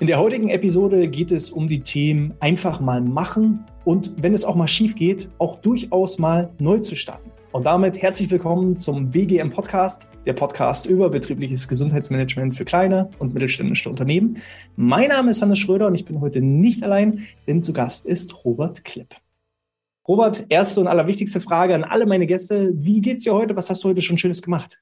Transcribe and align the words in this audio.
In 0.00 0.06
der 0.06 0.20
heutigen 0.20 0.48
Episode 0.48 1.08
geht 1.08 1.32
es 1.32 1.50
um 1.50 1.68
die 1.68 1.80
Themen 1.80 2.32
einfach 2.38 2.78
mal 2.78 3.00
machen 3.00 3.64
und 3.84 4.12
wenn 4.22 4.32
es 4.32 4.44
auch 4.44 4.54
mal 4.54 4.68
schief 4.68 4.94
geht, 4.94 5.28
auch 5.38 5.60
durchaus 5.60 6.20
mal 6.20 6.50
neu 6.60 6.78
zu 6.78 6.94
starten. 6.94 7.32
Und 7.50 7.66
damit 7.66 8.00
herzlich 8.00 8.30
willkommen 8.30 8.78
zum 8.78 9.10
BGM 9.10 9.50
Podcast, 9.50 10.06
der 10.24 10.34
Podcast 10.34 10.86
über 10.86 11.10
betriebliches 11.10 11.66
Gesundheitsmanagement 11.66 12.56
für 12.56 12.64
kleine 12.64 13.10
und 13.18 13.34
mittelständische 13.34 13.90
Unternehmen. 13.90 14.38
Mein 14.76 15.08
Name 15.08 15.32
ist 15.32 15.42
Hannes 15.42 15.58
Schröder 15.58 15.88
und 15.88 15.96
ich 15.96 16.04
bin 16.04 16.20
heute 16.20 16.40
nicht 16.40 16.84
allein, 16.84 17.26
denn 17.48 17.64
zu 17.64 17.72
Gast 17.72 18.06
ist 18.06 18.44
Robert 18.44 18.84
Klipp. 18.84 19.16
Robert, 20.06 20.46
erste 20.48 20.80
und 20.80 20.86
allerwichtigste 20.86 21.40
Frage 21.40 21.74
an 21.74 21.82
alle 21.82 22.06
meine 22.06 22.28
Gäste. 22.28 22.70
Wie 22.72 23.00
geht's 23.00 23.24
dir 23.24 23.34
heute? 23.34 23.56
Was 23.56 23.68
hast 23.68 23.82
du 23.82 23.88
heute 23.88 24.02
schon 24.02 24.16
Schönes 24.16 24.42
gemacht? 24.42 24.78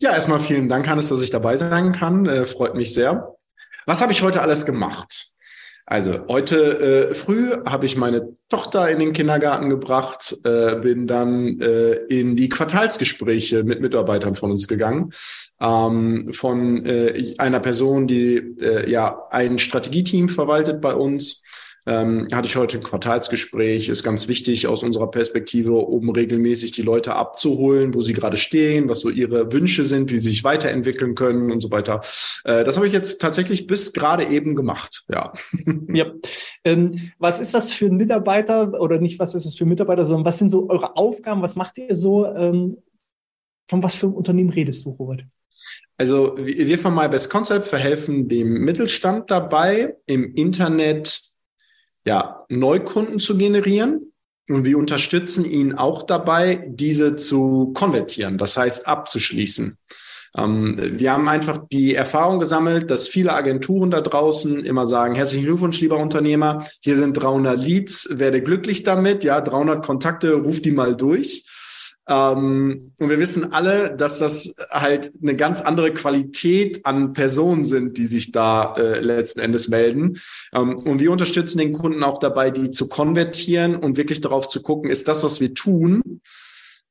Ja, 0.00 0.14
erstmal 0.14 0.40
vielen 0.40 0.70
Dank, 0.70 0.88
Hannes, 0.88 1.10
dass 1.10 1.20
ich 1.20 1.30
dabei 1.30 1.58
sein 1.58 1.92
kann. 1.92 2.24
Äh, 2.24 2.46
freut 2.46 2.74
mich 2.74 2.94
sehr. 2.94 3.36
Was 3.86 4.00
habe 4.00 4.12
ich 4.12 4.22
heute 4.22 4.42
alles 4.42 4.66
gemacht? 4.66 5.32
Also 5.84 6.26
heute 6.28 7.10
äh, 7.10 7.14
früh 7.14 7.50
habe 7.66 7.86
ich 7.86 7.96
meine 7.96 8.36
Tochter 8.48 8.88
in 8.88 9.00
den 9.00 9.12
Kindergarten 9.12 9.68
gebracht, 9.68 10.38
äh, 10.44 10.76
bin 10.76 11.08
dann 11.08 11.60
äh, 11.60 11.94
in 12.08 12.36
die 12.36 12.48
Quartalsgespräche 12.48 13.64
mit 13.64 13.80
Mitarbeitern 13.80 14.36
von 14.36 14.52
uns 14.52 14.68
gegangen, 14.68 15.12
ähm, 15.60 16.32
von 16.32 16.86
äh, 16.86 17.34
einer 17.38 17.58
Person, 17.58 18.06
die 18.06 18.36
äh, 18.36 18.88
ja 18.88 19.26
ein 19.30 19.58
Strategieteam 19.58 20.28
verwaltet 20.28 20.80
bei 20.80 20.94
uns 20.94 21.42
ähm, 21.86 22.28
hatte 22.32 22.46
ich 22.46 22.56
heute 22.56 22.78
ein 22.78 22.82
Quartalsgespräch, 22.82 23.88
ist 23.88 24.04
ganz 24.04 24.28
wichtig 24.28 24.68
aus 24.68 24.82
unserer 24.82 25.10
Perspektive, 25.10 25.72
um 25.72 26.10
regelmäßig 26.10 26.70
die 26.70 26.82
Leute 26.82 27.16
abzuholen, 27.16 27.92
wo 27.94 28.00
sie 28.00 28.12
gerade 28.12 28.36
stehen, 28.36 28.88
was 28.88 29.00
so 29.00 29.10
ihre 29.10 29.52
Wünsche 29.52 29.84
sind, 29.84 30.12
wie 30.12 30.18
sie 30.18 30.28
sich 30.28 30.44
weiterentwickeln 30.44 31.14
können 31.14 31.50
und 31.50 31.60
so 31.60 31.70
weiter. 31.70 32.02
Äh, 32.44 32.64
das 32.64 32.76
habe 32.76 32.86
ich 32.86 32.92
jetzt 32.92 33.20
tatsächlich 33.20 33.66
bis 33.66 33.92
gerade 33.92 34.24
eben 34.26 34.54
gemacht, 34.54 35.04
ja. 35.08 35.32
Ja. 35.92 36.12
Ähm, 36.64 37.12
was 37.18 37.38
ist 37.38 37.54
das 37.54 37.72
für 37.72 37.86
ein 37.86 37.96
Mitarbeiter 37.96 38.80
oder 38.80 38.98
nicht, 38.98 39.18
was 39.18 39.34
ist 39.34 39.44
es 39.44 39.56
für 39.56 39.66
Mitarbeiter, 39.66 40.04
sondern 40.04 40.24
was 40.24 40.38
sind 40.38 40.50
so 40.50 40.70
eure 40.70 40.96
Aufgaben, 40.96 41.42
was 41.42 41.56
macht 41.56 41.76
ihr 41.78 41.94
so? 41.94 42.26
Ähm, 42.26 42.78
von 43.68 43.82
was 43.82 43.94
für 43.94 44.06
einem 44.06 44.14
Unternehmen 44.14 44.50
redest 44.50 44.84
du, 44.84 44.90
Robert? 44.90 45.24
Also 45.98 46.36
wir 46.36 46.78
von 46.78 46.94
My 46.94 47.08
Best 47.08 47.30
Concept 47.30 47.66
verhelfen 47.66 48.28
dem 48.28 48.64
Mittelstand 48.64 49.30
dabei, 49.30 49.96
im 50.06 50.34
Internet 50.34 51.31
ja, 52.04 52.44
Neukunden 52.48 53.18
zu 53.18 53.36
generieren. 53.36 54.12
Und 54.48 54.64
wir 54.64 54.76
unterstützen 54.76 55.44
ihn 55.44 55.74
auch 55.74 56.02
dabei, 56.02 56.66
diese 56.68 57.16
zu 57.16 57.72
konvertieren, 57.74 58.38
das 58.38 58.56
heißt 58.56 58.86
abzuschließen. 58.86 59.78
Ähm, 60.36 60.78
wir 60.98 61.12
haben 61.12 61.28
einfach 61.28 61.58
die 61.70 61.94
Erfahrung 61.94 62.38
gesammelt, 62.38 62.90
dass 62.90 63.08
viele 63.08 63.34
Agenturen 63.34 63.90
da 63.90 64.00
draußen 64.00 64.64
immer 64.64 64.86
sagen, 64.86 65.14
herzlichen 65.14 65.44
Glückwunsch, 65.44 65.80
lieber 65.80 65.98
Unternehmer, 65.98 66.66
hier 66.80 66.96
sind 66.96 67.14
300 67.14 67.58
Leads, 67.58 68.18
werde 68.18 68.42
glücklich 68.42 68.82
damit, 68.82 69.24
ja, 69.24 69.40
300 69.40 69.84
Kontakte, 69.84 70.34
ruf 70.34 70.60
die 70.62 70.72
mal 70.72 70.96
durch. 70.96 71.44
Ähm, 72.12 72.92
und 72.98 73.10
wir 73.10 73.18
wissen 73.18 73.52
alle, 73.52 73.96
dass 73.96 74.18
das 74.18 74.54
halt 74.70 75.10
eine 75.22 75.34
ganz 75.34 75.62
andere 75.62 75.94
Qualität 75.94 76.84
an 76.84 77.12
Personen 77.12 77.64
sind, 77.64 77.96
die 77.96 78.06
sich 78.06 78.32
da 78.32 78.74
äh, 78.74 79.00
letzten 79.00 79.40
Endes 79.40 79.68
melden. 79.68 80.18
Ähm, 80.54 80.76
und 80.76 81.00
wir 81.00 81.10
unterstützen 81.10 81.58
den 81.58 81.72
Kunden 81.72 82.02
auch 82.02 82.18
dabei, 82.18 82.50
die 82.50 82.70
zu 82.70 82.88
konvertieren 82.88 83.76
und 83.76 83.96
wirklich 83.96 84.20
darauf 84.20 84.48
zu 84.48 84.62
gucken, 84.62 84.90
ist 84.90 85.08
das, 85.08 85.24
was 85.24 85.40
wir 85.40 85.54
tun, 85.54 86.20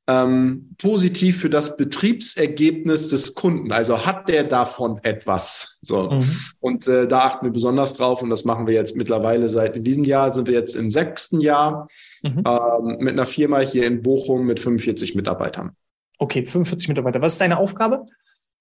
ähm, 0.08 0.74
positiv 0.78 1.40
für 1.40 1.50
das 1.50 1.76
Betriebsergebnis 1.76 3.08
des 3.08 3.36
Kunden. 3.36 3.70
Also 3.70 4.04
hat 4.04 4.28
der 4.28 4.42
davon 4.42 4.98
etwas? 5.04 5.78
So. 5.82 6.10
Mhm. 6.10 6.36
Und 6.58 6.88
äh, 6.88 7.06
da 7.06 7.20
achten 7.20 7.46
wir 7.46 7.52
besonders 7.52 7.94
drauf 7.94 8.22
und 8.22 8.30
das 8.30 8.44
machen 8.44 8.66
wir 8.66 8.74
jetzt 8.74 8.96
mittlerweile 8.96 9.48
seit 9.48 9.76
in 9.76 9.84
diesem 9.84 10.02
Jahr 10.02 10.32
sind 10.32 10.48
wir 10.48 10.54
jetzt 10.54 10.74
im 10.74 10.90
sechsten 10.90 11.40
Jahr 11.40 11.86
mhm. 12.22 12.42
ähm, 12.46 12.96
mit 13.00 13.12
einer 13.12 13.26
Firma 13.26 13.60
hier 13.60 13.86
in 13.86 14.02
Bochum 14.02 14.46
mit 14.46 14.60
45 14.60 15.14
Mitarbeitern. 15.14 15.76
Okay, 16.18 16.44
45 16.44 16.88
Mitarbeiter. 16.88 17.20
Was 17.20 17.34
ist 17.34 17.40
deine 17.40 17.58
Aufgabe? 17.58 18.06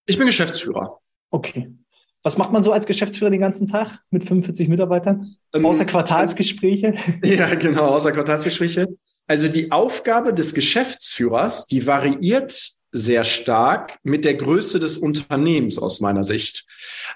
Ich 0.06 0.18
bin 0.18 0.26
Geschäftsführer. 0.26 1.00
Okay. 1.30 1.72
Was 2.24 2.38
macht 2.38 2.52
man 2.52 2.62
so 2.62 2.72
als 2.72 2.86
Geschäftsführer 2.86 3.32
den 3.32 3.42
ganzen 3.42 3.66
Tag 3.66 4.00
mit 4.12 4.24
45 4.28 4.68
Mitarbeitern? 4.68 5.26
Ähm, 5.54 5.66
außer 5.66 5.86
Quartalsgespräche? 5.86 6.96
Ja, 7.24 7.56
genau, 7.56 7.88
außer 7.88 8.12
Quartalsgespräche. 8.12 8.88
Also 9.28 9.48
die 9.48 9.72
Aufgabe 9.72 10.34
des 10.34 10.54
Geschäftsführers, 10.54 11.66
die 11.66 11.88
variiert 11.88 12.74
sehr 12.92 13.24
stark 13.24 14.00
mit 14.04 14.26
der 14.26 14.36
Größe 14.36 14.80
des 14.80 14.98
Unternehmens 14.98 15.80
aus 15.80 16.02
meiner 16.02 16.24
Sicht. 16.24 16.66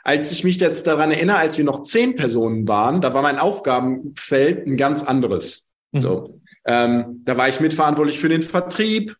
Als 0.03 0.31
ich 0.31 0.44
mich 0.44 0.59
jetzt 0.59 0.88
daran 0.88 1.12
erinnere, 1.12 1.38
als 1.38 1.57
wir 1.57 1.66
noch 1.66 1.83
zehn 1.83 2.16
Personen 2.16 2.67
waren, 2.67 3.01
da 3.01 3.13
war 3.13 3.22
mein 3.22 3.38
Aufgabenfeld 3.38 4.66
ein 4.66 4.77
ganz 4.77 5.03
anderes. 5.03 5.69
Mhm. 5.95 6.01
So, 6.01 6.39
ähm, 6.66 7.22
da 7.23 7.38
war 7.38 7.47
ich 7.47 7.59
mitverantwortlich 7.59 8.19
für 8.19 8.29
den 8.29 8.41
Vertrieb. 8.41 9.16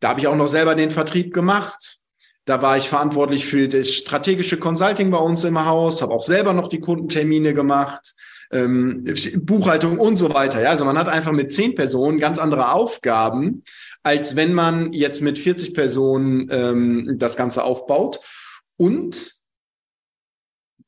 Da 0.00 0.08
habe 0.08 0.20
ich 0.20 0.26
auch 0.26 0.36
noch 0.36 0.48
selber 0.48 0.74
den 0.74 0.90
Vertrieb 0.90 1.32
gemacht. 1.32 1.98
Da 2.46 2.62
war 2.62 2.76
ich 2.76 2.88
verantwortlich 2.88 3.44
für 3.46 3.68
das 3.68 3.90
strategische 3.92 4.58
Consulting 4.58 5.10
bei 5.10 5.18
uns 5.18 5.44
im 5.44 5.64
Haus, 5.64 6.00
habe 6.00 6.14
auch 6.14 6.22
selber 6.22 6.52
noch 6.52 6.68
die 6.68 6.80
Kundentermine 6.80 7.54
gemacht, 7.54 8.14
ähm, 8.52 9.04
Buchhaltung 9.38 9.98
und 9.98 10.16
so 10.16 10.32
weiter. 10.32 10.62
Ja, 10.62 10.70
also 10.70 10.84
man 10.84 10.96
hat 10.96 11.08
einfach 11.08 11.32
mit 11.32 11.52
zehn 11.52 11.74
Personen 11.74 12.18
ganz 12.18 12.38
andere 12.38 12.70
Aufgaben, 12.70 13.64
als 14.04 14.36
wenn 14.36 14.54
man 14.54 14.92
jetzt 14.92 15.22
mit 15.22 15.38
40 15.38 15.74
Personen 15.74 16.48
ähm, 16.52 17.16
das 17.18 17.36
Ganze 17.36 17.64
aufbaut. 17.64 18.20
Und 18.76 19.35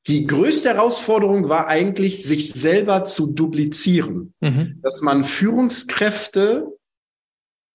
die 0.08 0.26
größte 0.26 0.70
Herausforderung 0.70 1.48
war 1.48 1.68
eigentlich, 1.68 2.24
sich 2.24 2.52
selber 2.52 3.04
zu 3.04 3.26
duplizieren, 3.26 4.32
mhm. 4.40 4.80
dass 4.82 5.02
man 5.02 5.22
Führungskräfte 5.22 6.66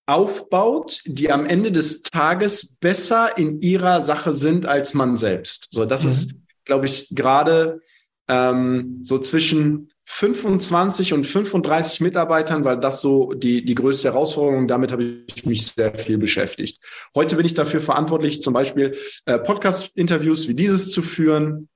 aufbaut, 0.05 1.01
die 1.05 1.31
am 1.31 1.45
Ende 1.45 1.71
des 1.71 2.01
Tages 2.01 2.73
besser 2.79 3.37
in 3.37 3.61
ihrer 3.61 4.01
Sache 4.01 4.33
sind 4.33 4.65
als 4.65 4.93
man 4.93 5.15
selbst. 5.15 5.69
So, 5.71 5.85
das 5.85 6.03
mhm. 6.03 6.09
ist, 6.09 6.35
glaube 6.65 6.87
ich, 6.87 7.07
gerade 7.11 7.81
ähm, 8.27 8.99
so 9.03 9.19
zwischen 9.19 9.89
25 10.05 11.13
und 11.13 11.25
35 11.25 12.01
Mitarbeitern 12.01 12.65
war 12.65 12.75
das 12.75 13.01
so 13.01 13.33
die, 13.33 13.63
die 13.63 13.75
größte 13.75 14.09
Herausforderung. 14.09 14.67
Damit 14.67 14.91
habe 14.91 15.23
ich 15.27 15.45
mich 15.45 15.67
sehr 15.67 15.93
viel 15.95 16.17
beschäftigt. 16.17 16.83
Heute 17.15 17.37
bin 17.37 17.45
ich 17.45 17.53
dafür 17.53 17.79
verantwortlich, 17.79 18.41
zum 18.41 18.53
Beispiel 18.53 18.97
äh, 19.25 19.39
Podcast-Interviews 19.39 20.47
wie 20.47 20.55
dieses 20.55 20.91
zu 20.91 21.01
führen. 21.01 21.69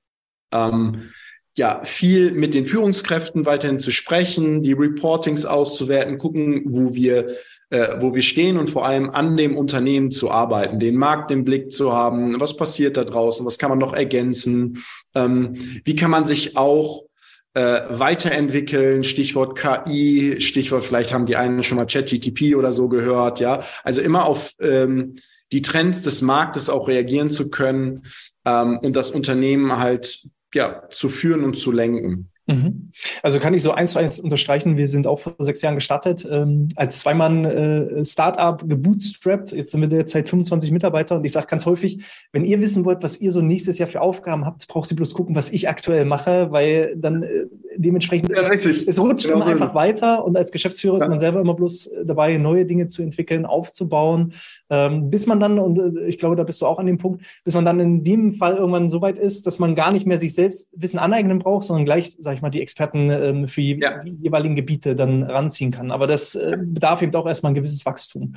Ähm, 0.52 1.10
ja, 1.56 1.80
viel 1.84 2.32
mit 2.32 2.54
den 2.54 2.66
Führungskräften 2.66 3.44
weiterhin 3.44 3.80
zu 3.80 3.90
sprechen, 3.90 4.62
die 4.62 4.74
Reportings 4.74 5.44
auszuwerten, 5.44 6.18
gucken, 6.18 6.62
wo 6.66 6.94
wir 6.94 7.26
äh, 7.70 8.00
wo 8.00 8.14
wir 8.14 8.22
stehen 8.22 8.56
und 8.56 8.70
vor 8.70 8.86
allem 8.86 9.10
an 9.10 9.36
dem 9.36 9.56
Unternehmen 9.56 10.10
zu 10.10 10.30
arbeiten, 10.30 10.80
den 10.80 10.96
Markt 10.96 11.30
im 11.30 11.44
Blick 11.44 11.70
zu 11.70 11.92
haben, 11.92 12.40
was 12.40 12.56
passiert 12.56 12.96
da 12.96 13.04
draußen, 13.04 13.44
was 13.44 13.58
kann 13.58 13.68
man 13.68 13.78
noch 13.78 13.92
ergänzen, 13.92 14.82
ähm, 15.14 15.54
wie 15.84 15.94
kann 15.94 16.10
man 16.10 16.24
sich 16.24 16.56
auch 16.56 17.04
äh, 17.52 17.82
weiterentwickeln, 17.90 19.04
Stichwort 19.04 19.58
KI, 19.58 20.40
Stichwort, 20.40 20.84
vielleicht 20.84 21.12
haben 21.12 21.26
die 21.26 21.36
einen 21.36 21.62
schon 21.62 21.76
mal 21.76 21.86
ChatGTP 21.86 22.56
oder 22.56 22.72
so 22.72 22.88
gehört, 22.88 23.38
ja. 23.40 23.62
Also 23.84 24.00
immer 24.00 24.24
auf 24.24 24.54
ähm, 24.60 25.16
die 25.52 25.60
Trends 25.60 26.00
des 26.00 26.22
Marktes 26.22 26.70
auch 26.70 26.88
reagieren 26.88 27.28
zu 27.28 27.50
können 27.50 28.04
ähm, 28.46 28.78
und 28.78 28.96
das 28.96 29.10
Unternehmen 29.10 29.78
halt 29.78 30.22
ja 30.54 30.88
zu 30.88 31.08
führen 31.08 31.44
und 31.44 31.54
zu 31.54 31.72
lenken. 31.72 32.30
Mhm. 32.48 32.92
Also 33.22 33.38
kann 33.40 33.52
ich 33.52 33.62
so 33.62 33.72
eins 33.72 33.92
zu 33.92 33.98
eins 33.98 34.18
unterstreichen. 34.18 34.78
Wir 34.78 34.88
sind 34.88 35.06
auch 35.06 35.18
vor 35.18 35.34
sechs 35.38 35.60
Jahren 35.60 35.74
gestartet, 35.74 36.26
ähm, 36.30 36.68
als 36.76 37.00
Zweimann-Startup 37.00 38.62
äh, 38.62 38.66
gebootstrapped. 38.66 39.52
Jetzt 39.52 39.72
sind 39.72 39.82
wir 39.82 39.88
derzeit 39.88 40.28
25 40.28 40.70
Mitarbeiter 40.72 41.16
und 41.16 41.24
ich 41.24 41.32
sage 41.32 41.46
ganz 41.46 41.66
häufig, 41.66 42.02
wenn 42.32 42.44
ihr 42.44 42.60
wissen 42.60 42.86
wollt, 42.86 43.02
was 43.02 43.20
ihr 43.20 43.32
so 43.32 43.42
nächstes 43.42 43.78
Jahr 43.78 43.88
für 43.88 44.00
Aufgaben 44.00 44.46
habt, 44.46 44.66
braucht 44.66 44.90
ihr 44.90 44.96
bloß 44.96 45.12
gucken, 45.12 45.36
was 45.36 45.50
ich 45.50 45.68
aktuell 45.68 46.06
mache, 46.06 46.50
weil 46.50 46.96
dann 46.96 47.22
äh, 47.22 47.46
dementsprechend 47.76 48.30
ja, 48.30 48.42
es, 48.50 48.64
es, 48.64 49.00
rutscht 49.00 49.26
genau 49.26 49.36
immer 49.36 49.44
so 49.44 49.50
einfach 49.50 49.74
weiter 49.74 50.24
und 50.24 50.36
als 50.36 50.50
Geschäftsführer 50.50 50.98
ja. 50.98 51.04
ist 51.04 51.08
man 51.08 51.18
selber 51.18 51.40
immer 51.40 51.54
bloß 51.54 51.90
dabei, 52.04 52.36
neue 52.36 52.66
Dinge 52.66 52.88
zu 52.88 53.02
entwickeln, 53.02 53.46
aufzubauen, 53.46 54.32
ähm, 54.70 55.10
bis 55.10 55.26
man 55.26 55.38
dann, 55.38 55.58
und 55.58 55.78
äh, 55.78 56.06
ich 56.06 56.18
glaube, 56.18 56.36
da 56.36 56.42
bist 56.42 56.60
du 56.60 56.66
auch 56.66 56.78
an 56.78 56.86
dem 56.86 56.98
Punkt, 56.98 57.22
bis 57.44 57.54
man 57.54 57.64
dann 57.64 57.78
in 57.78 58.04
dem 58.04 58.32
Fall 58.32 58.56
irgendwann 58.56 58.88
so 58.88 59.00
weit 59.00 59.18
ist, 59.18 59.46
dass 59.46 59.58
man 59.58 59.74
gar 59.74 59.92
nicht 59.92 60.06
mehr 60.06 60.18
sich 60.18 60.34
selbst 60.34 60.70
Wissen 60.74 60.98
aneignen 60.98 61.38
braucht, 61.38 61.64
sondern 61.64 61.84
gleich, 61.84 62.16
sag 62.18 62.34
ich 62.34 62.37
mal, 62.42 62.50
die 62.50 62.60
Experten 62.60 63.10
ähm, 63.10 63.48
für 63.48 63.60
die, 63.60 63.78
ja. 63.80 64.02
jeweiligen 64.04 64.56
Gebiete 64.56 64.94
dann 64.94 65.22
ranziehen 65.22 65.70
kann. 65.70 65.90
Aber 65.90 66.06
das 66.06 66.34
äh, 66.34 66.56
bedarf 66.60 67.02
eben 67.02 67.14
auch 67.14 67.26
erstmal 67.26 67.52
ein 67.52 67.56
gewisses 67.56 67.84
Wachstum. 67.86 68.36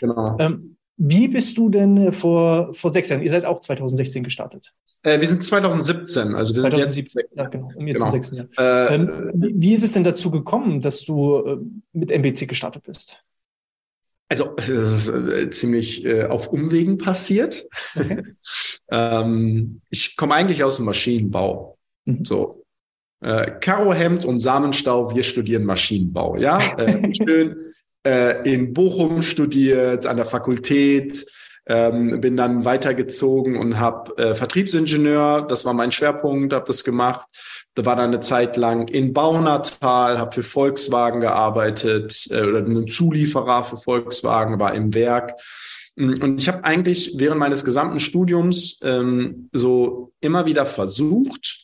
Genau. 0.00 0.36
Ähm, 0.38 0.76
wie 0.96 1.28
bist 1.28 1.56
du 1.56 1.68
denn 1.68 1.96
äh, 1.96 2.12
vor, 2.12 2.72
vor 2.74 2.92
sechs 2.92 3.08
Jahren? 3.08 3.22
Ihr 3.22 3.30
seid 3.30 3.44
auch 3.44 3.60
2016 3.60 4.22
gestartet. 4.22 4.72
Äh, 5.02 5.20
wir 5.20 5.28
sind 5.28 5.42
2017, 5.42 6.34
also 6.34 6.54
wir 6.54 6.62
2017, 6.62 6.92
sind 6.92 7.22
jetzt. 7.22 7.36
Ja, 7.36 7.48
genau, 7.48 7.70
um 7.74 7.86
jetzt 7.86 7.96
genau. 7.96 8.06
im 8.06 8.12
sechsten 8.12 8.36
Jahr. 8.36 8.46
Äh, 8.58 8.94
ähm, 8.94 9.30
wie, 9.34 9.54
wie, 9.56 9.74
ist 9.74 9.82
es 9.82 9.92
denn 9.92 10.04
dazu 10.04 10.30
gekommen, 10.30 10.80
dass 10.80 11.04
du 11.04 11.38
äh, 11.38 11.56
mit 11.92 12.10
MBC 12.10 12.46
gestartet 12.46 12.84
bist? 12.84 13.22
Also, 14.28 14.46
das 14.56 14.68
ist 14.68 15.08
äh, 15.08 15.50
ziemlich 15.50 16.04
äh, 16.04 16.24
auf 16.24 16.48
Umwegen 16.48 16.98
passiert. 16.98 17.66
Okay. 17.94 18.22
ähm, 18.90 19.82
ich 19.90 20.16
komme 20.16 20.34
eigentlich 20.34 20.64
aus 20.64 20.76
dem 20.76 20.86
Maschinenbau. 20.86 21.78
Mhm. 22.04 22.24
So. 22.24 22.61
Äh, 23.22 23.52
Karohemd 23.60 24.24
und 24.24 24.40
Samenstau, 24.40 25.14
wir 25.14 25.22
studieren 25.22 25.64
Maschinenbau. 25.64 26.36
Ja, 26.36 26.58
äh, 26.76 27.14
schön 27.14 27.56
äh, 28.04 28.52
in 28.52 28.72
Bochum 28.72 29.22
studiert, 29.22 30.06
an 30.06 30.16
der 30.16 30.26
Fakultät, 30.26 31.24
ähm, 31.66 32.20
bin 32.20 32.36
dann 32.36 32.64
weitergezogen 32.64 33.56
und 33.56 33.78
habe 33.78 34.16
äh, 34.18 34.34
Vertriebsingenieur, 34.34 35.42
das 35.42 35.64
war 35.64 35.72
mein 35.72 35.92
Schwerpunkt, 35.92 36.52
habe 36.52 36.64
das 36.66 36.82
gemacht. 36.82 37.26
Da 37.74 37.84
war 37.84 37.94
dann 37.94 38.08
eine 38.08 38.20
Zeit 38.20 38.56
lang 38.56 38.88
in 38.88 39.12
Baunatal, 39.12 40.18
habe 40.18 40.32
für 40.32 40.42
Volkswagen 40.42 41.20
gearbeitet 41.20 42.26
äh, 42.30 42.42
oder 42.42 42.58
einen 42.58 42.88
Zulieferer 42.88 43.62
für 43.62 43.76
Volkswagen, 43.76 44.58
war 44.58 44.74
im 44.74 44.92
Werk. 44.94 45.34
Und 45.94 46.40
ich 46.40 46.48
habe 46.48 46.64
eigentlich 46.64 47.14
während 47.18 47.38
meines 47.38 47.64
gesamten 47.64 48.00
Studiums 48.00 48.80
ähm, 48.82 49.50
so 49.52 50.12
immer 50.20 50.46
wieder 50.46 50.64
versucht, 50.64 51.61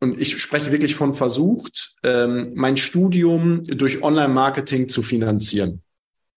und 0.00 0.18
ich 0.18 0.40
spreche 0.40 0.72
wirklich 0.72 0.94
von 0.94 1.14
versucht, 1.14 1.94
ähm, 2.02 2.52
mein 2.54 2.76
Studium 2.76 3.62
durch 3.64 4.02
Online-Marketing 4.02 4.88
zu 4.88 5.02
finanzieren. 5.02 5.82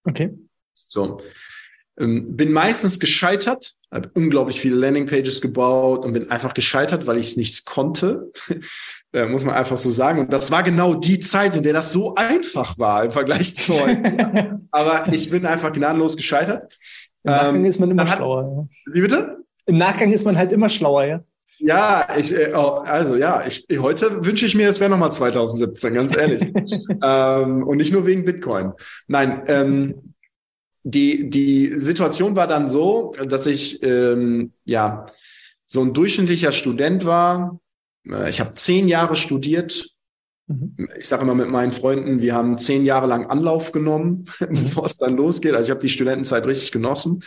Okay. 0.03 0.37
So. 0.87 1.21
Ähm, 1.97 2.35
bin 2.35 2.51
meistens 2.51 2.99
gescheitert, 2.99 3.73
habe 3.91 4.09
unglaublich 4.15 4.59
viele 4.59 4.75
Landingpages 4.75 5.41
gebaut 5.41 6.05
und 6.05 6.13
bin 6.13 6.29
einfach 6.29 6.53
gescheitert, 6.53 7.07
weil 7.07 7.17
ich 7.17 7.37
nichts 7.37 7.63
konnte. 7.63 8.31
äh, 9.13 9.27
muss 9.27 9.45
man 9.45 9.55
einfach 9.55 9.77
so 9.77 9.89
sagen. 9.89 10.19
Und 10.19 10.33
das 10.33 10.51
war 10.51 10.63
genau 10.63 10.95
die 10.95 11.19
Zeit, 11.19 11.55
in 11.55 11.63
der 11.63 11.73
das 11.73 11.93
so 11.93 12.15
einfach 12.15 12.77
war 12.77 13.05
im 13.05 13.11
Vergleich 13.11 13.55
zu 13.55 13.73
heute. 13.81 14.59
Aber 14.71 15.13
ich 15.13 15.29
bin 15.29 15.45
einfach 15.45 15.71
gnadenlos 15.71 16.17
gescheitert. 16.17 16.77
Im 17.23 17.31
Nachgang 17.31 17.55
ähm, 17.55 17.65
ist 17.65 17.79
man 17.79 17.91
immer 17.91 18.07
schlauer. 18.07 18.67
Ja. 18.87 18.93
Wie 18.93 19.01
bitte? 19.01 19.37
Im 19.65 19.77
Nachgang 19.77 20.11
ist 20.11 20.25
man 20.25 20.35
halt 20.35 20.51
immer 20.51 20.67
schlauer, 20.67 21.05
ja. 21.05 21.23
Ja, 21.59 22.07
ich, 22.17 22.33
äh, 22.33 22.53
oh, 22.53 22.81
also 22.85 23.15
ja, 23.15 23.45
ich, 23.45 23.65
heute 23.79 24.25
wünsche 24.25 24.45
ich 24.45 24.55
mir, 24.55 24.69
es 24.69 24.79
wäre 24.79 24.89
nochmal 24.89 25.11
2017, 25.11 25.93
ganz 25.93 26.15
ehrlich. 26.15 26.41
ähm, 27.03 27.63
und 27.63 27.77
nicht 27.77 27.93
nur 27.93 28.05
wegen 28.05 28.25
Bitcoin. 28.25 28.73
Nein, 29.07 29.43
ähm, 29.47 30.13
die, 30.83 31.29
die 31.29 31.69
Situation 31.79 32.35
war 32.35 32.47
dann 32.47 32.67
so, 32.67 33.13
dass 33.25 33.45
ich 33.47 33.81
ähm, 33.83 34.51
ja 34.65 35.05
so 35.65 35.81
ein 35.81 35.93
durchschnittlicher 35.93 36.51
Student 36.51 37.05
war. 37.05 37.59
Äh, 38.07 38.29
ich 38.29 38.39
habe 38.39 38.53
zehn 38.55 38.87
Jahre 38.87 39.15
studiert. 39.15 39.92
Mhm. 40.47 40.75
Ich 40.97 41.07
sage 41.07 41.23
immer 41.23 41.35
mit 41.35 41.49
meinen 41.49 41.71
Freunden, 41.71 42.21
wir 42.21 42.33
haben 42.33 42.57
zehn 42.57 42.83
Jahre 42.83 43.07
lang 43.07 43.27
Anlauf 43.27 43.71
genommen, 43.71 44.25
mhm. 44.39 44.47
bevor 44.49 44.85
es 44.85 44.97
dann 44.97 45.15
losgeht. 45.15 45.53
Also 45.53 45.67
ich 45.67 45.71
habe 45.71 45.81
die 45.81 45.89
Studentenzeit 45.89 46.45
richtig 46.45 46.71
genossen 46.71 47.23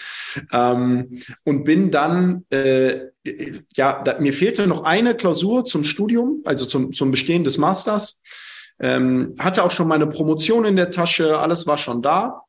ähm, 0.53 1.21
und 1.45 1.65
bin 1.65 1.91
dann, 1.91 2.45
äh, 2.51 3.07
ja, 3.75 4.03
da, 4.03 4.19
mir 4.21 4.33
fehlte 4.33 4.67
noch 4.67 4.85
eine 4.85 5.15
Klausur 5.15 5.65
zum 5.65 5.85
Studium, 5.85 6.43
also 6.45 6.67
zum, 6.67 6.93
zum 6.93 7.11
Bestehen 7.11 7.45
des 7.45 7.59
Masters. 7.59 8.21
Ähm, 8.79 9.35
hatte 9.39 9.65
auch 9.65 9.71
schon 9.71 9.89
meine 9.89 10.07
Promotion 10.07 10.67
in 10.67 10.77
der 10.77 10.91
Tasche, 10.91 11.39
alles 11.39 11.67
war 11.67 11.79
schon 11.79 12.03
da 12.03 12.43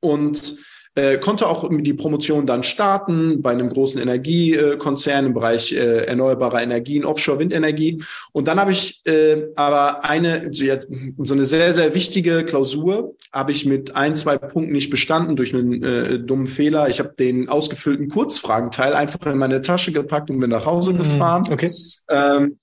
und 0.00 0.56
äh, 0.94 1.18
konnte 1.18 1.48
auch 1.48 1.68
die 1.70 1.94
Promotion 1.94 2.46
dann 2.46 2.62
starten 2.62 3.40
bei 3.40 3.50
einem 3.50 3.70
großen 3.70 4.00
Energiekonzern 4.00 5.26
im 5.26 5.34
Bereich 5.34 5.72
äh, 5.72 6.04
erneuerbarer 6.04 6.62
Energien, 6.62 7.04
Offshore-Windenergie. 7.04 8.02
Und 8.32 8.48
dann 8.48 8.60
habe 8.60 8.72
ich 8.72 9.00
äh, 9.06 9.46
aber 9.56 10.04
eine, 10.04 10.50
so 10.52 11.34
eine 11.34 11.44
sehr, 11.44 11.72
sehr 11.72 11.94
wichtige 11.94 12.44
Klausur 12.44 13.14
habe 13.32 13.52
ich 13.52 13.64
mit 13.64 13.96
ein, 13.96 14.14
zwei 14.14 14.36
Punkten 14.36 14.72
nicht 14.72 14.90
bestanden 14.90 15.36
durch 15.36 15.54
einen 15.54 15.82
äh, 15.82 16.18
dummen 16.18 16.46
Fehler. 16.46 16.88
Ich 16.88 16.98
habe 16.98 17.14
den 17.18 17.48
ausgefüllten 17.48 18.08
Kurzfragenteil 18.08 18.92
einfach 18.92 19.24
in 19.26 19.38
meine 19.38 19.62
Tasche 19.62 19.92
gepackt 19.92 20.30
und 20.30 20.40
bin 20.40 20.50
nach 20.50 20.66
Hause 20.66 20.92
mhm. 20.92 20.98
gefahren. 20.98 21.48
Okay. 21.50 21.70
Ähm, 22.10 22.58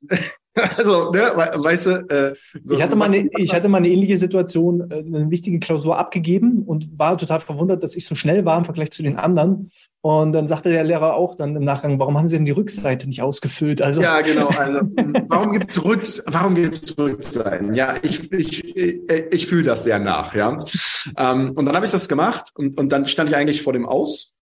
Also, 0.78 1.12
ne, 1.12 1.22
weißt 1.22 1.86
du, 1.86 1.92
äh, 2.10 2.36
so 2.64 2.76
ich, 2.76 2.82
hatte 2.82 2.96
mal 2.96 3.06
eine, 3.06 3.30
ich 3.38 3.54
hatte 3.54 3.70
mal 3.70 3.78
eine 3.78 3.90
ähnliche 3.90 4.18
Situation, 4.18 4.90
äh, 4.90 4.96
eine 4.96 5.30
wichtige 5.30 5.60
Klausur 5.60 5.98
abgegeben 5.98 6.64
und 6.66 6.98
war 6.98 7.18
total 7.18 7.40
verwundert, 7.40 7.84
dass 7.84 7.96
ich 7.96 8.06
so 8.06 8.16
schnell 8.16 8.46
war 8.46 8.58
im 8.58 8.66
Vergleich 8.66 8.92
zu 8.92 9.04
den 9.04 9.18
anderen. 9.18 9.70
Und 10.02 10.32
dann 10.32 10.48
sagte 10.48 10.70
der 10.70 10.84
Lehrer 10.84 11.16
auch 11.16 11.36
dann 11.36 11.56
im 11.56 11.64
Nachgang, 11.64 12.00
warum 12.00 12.18
haben 12.18 12.28
Sie 12.28 12.38
denn 12.38 12.46
die 12.46 12.52
Rückseite 12.52 13.08
nicht 13.08 13.22
ausgefüllt? 13.22 13.82
Also 13.82 14.02
ja, 14.02 14.22
genau. 14.22 14.50
Also, 14.60 14.82
warum 15.28 15.54
gibt 15.54 15.70
es 15.70 15.84
Rück, 15.84 16.02
warum 16.26 16.56
gibt's 16.56 16.98
Rückseiten? 16.98 17.74
Ja, 17.74 17.96
ich, 18.02 18.32
ich, 18.32 18.76
ich, 18.76 19.10
ich 19.32 19.48
fühle 19.48 19.64
das 19.64 19.84
sehr 19.84 20.00
nach, 20.00 20.36
ja. 20.36 20.58
Ähm, 21.18 21.54
und 21.56 21.66
dann 21.66 21.76
habe 21.76 21.86
ich 21.86 21.92
das 21.92 22.10
gemacht 22.10 22.50
und, 22.56 22.78
und 22.78 22.92
dann 22.92 23.06
stand 23.06 23.30
ich 23.30 23.36
eigentlich 23.36 23.62
vor 23.62 23.74
dem 23.74 23.86
Aus. 23.86 24.36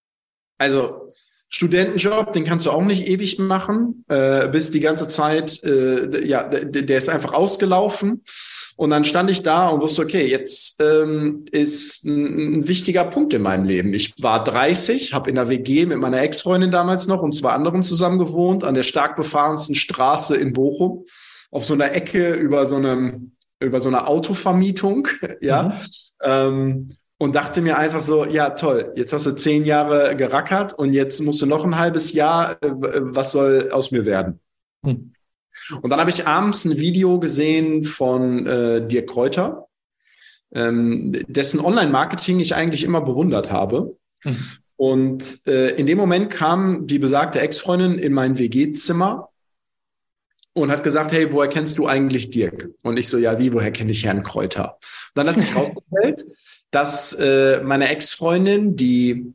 Also 0.58 1.12
Studentenjob, 1.50 2.34
den 2.34 2.44
kannst 2.44 2.66
du 2.66 2.72
auch 2.72 2.84
nicht 2.84 3.08
ewig 3.08 3.40
machen, 3.40 4.04
äh, 4.10 4.50
bis 4.50 4.72
die 4.72 4.82
ganze 4.82 5.08
Zeit, 5.08 5.64
äh, 5.64 6.26
ja, 6.26 6.44
der 6.44 6.98
ist 6.98 7.10
einfach 7.10 7.34
ausgelaufen. 7.34 8.24
Und 8.76 8.92
dann 8.92 9.06
stand 9.06 9.30
ich 9.30 9.42
da 9.42 9.70
und 9.70 9.82
wusste, 9.82 10.04
okay, 10.04 10.28
jetzt 10.28 10.82
ähm, 10.82 11.46
ist 11.52 12.06
ein, 12.06 12.60
ein 12.60 12.68
wichtiger 12.68 13.06
Punkt 13.06 13.34
in 13.34 13.42
meinem 13.42 13.66
Leben. 13.66 13.94
Ich 13.94 14.22
war 14.22 14.44
30, 14.44 15.14
habe 15.14 15.30
in 15.30 15.36
der 15.36 15.50
WG 15.50 15.86
mit 15.86 15.98
meiner 15.98 16.22
Ex-Freundin 16.22 16.70
damals 16.70 17.08
noch 17.08 17.22
und 17.22 17.34
zwei 17.34 17.52
anderen 17.52 17.82
zusammen 17.82 18.20
gewohnt, 18.20 18.64
an 18.64 18.76
der 18.76 18.84
stark 18.84 19.16
befahrensten 19.16 19.74
Straße 19.74 20.36
in 20.36 20.54
Bochum, 20.54 21.06
auf 21.50 21.66
so 21.66 21.74
einer 21.74 21.94
Ecke 21.94 22.34
über 22.34 22.66
so 22.66 22.76
einem 22.76 23.32
über 23.60 23.82
so 23.82 23.90
eine 23.90 24.08
Autovermietung, 24.08 25.08
ja. 25.42 25.64
Mhm. 25.64 25.74
Ähm, 26.22 26.90
und 27.20 27.36
dachte 27.36 27.62
mir 27.62 27.78
einfach 27.78 28.02
so, 28.02 28.26
ja 28.26 28.52
toll, 28.52 28.94
jetzt 28.96 29.14
hast 29.14 29.26
du 29.26 29.32
zehn 29.32 29.66
Jahre 29.66 30.16
gerackert 30.16 30.74
und 30.74 30.94
jetzt 30.94 31.22
musst 31.22 31.42
du 31.42 31.46
noch 31.46 31.66
ein 31.66 31.78
halbes 31.78 32.14
Jahr, 32.14 32.62
äh, 32.62 32.70
was 32.72 33.32
soll 33.32 33.72
aus 33.72 33.92
mir 33.92 34.06
werden? 34.06 34.40
Hm. 34.84 35.14
Und 35.82 35.90
dann 35.90 36.00
habe 36.00 36.12
ich 36.12 36.28
abends 36.28 36.66
ein 36.66 36.78
Video 36.78 37.20
gesehen 37.20 37.84
von 37.84 38.46
äh, 38.46 38.88
Dirk 38.88 39.10
Kräuter, 39.10 39.68
ähm, 40.54 41.12
dessen 41.28 41.60
Online-Marketing 41.60 42.40
ich 42.40 42.56
eigentlich 42.56 42.84
immer 42.84 43.02
bewundert 43.02 43.52
habe. 43.52 43.98
Mhm. 44.24 44.38
Und 44.76 45.48
äh, 45.48 45.70
in 45.72 45.88
dem 45.88 45.98
Moment 45.98 46.30
kam 46.30 46.86
die 46.86 47.00
besagte 47.00 47.40
Ex-Freundin 47.42 47.98
in 47.98 48.14
mein 48.14 48.38
WG-Zimmer 48.38 49.30
und 50.54 50.72
hat 50.72 50.84
gesagt, 50.84 51.12
hey, 51.12 51.34
woher 51.34 51.50
kennst 51.50 51.78
du 51.80 51.88
eigentlich 51.88 52.30
Dirk? 52.30 52.70
Und 52.84 52.98
ich 52.98 53.10
so, 53.10 53.18
ja, 53.18 53.40
wie, 53.40 53.54
woher 53.54 53.72
kenne 53.72 53.92
ich 53.92 54.06
Herrn 54.06 54.24
Kräuter? 54.24 54.78
Und 55.16 55.16
dann 55.16 55.28
hat 55.28 55.40
sich 55.40 55.50
herausgestellt, 55.56 56.26
dass 56.72 57.14
äh, 57.14 57.62
meine 57.64 57.90
Ex-Freundin, 57.90 58.76
die 58.76 59.34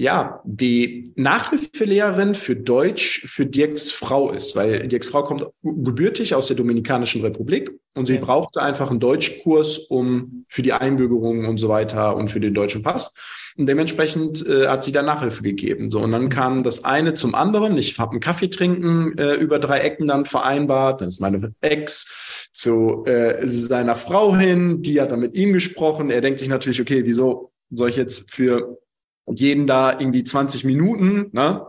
ja, 0.00 0.40
die 0.44 1.12
Nachhilfelehrerin 1.16 2.34
für 2.34 2.56
Deutsch 2.56 3.22
für 3.26 3.44
Dirks 3.44 3.90
Frau 3.90 4.30
ist, 4.30 4.56
weil 4.56 4.88
Dirks 4.88 5.10
Frau 5.10 5.22
kommt 5.22 5.44
gebürtig 5.62 6.34
aus 6.34 6.46
der 6.46 6.56
Dominikanischen 6.56 7.20
Republik 7.20 7.70
und 7.94 8.06
sie 8.06 8.16
brauchte 8.16 8.62
einfach 8.62 8.90
einen 8.90 8.98
Deutschkurs, 8.98 9.76
um 9.76 10.46
für 10.48 10.62
die 10.62 10.72
Einbürgerung 10.72 11.44
und 11.44 11.58
so 11.58 11.68
weiter 11.68 12.16
und 12.16 12.30
für 12.30 12.40
den 12.40 12.54
deutschen 12.54 12.82
Pass. 12.82 13.12
Und 13.58 13.66
dementsprechend 13.66 14.46
äh, 14.46 14.68
hat 14.68 14.84
sie 14.84 14.92
da 14.92 15.02
Nachhilfe 15.02 15.42
gegeben. 15.42 15.90
So, 15.90 16.00
und 16.00 16.12
dann 16.12 16.30
kam 16.30 16.62
das 16.62 16.82
eine 16.82 17.12
zum 17.12 17.34
anderen. 17.34 17.76
Ich 17.76 17.98
habe 17.98 18.12
einen 18.12 18.20
Kaffee 18.20 18.48
trinken 18.48 19.18
äh, 19.18 19.34
über 19.34 19.58
drei 19.58 19.80
Ecken 19.80 20.06
dann 20.06 20.24
vereinbart. 20.24 21.02
Dann 21.02 21.08
ist 21.08 21.20
meine 21.20 21.52
Ex 21.60 22.06
zu 22.52 23.04
äh, 23.06 23.46
seiner 23.46 23.96
Frau 23.96 24.36
hin, 24.36 24.82
die 24.82 25.00
hat 25.00 25.12
dann 25.12 25.20
mit 25.20 25.36
ihm 25.36 25.52
gesprochen. 25.52 26.10
Er 26.10 26.20
denkt 26.20 26.40
sich 26.40 26.48
natürlich, 26.48 26.80
okay, 26.80 27.04
wieso 27.04 27.52
soll 27.70 27.90
ich 27.90 27.96
jetzt 27.96 28.30
für 28.32 28.78
jeden 29.26 29.66
da 29.66 29.98
irgendwie 29.98 30.24
20 30.24 30.64
Minuten, 30.64 31.30
ne? 31.32 31.66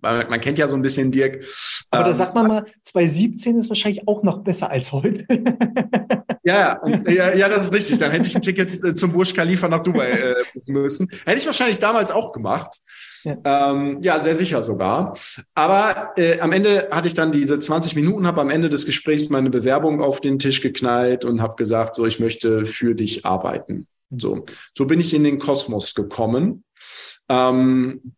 Weil 0.00 0.28
man 0.28 0.40
kennt 0.40 0.58
ja 0.58 0.66
so 0.66 0.74
ein 0.74 0.82
bisschen 0.82 1.12
Dirk. 1.12 1.44
Aber 1.90 2.02
ähm, 2.02 2.08
da 2.08 2.14
sagt 2.14 2.34
man 2.34 2.48
mal, 2.48 2.64
2017 2.82 3.58
ist 3.58 3.68
wahrscheinlich 3.68 4.08
auch 4.08 4.24
noch 4.24 4.42
besser 4.42 4.68
als 4.68 4.90
heute. 4.90 5.24
ja, 6.42 6.80
ja, 7.06 7.34
ja, 7.34 7.48
das 7.48 7.64
ist 7.64 7.72
richtig. 7.72 8.00
Dann 8.00 8.10
hätte 8.10 8.26
ich 8.26 8.34
ein 8.34 8.42
Ticket 8.42 8.82
äh, 8.82 8.94
zum 8.94 9.12
Burj 9.12 9.32
Khalifa 9.32 9.68
nach 9.68 9.82
Dubai 9.82 10.10
äh, 10.10 10.34
buchen 10.54 10.72
müssen. 10.72 11.08
Hätte 11.24 11.38
ich 11.38 11.46
wahrscheinlich 11.46 11.78
damals 11.78 12.10
auch 12.10 12.32
gemacht. 12.32 12.80
Ja, 13.24 13.36
ähm, 13.44 13.98
ja 14.02 14.20
sehr 14.20 14.34
sicher 14.34 14.62
sogar. 14.62 15.16
Aber 15.54 16.12
äh, 16.16 16.40
am 16.40 16.52
Ende 16.52 16.88
hatte 16.90 17.08
ich 17.08 17.14
dann 17.14 17.32
diese 17.32 17.58
20 17.58 17.96
Minuten, 17.96 18.26
habe 18.26 18.40
am 18.40 18.50
Ende 18.50 18.68
des 18.68 18.86
Gesprächs 18.86 19.28
meine 19.28 19.50
Bewerbung 19.50 20.02
auf 20.02 20.20
den 20.20 20.38
Tisch 20.38 20.60
geknallt 20.60 21.24
und 21.24 21.40
habe 21.40 21.56
gesagt, 21.56 21.96
so, 21.96 22.06
ich 22.06 22.20
möchte 22.20 22.66
für 22.66 22.94
dich 22.94 23.24
arbeiten. 23.24 23.86
So, 24.10 24.44
so 24.76 24.86
bin 24.86 25.00
ich 25.00 25.14
in 25.14 25.24
den 25.24 25.38
Kosmos 25.38 25.94
gekommen. 25.94 26.64
Ähm, 27.28 28.14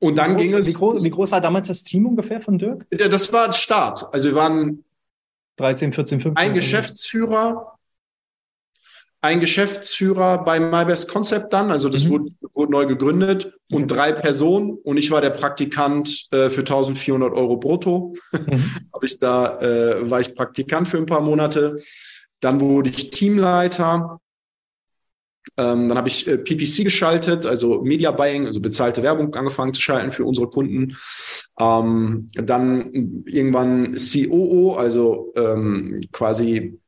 und 0.00 0.16
dann 0.16 0.34
groß, 0.34 0.42
ging 0.42 0.54
es. 0.54 0.66
Wie 0.66 0.72
groß, 0.72 1.04
wie 1.04 1.10
groß 1.10 1.32
war 1.32 1.40
damals 1.40 1.68
das 1.68 1.82
Team 1.82 2.06
ungefähr 2.06 2.40
von 2.40 2.58
Dirk? 2.58 2.86
Das 2.90 3.32
war 3.32 3.50
Start. 3.52 4.06
Also 4.12 4.30
wir 4.30 4.36
waren 4.36 4.84
13, 5.56 5.92
14, 5.92 6.20
15. 6.20 6.36
Ein 6.36 6.54
Geschäftsführer, 6.54 7.77
ein 9.20 9.40
Geschäftsführer 9.40 10.44
bei 10.44 10.60
MyBest 10.60 11.10
Concept 11.10 11.52
dann, 11.52 11.70
also 11.70 11.88
das 11.88 12.04
mhm. 12.04 12.10
wurde, 12.10 12.24
wurde, 12.54 12.72
neu 12.72 12.86
gegründet 12.86 13.52
und 13.70 13.82
mhm. 13.82 13.88
drei 13.88 14.12
Personen 14.12 14.78
und 14.84 14.96
ich 14.96 15.10
war 15.10 15.20
der 15.20 15.30
Praktikant 15.30 16.28
äh, 16.30 16.50
für 16.50 16.60
1400 16.60 17.32
Euro 17.32 17.56
brutto. 17.56 18.14
Mhm. 18.32 18.38
Habe 18.94 19.06
ich 19.06 19.18
da 19.18 19.60
äh, 19.60 20.08
war 20.08 20.20
ich 20.20 20.34
Praktikant 20.34 20.88
für 20.88 20.98
ein 20.98 21.06
paar 21.06 21.20
Monate. 21.20 21.80
Dann 22.40 22.60
wurde 22.60 22.90
ich 22.90 23.10
Teamleiter 23.10 24.20
Ähm, 25.56 25.88
dann 25.88 25.98
habe 25.98 26.08
ich 26.08 26.26
äh, 26.26 26.38
PPC 26.38 26.84
geschaltet, 26.84 27.46
also 27.46 27.82
Media 27.82 28.10
Buying, 28.10 28.46
also 28.46 28.60
bezahlte 28.60 29.02
Werbung 29.02 29.34
angefangen 29.34 29.74
zu 29.74 29.80
schalten 29.80 30.12
für 30.12 30.24
unsere 30.24 30.48
Kunden. 30.48 30.96
Ähm, 31.60 32.28
dann 32.34 33.24
irgendwann 33.26 33.96
COO, 33.96 34.74
also 34.74 35.32
ähm, 35.36 36.00
quasi 36.12 36.78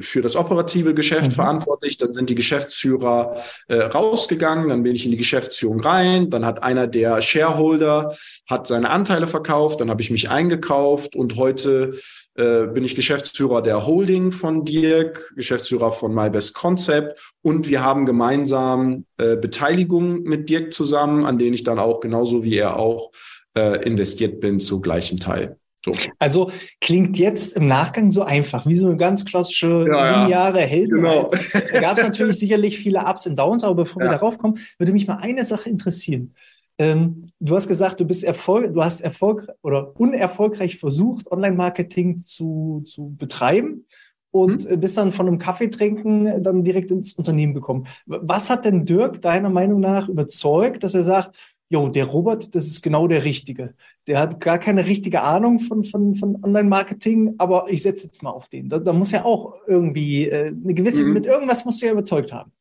für 0.00 0.22
das 0.22 0.36
operative 0.36 0.94
Geschäft 0.94 1.30
mhm. 1.30 1.34
verantwortlich. 1.34 1.98
Dann 1.98 2.12
sind 2.12 2.30
die 2.30 2.34
Geschäftsführer 2.34 3.36
äh, 3.68 3.76
rausgegangen, 3.76 4.68
dann 4.68 4.82
bin 4.82 4.94
ich 4.94 5.04
in 5.04 5.12
die 5.12 5.16
Geschäftsführung 5.16 5.80
rein. 5.80 6.30
Dann 6.30 6.44
hat 6.44 6.62
einer 6.62 6.86
der 6.86 7.20
Shareholder 7.22 8.16
hat 8.46 8.66
seine 8.66 8.90
Anteile 8.90 9.26
verkauft, 9.26 9.80
dann 9.80 9.90
habe 9.90 10.02
ich 10.02 10.10
mich 10.10 10.30
eingekauft 10.30 11.16
und 11.16 11.36
heute 11.36 11.94
äh, 12.36 12.66
bin 12.66 12.84
ich 12.84 12.94
Geschäftsführer 12.94 13.62
der 13.62 13.86
Holding 13.86 14.32
von 14.32 14.64
Dirk, 14.64 15.32
Geschäftsführer 15.36 15.92
von 15.92 16.14
My 16.14 16.28
Best 16.28 16.54
Concept 16.54 17.32
und 17.42 17.68
wir 17.68 17.82
haben 17.82 18.06
gemeinsam 18.06 19.06
äh, 19.18 19.36
Beteiligungen 19.36 20.22
mit 20.22 20.48
Dirk 20.50 20.72
zusammen, 20.72 21.24
an 21.24 21.38
denen 21.38 21.54
ich 21.54 21.64
dann 21.64 21.78
auch 21.78 22.00
genauso 22.00 22.44
wie 22.44 22.56
er 22.56 22.78
auch 22.78 23.10
äh, 23.56 23.82
investiert 23.86 24.40
bin 24.40 24.60
zu 24.60 24.80
gleichem 24.80 25.18
Teil. 25.18 25.56
So. 25.86 25.94
Also 26.18 26.50
klingt 26.80 27.16
jetzt 27.18 27.56
im 27.56 27.68
Nachgang 27.68 28.10
so 28.10 28.22
einfach, 28.24 28.66
wie 28.66 28.74
so 28.74 28.88
eine 28.88 28.96
ganz 28.96 29.24
klassische 29.24 29.86
ja, 29.88 30.24
lineare 30.24 30.60
ja. 30.60 30.66
Helden. 30.66 30.96
Genau. 30.96 31.30
Da 31.52 31.80
gab 31.80 31.96
es 31.96 32.02
natürlich 32.02 32.38
sicherlich 32.38 32.76
viele 32.76 32.98
Ups 33.00 33.26
und 33.26 33.38
Downs, 33.38 33.62
aber 33.62 33.76
bevor 33.76 34.02
ja. 34.02 34.08
wir 34.08 34.18
darauf 34.18 34.36
kommen, 34.36 34.58
würde 34.78 34.92
mich 34.92 35.06
mal 35.06 35.18
eine 35.18 35.44
Sache 35.44 35.70
interessieren. 35.70 36.34
Ähm, 36.78 37.28
du 37.40 37.56
hast 37.56 37.68
gesagt, 37.68 38.00
du 38.00 38.04
bist 38.04 38.24
Erfolg, 38.24 38.74
du 38.74 38.82
hast 38.82 39.00
Erfolg 39.00 39.48
oder 39.62 39.98
unerfolgreich 39.98 40.78
versucht, 40.78 41.30
Online-Marketing 41.30 42.18
zu, 42.18 42.82
zu 42.86 43.14
betreiben 43.16 43.86
und 44.30 44.68
mhm. 44.68 44.80
bist 44.80 44.98
dann 44.98 45.12
von 45.12 45.26
einem 45.26 45.38
Kaffeetrinken 45.38 46.42
dann 46.42 46.62
direkt 46.62 46.90
ins 46.90 47.14
Unternehmen 47.14 47.54
gekommen. 47.54 47.86
Was 48.06 48.50
hat 48.50 48.64
denn 48.64 48.84
Dirk 48.84 49.22
deiner 49.22 49.48
Meinung 49.48 49.80
nach 49.80 50.08
überzeugt, 50.08 50.84
dass 50.84 50.94
er 50.94 51.04
sagt, 51.04 51.36
jo, 51.68 51.88
der 51.88 52.04
Robert, 52.04 52.54
das 52.54 52.66
ist 52.66 52.82
genau 52.82 53.08
der 53.08 53.24
Richtige. 53.24 53.74
Der 54.06 54.20
hat 54.20 54.40
gar 54.40 54.58
keine 54.58 54.86
richtige 54.86 55.22
Ahnung 55.22 55.58
von, 55.58 55.84
von, 55.84 56.14
von 56.14 56.42
Online-Marketing, 56.44 57.34
aber 57.38 57.66
ich 57.68 57.82
setze 57.82 58.06
jetzt 58.06 58.22
mal 58.22 58.30
auf 58.30 58.48
den. 58.48 58.68
Da, 58.68 58.78
da 58.78 58.92
muss 58.92 59.12
ja 59.12 59.24
auch 59.24 59.56
irgendwie 59.66 60.28
äh, 60.28 60.48
eine 60.48 60.74
gewisse, 60.74 61.04
mhm. 61.04 61.14
mit 61.14 61.26
irgendwas 61.26 61.64
musst 61.64 61.82
du 61.82 61.86
ja 61.86 61.92
überzeugt 61.92 62.32
haben. 62.32 62.52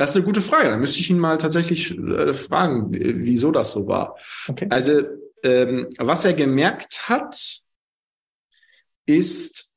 Das 0.00 0.10
ist 0.10 0.16
eine 0.16 0.24
gute 0.24 0.40
Frage. 0.40 0.70
Da 0.70 0.78
müsste 0.78 0.98
ich 1.00 1.10
ihn 1.10 1.18
mal 1.18 1.36
tatsächlich 1.36 1.90
äh, 1.90 2.32
fragen, 2.32 2.86
wieso 2.90 3.52
das 3.52 3.72
so 3.72 3.86
war. 3.86 4.16
Okay. 4.48 4.66
Also, 4.70 5.02
ähm, 5.42 5.90
was 5.98 6.24
er 6.24 6.32
gemerkt 6.32 7.10
hat, 7.10 7.60
ist, 9.04 9.74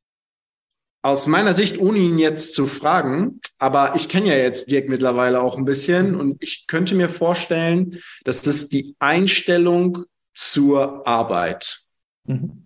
aus 1.01 1.27
meiner 1.27 1.53
Sicht, 1.53 1.77
ohne 1.77 1.97
ihn 1.97 2.19
jetzt 2.19 2.55
zu 2.55 2.67
fragen, 2.67 3.41
aber 3.57 3.95
ich 3.97 4.07
kenne 4.07 4.29
ja 4.29 4.37
jetzt 4.37 4.71
Dirk 4.71 4.87
mittlerweile 4.87 5.41
auch 5.41 5.57
ein 5.57 5.65
bisschen 5.65 6.15
und 6.15 6.41
ich 6.41 6.67
könnte 6.67 6.95
mir 6.95 7.09
vorstellen, 7.09 7.99
dass 8.23 8.41
das 8.41 8.69
die 8.69 8.95
Einstellung 8.99 10.05
zur 10.33 11.05
Arbeit. 11.05 11.81
Mhm. 12.23 12.63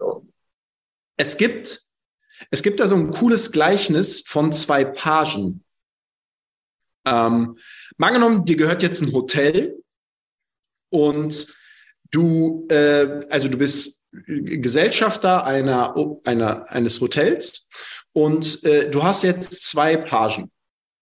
Es 1.15 1.37
gibt, 1.37 1.81
es 2.51 2.61
gibt 2.61 2.79
da 2.79 2.85
so 2.85 2.97
ein 2.97 3.09
cooles 3.09 3.51
Gleichnis 3.51 4.21
von 4.27 4.53
zwei 4.53 4.85
Pagen. 4.85 5.63
Ähm, 7.07 7.57
mal 7.97 8.07
angenommen, 8.07 8.45
dir 8.45 8.57
gehört 8.57 8.83
jetzt 8.83 9.01
ein 9.01 9.13
Hotel 9.13 9.81
und 10.89 11.47
du, 12.11 12.67
äh, 12.69 13.21
also 13.29 13.47
du 13.47 13.57
bist 13.57 14.01
Gesellschafter 14.11 15.45
einer, 15.45 15.95
einer, 16.25 16.69
eines 16.71 16.99
Hotels 17.01 17.69
und 18.13 18.63
äh, 18.63 18.89
du 18.89 19.03
hast 19.03 19.23
jetzt 19.23 19.63
zwei 19.63 19.95
Pagen. 19.95 20.51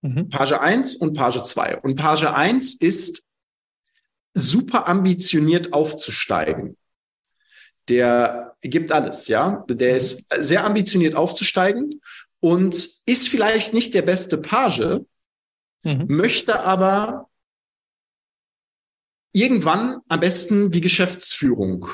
Mhm. 0.02 0.30
Page 0.30 0.54
1 0.54 0.98
und 0.98 1.14
Page 1.14 1.44
2. 1.44 1.78
Und 1.78 1.96
Page 1.96 2.26
1 2.26 2.76
ist 2.76 3.24
super 4.34 4.88
ambitioniert 4.88 5.74
aufzusteigen. 5.74 6.78
Der 7.88 8.56
gibt 8.62 8.92
alles, 8.92 9.28
ja. 9.28 9.64
Der 9.70 9.96
ist 9.96 10.26
sehr 10.40 10.66
ambitioniert 10.66 11.16
aufzusteigen 11.16 12.02
und 12.40 12.90
ist 13.06 13.30
vielleicht 13.30 13.74
nicht 13.74 13.94
der 13.94 14.02
beste 14.02 14.38
Page, 14.38 15.00
mhm. 15.86 16.06
möchte 16.08 16.62
aber 16.62 17.30
irgendwann 19.32 20.02
am 20.10 20.20
besten 20.20 20.72
die 20.72 20.82
Geschäftsführung 20.82 21.88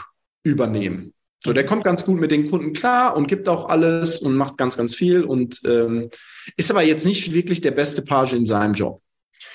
übernehmen. 0.44 1.14
So, 1.44 1.54
der 1.54 1.66
kommt 1.66 1.84
ganz 1.84 2.06
gut 2.06 2.20
mit 2.20 2.32
den 2.32 2.50
Kunden 2.50 2.74
klar 2.74 3.18
und 3.18 3.28
gibt 3.28 3.50
auch 3.50 3.68
alles 3.68 4.20
und 4.20 4.36
macht 4.36 4.58
ganz, 4.58 4.78
ganz 4.78 4.96
viel 4.96 5.24
und 5.24 5.62
ähm, 5.66 6.10
ist 6.56 6.70
aber 6.70 6.84
jetzt 6.84 7.06
nicht 7.06 7.34
wirklich 7.34 7.62
der 7.62 7.72
beste 7.72 8.04
Page 8.04 8.34
in 8.34 8.46
seinem 8.46 8.74
Job. 8.74 9.02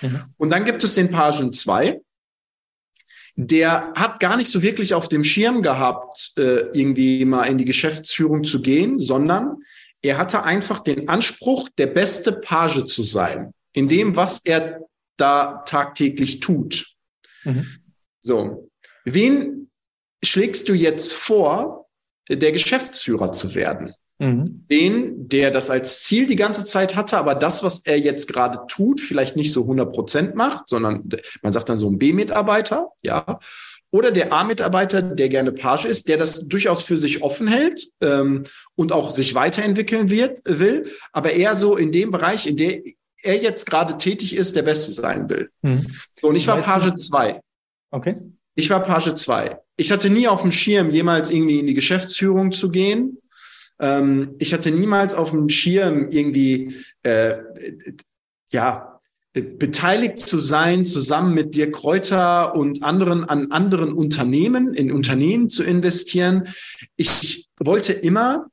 Mhm. 0.00 0.22
Und 0.36 0.50
dann 0.50 0.64
gibt 0.64 0.82
es 0.82 0.94
den 0.94 1.10
Pagen 1.10 1.52
2, 1.52 2.00
der 3.36 3.92
hat 3.94 4.18
gar 4.18 4.36
nicht 4.36 4.50
so 4.50 4.62
wirklich 4.62 4.94
auf 4.94 5.08
dem 5.08 5.22
Schirm 5.22 5.62
gehabt, 5.62 6.32
äh, 6.38 6.70
irgendwie 6.72 7.24
mal 7.24 7.44
in 7.44 7.58
die 7.58 7.64
Geschäftsführung 7.64 8.42
zu 8.42 8.62
gehen, 8.62 8.98
sondern 8.98 9.58
er 10.02 10.18
hatte 10.18 10.42
einfach 10.42 10.80
den 10.80 11.08
Anspruch, 11.08 11.68
der 11.78 11.86
beste 11.86 12.32
Page 12.32 12.84
zu 12.86 13.02
sein, 13.02 13.52
in 13.76 13.88
dem, 13.88 14.16
was 14.16 14.40
er 14.42 14.80
da 15.18 15.62
tagtäglich 15.66 16.40
tut. 16.40 16.86
Mhm. 17.44 17.66
So. 18.20 18.70
Wen 19.04 19.70
schlägst 20.24 20.68
du 20.68 20.74
jetzt 20.74 21.12
vor, 21.12 21.86
der 22.28 22.52
Geschäftsführer 22.52 23.32
zu 23.32 23.54
werden? 23.54 23.92
Mhm. 24.18 24.66
Den, 24.70 25.28
der 25.28 25.50
das 25.50 25.70
als 25.70 26.02
Ziel 26.04 26.26
die 26.26 26.36
ganze 26.36 26.64
Zeit 26.64 26.96
hatte, 26.96 27.18
aber 27.18 27.34
das, 27.34 27.62
was 27.62 27.84
er 27.84 28.00
jetzt 28.00 28.28
gerade 28.28 28.60
tut, 28.66 29.02
vielleicht 29.02 29.36
nicht 29.36 29.52
so 29.52 29.62
100 29.62 29.92
Prozent 29.92 30.34
macht, 30.34 30.70
sondern 30.70 31.06
man 31.42 31.52
sagt 31.52 31.68
dann 31.68 31.76
so 31.76 31.90
ein 31.90 31.98
B-Mitarbeiter, 31.98 32.88
ja. 33.02 33.38
Oder 33.92 34.10
der 34.10 34.32
A-Mitarbeiter, 34.32 35.00
der 35.00 35.28
gerne 35.28 35.52
Page 35.52 35.84
ist, 35.84 36.08
der 36.08 36.16
das 36.16 36.48
durchaus 36.48 36.82
für 36.82 36.96
sich 36.96 37.22
offen 37.22 37.46
hält 37.46 37.88
ähm, 38.00 38.44
und 38.74 38.90
auch 38.90 39.10
sich 39.10 39.34
weiterentwickeln 39.34 40.10
wird, 40.10 40.40
will, 40.44 40.90
aber 41.12 41.32
eher 41.32 41.54
so 41.54 41.76
in 41.76 41.92
dem 41.92 42.10
Bereich, 42.10 42.46
in 42.46 42.56
der 42.56 42.80
er 43.26 43.42
jetzt 43.42 43.66
gerade 43.66 43.98
tätig 43.98 44.34
ist, 44.36 44.56
der 44.56 44.62
Beste 44.62 44.92
sein 44.92 45.28
will. 45.28 45.50
Mhm. 45.62 45.86
So, 46.18 46.28
und 46.28 46.36
ich 46.36 46.46
war 46.46 46.58
Page 46.58 46.94
2. 46.94 47.40
Okay. 47.90 48.16
Ich 48.54 48.70
war 48.70 48.80
Page 48.80 49.14
2. 49.14 49.58
Ich 49.76 49.92
hatte 49.92 50.08
nie 50.08 50.28
auf 50.28 50.42
dem 50.42 50.52
Schirm, 50.52 50.90
jemals 50.90 51.30
irgendwie 51.30 51.58
in 51.58 51.66
die 51.66 51.74
Geschäftsführung 51.74 52.52
zu 52.52 52.70
gehen. 52.70 53.18
Ähm, 53.78 54.34
ich 54.38 54.54
hatte 54.54 54.70
niemals 54.70 55.14
auf 55.14 55.30
dem 55.30 55.48
Schirm, 55.48 56.10
irgendwie, 56.10 56.76
äh, 57.02 57.36
ja, 58.48 59.00
beteiligt 59.34 60.20
zu 60.20 60.38
sein, 60.38 60.86
zusammen 60.86 61.34
mit 61.34 61.54
dir 61.54 61.70
Kräuter 61.70 62.56
und 62.56 62.82
anderen 62.82 63.24
an 63.24 63.52
anderen 63.52 63.92
Unternehmen, 63.92 64.72
in 64.72 64.90
Unternehmen 64.90 65.50
zu 65.50 65.62
investieren. 65.62 66.48
Ich 66.96 67.48
wollte 67.58 67.92
immer 67.92 68.46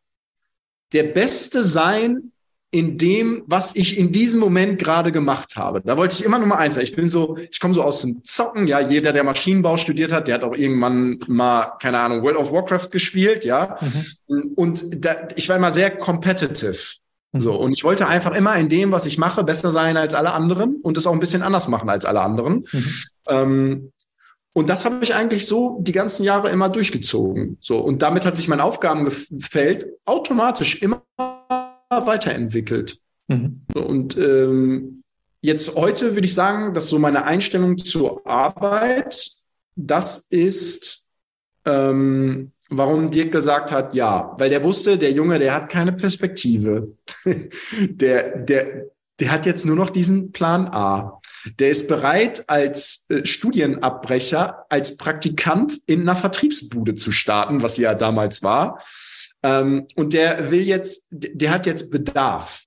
der 0.91 1.03
Beste 1.03 1.63
sein 1.63 2.32
in 2.73 2.97
dem, 2.97 3.43
was 3.45 3.75
ich 3.75 3.99
in 3.99 4.11
diesem 4.11 4.39
Moment 4.39 4.79
gerade 4.79 5.11
gemacht 5.11 5.57
habe. 5.57 5.81
Da 5.85 5.95
wollte 5.95 6.15
ich 6.15 6.25
immer 6.25 6.39
Nummer 6.39 6.57
eins 6.57 6.73
sein. 6.73 6.83
Ich 6.83 6.95
bin 6.95 7.07
so, 7.07 7.37
ich 7.51 7.59
komme 7.59 7.75
so 7.75 7.83
aus 7.83 8.01
dem 8.01 8.23
Zocken, 8.23 8.65
ja, 8.65 8.79
jeder, 8.79 9.13
der 9.13 9.23
Maschinenbau 9.23 9.77
studiert 9.77 10.11
hat, 10.11 10.27
der 10.27 10.35
hat 10.35 10.43
auch 10.43 10.55
irgendwann 10.55 11.19
mal, 11.27 11.73
keine 11.79 11.99
Ahnung, 11.99 12.23
World 12.23 12.37
of 12.37 12.51
Warcraft 12.51 12.89
gespielt, 12.89 13.45
ja. 13.45 13.77
Mhm. 14.27 14.53
Und 14.55 15.05
da, 15.05 15.27
ich 15.35 15.47
war 15.49 15.57
immer 15.57 15.71
sehr 15.71 15.91
competitive. 15.91 16.75
Mhm. 17.31 17.39
So, 17.39 17.53
und 17.53 17.73
ich 17.73 17.83
wollte 17.83 18.07
einfach 18.07 18.35
immer 18.35 18.55
in 18.55 18.69
dem, 18.69 18.91
was 18.91 19.05
ich 19.05 19.19
mache, 19.19 19.43
besser 19.43 19.69
sein 19.69 19.95
als 19.95 20.15
alle 20.15 20.33
anderen 20.33 20.77
und 20.81 20.97
es 20.97 21.05
auch 21.05 21.13
ein 21.13 21.19
bisschen 21.19 21.43
anders 21.43 21.67
machen 21.67 21.91
als 21.91 22.05
alle 22.05 22.21
anderen. 22.21 22.65
Mhm. 22.71 22.93
Ähm, 23.29 23.91
und 24.53 24.69
das 24.69 24.83
habe 24.85 25.03
ich 25.03 25.13
eigentlich 25.13 25.45
so 25.45 25.79
die 25.81 25.91
ganzen 25.91 26.23
Jahre 26.23 26.49
immer 26.49 26.69
durchgezogen. 26.69 27.57
So, 27.61 27.77
und 27.77 28.01
damit 28.01 28.25
hat 28.25 28.35
sich 28.35 28.47
mein 28.47 28.61
Aufgabengefeld 28.61 29.85
automatisch 30.05 30.81
immer 30.81 31.03
weiterentwickelt. 32.05 32.97
Mhm. 33.27 33.61
Und 33.75 34.17
ähm, 34.17 35.03
jetzt 35.41 35.75
heute 35.75 36.15
würde 36.15 36.25
ich 36.25 36.33
sagen, 36.33 36.73
dass 36.73 36.89
so 36.89 36.99
meine 36.99 37.25
Einstellung 37.25 37.77
zur 37.77 38.25
Arbeit, 38.25 39.31
das 39.75 40.25
ist, 40.29 41.05
ähm, 41.65 42.51
warum 42.69 43.09
Dirk 43.09 43.31
gesagt 43.31 43.71
hat, 43.71 43.93
ja, 43.93 44.35
weil 44.37 44.49
der 44.49 44.63
wusste, 44.63 44.97
der 44.97 45.11
Junge, 45.11 45.39
der 45.39 45.53
hat 45.53 45.69
keine 45.69 45.93
Perspektive. 45.93 46.93
der, 47.89 48.37
der, 48.37 48.85
der 49.19 49.31
hat 49.31 49.45
jetzt 49.45 49.65
nur 49.65 49.75
noch 49.75 49.89
diesen 49.89 50.31
Plan 50.31 50.67
A. 50.67 51.21
Der 51.59 51.69
ist 51.69 51.87
bereit, 51.87 52.45
als 52.47 53.05
äh, 53.09 53.25
Studienabbrecher, 53.25 54.65
als 54.69 54.97
Praktikant 54.97 55.79
in 55.85 56.01
einer 56.01 56.15
Vertriebsbude 56.15 56.95
zu 56.95 57.11
starten, 57.11 57.61
was 57.61 57.77
ja 57.77 57.93
damals 57.93 58.43
war. 58.43 58.81
Ähm, 59.43 59.87
und 59.95 60.13
der 60.13 60.51
will 60.51 60.61
jetzt, 60.61 61.05
der 61.11 61.51
hat 61.51 61.65
jetzt 61.65 61.91
Bedarf. 61.91 62.63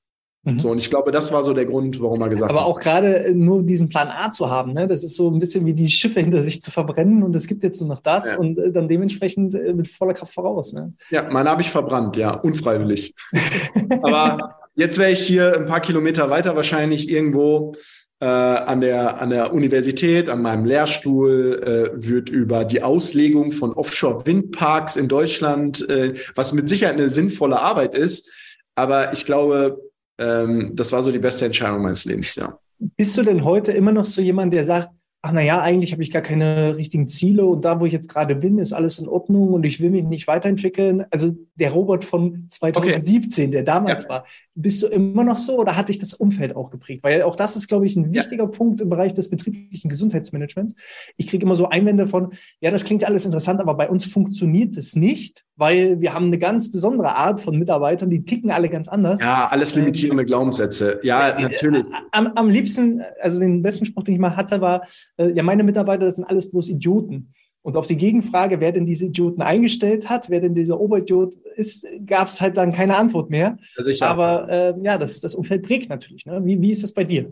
Mhm. 0.47 0.59
So, 0.61 0.71
und 0.71 0.79
ich 0.79 0.91
glaube, 0.91 1.11
das 1.11 1.33
war 1.33 1.43
so 1.43 1.53
der 1.53 1.65
Grund, 1.65 2.01
warum 2.01 2.21
er 2.23 2.29
gesagt 2.29 2.51
Aber 2.51 2.61
hat. 2.61 2.67
auch 2.67 2.79
gerade 2.79 3.25
äh, 3.25 3.35
nur 3.35 3.65
diesen 3.65 3.89
Plan 3.89 4.09
A 4.09 4.31
zu 4.31 4.49
haben, 4.49 4.75
ne? 4.75 4.87
das 4.87 5.03
ist 5.03 5.17
so 5.17 5.29
ein 5.29 5.41
bisschen 5.41 5.67
wie 5.67 5.75
die 5.75 5.89
Schiffe 5.89 6.21
hinter 6.21 6.43
sich 6.43 6.63
zu 6.63 6.71
verbrennen 6.71 7.25
und 7.25 7.35
es 7.35 7.49
gibt 7.49 7.65
jetzt 7.65 7.81
nur 7.81 7.89
noch 7.89 8.01
das 8.01 8.31
ja. 8.31 8.39
und 8.39 8.57
äh, 8.59 8.71
dann 8.71 8.89
dementsprechend 8.89 9.57
äh, 9.57 9.75
mit 9.75 9.89
voller 9.89 10.15
Kraft 10.15 10.33
voraus. 10.33 10.73
Ne? 10.73 10.95
Ja, 11.11 11.29
meine 11.31 11.51
habe 11.51 11.63
ich 11.63 11.71
verbrannt, 11.71 12.17
ja, 12.17 12.31
unfreiwillig. 12.31 13.15
Aber 14.03 14.57
jetzt 14.77 14.99
wäre 14.99 15.11
ich 15.11 15.21
hier 15.21 15.57
ein 15.57 15.67
paar 15.67 15.81
Kilometer 15.81 16.31
weiter 16.31 16.55
wahrscheinlich 16.55 17.11
irgendwo 17.11 17.75
äh, 18.21 18.27
an, 18.27 18.81
der, 18.81 19.21
an 19.21 19.31
der 19.31 19.53
Universität, 19.53 20.29
an 20.29 20.43
meinem 20.43 20.65
Lehrstuhl, 20.65 21.93
äh, 21.95 22.07
wird 22.07 22.31
über 22.31 22.65
die 22.65 22.83
Auslegung 22.83 23.53
von 23.53 23.73
Offshore-Windparks 23.73 24.97
in 24.97 25.09
Deutschland, 25.09 25.89
äh, 25.89 26.15
was 26.35 26.53
mit 26.53 26.69
Sicherheit 26.69 26.97
eine 26.97 27.09
sinnvolle 27.09 27.61
Arbeit 27.61 27.95
ist. 27.95 28.31
Aber 28.75 29.13
ich 29.13 29.27
glaube, 29.27 29.79
ähm, 30.19 30.73
das 30.75 30.93
war 30.93 31.03
so 31.03 31.13
die 31.13 31.19
beste 31.19 31.45
Entscheidung 31.45 31.83
meines 31.83 32.05
Lebens, 32.05 32.35
ja. 32.37 32.59
Bist 32.79 33.17
du 33.17 33.23
denn 33.23 33.45
heute 33.45 33.73
immer 33.73 33.93
noch 33.93 34.05
so 34.05 34.21
jemand, 34.21 34.53
der 34.53 34.65
sagt, 34.65 34.91
ach 35.27 35.33
naja, 35.33 35.61
eigentlich 35.61 35.91
habe 35.91 36.05
ich 36.05 36.13
gar 36.13 36.23
keine 36.23 36.77
richtigen 36.77 37.09
Ziele 37.09 37.45
und 37.45 37.65
da, 37.65 37.81
wo 37.81 37.87
ich 37.87 37.93
jetzt 37.93 38.09
gerade 38.09 38.37
bin, 38.37 38.59
ist 38.59 38.73
alles 38.73 39.01
in 39.01 39.09
Ordnung 39.09 39.55
und 39.55 39.67
ich 39.67 39.81
will 39.81 39.91
mich 39.91 40.05
nicht 40.05 40.29
weiterentwickeln. 40.29 41.05
Also 41.11 41.35
der 41.57 41.73
Robot 41.73 42.05
von 42.05 42.47
2017, 42.49 43.47
okay. 43.47 43.51
der 43.51 43.63
damals 43.65 44.05
ja. 44.05 44.11
war, 44.11 44.27
bist 44.55 44.85
du 44.85 44.87
immer 44.87 45.25
noch 45.25 45.39
so 45.39 45.59
oder 45.59 45.77
hat 45.77 45.89
dich 45.89 45.99
das 45.99 46.15
Umfeld 46.15 46.55
auch 46.55 46.71
geprägt? 46.71 47.03
Weil 47.03 47.23
auch 47.23 47.35
das 47.35 47.57
ist, 47.57 47.67
glaube 47.67 47.87
ich, 47.87 47.97
ein 47.97 48.13
wichtiger 48.13 48.45
ja. 48.45 48.51
Punkt 48.51 48.81
im 48.81 48.89
Bereich 48.89 49.15
des 49.15 49.29
betrieblichen 49.29 49.89
Gesundheitsmanagements. 49.89 50.77
Ich 51.17 51.27
kriege 51.27 51.45
immer 51.45 51.57
so 51.57 51.69
Einwände 51.69 52.07
von, 52.07 52.33
ja, 52.61 52.71
das 52.71 52.85
klingt 52.85 53.03
alles 53.03 53.25
interessant, 53.25 53.59
aber 53.59 53.75
bei 53.75 53.89
uns 53.89 54.05
funktioniert 54.05 54.77
es 54.77 54.95
nicht, 54.95 55.45
weil 55.57 56.01
wir 56.01 56.13
haben 56.13 56.27
eine 56.27 56.39
ganz 56.39 56.71
besondere 56.71 57.17
Art 57.17 57.41
von 57.41 57.59
Mitarbeitern, 57.59 58.11
die 58.11 58.25
ticken 58.25 58.51
alle 58.51 58.69
ganz 58.69 58.89
anders. 58.89 59.21
Ja, 59.21 59.49
alles 59.49 59.75
limitierende 59.75 60.23
ähm, 60.23 60.27
Glaubenssätze. 60.27 61.01
Ja, 61.03 61.39
natürlich. 61.41 61.85
Am, 62.13 62.29
am 62.29 62.51
liebsten, 62.51 63.03
also 63.21 63.41
den 63.41 63.63
besten 63.63 63.87
Spruch, 63.87 64.05
den 64.05 64.15
ich 64.15 64.21
mal 64.21 64.37
hatte, 64.37 64.61
war, 64.61 64.87
äh, 65.17 65.33
ja, 65.33 65.43
meine 65.43 65.65
Mitarbeiter, 65.65 66.05
das 66.05 66.17
sind 66.17 66.25
alles 66.27 66.51
bloß 66.51 66.69
Idioten. 66.69 67.33
Und 67.63 67.77
auf 67.77 67.89
die 67.89 67.97
Gegenfrage, 67.97 68.61
wer 68.61 68.71
denn 68.71 68.87
diese 68.87 69.07
Idioten 69.07 69.43
eingestellt 69.43 70.09
hat, 70.09 70.31
wer 70.31 70.41
denn 70.41 70.55
dieser 70.55 70.79
Oberidiot 70.79 71.35
ist, 71.57 71.85
gab 72.07 72.29
es 72.29 72.41
halt 72.41 72.57
dann 72.57 72.73
keine 72.73 72.97
Antwort 72.97 73.29
mehr. 73.29 73.59
Sicher. 73.75 74.07
Aber 74.07 74.49
äh, 74.49 74.75
ja, 74.85 74.99
das, 74.99 75.21
das 75.21 75.35
Umfeld 75.35 75.65
prägt 75.65 75.89
natürlich. 75.89 76.27
Ne? 76.27 76.45
Wie, 76.45 76.61
wie 76.61 76.71
ist 76.71 76.85
das 76.85 76.95
bei 76.95 77.03
dir? 77.03 77.29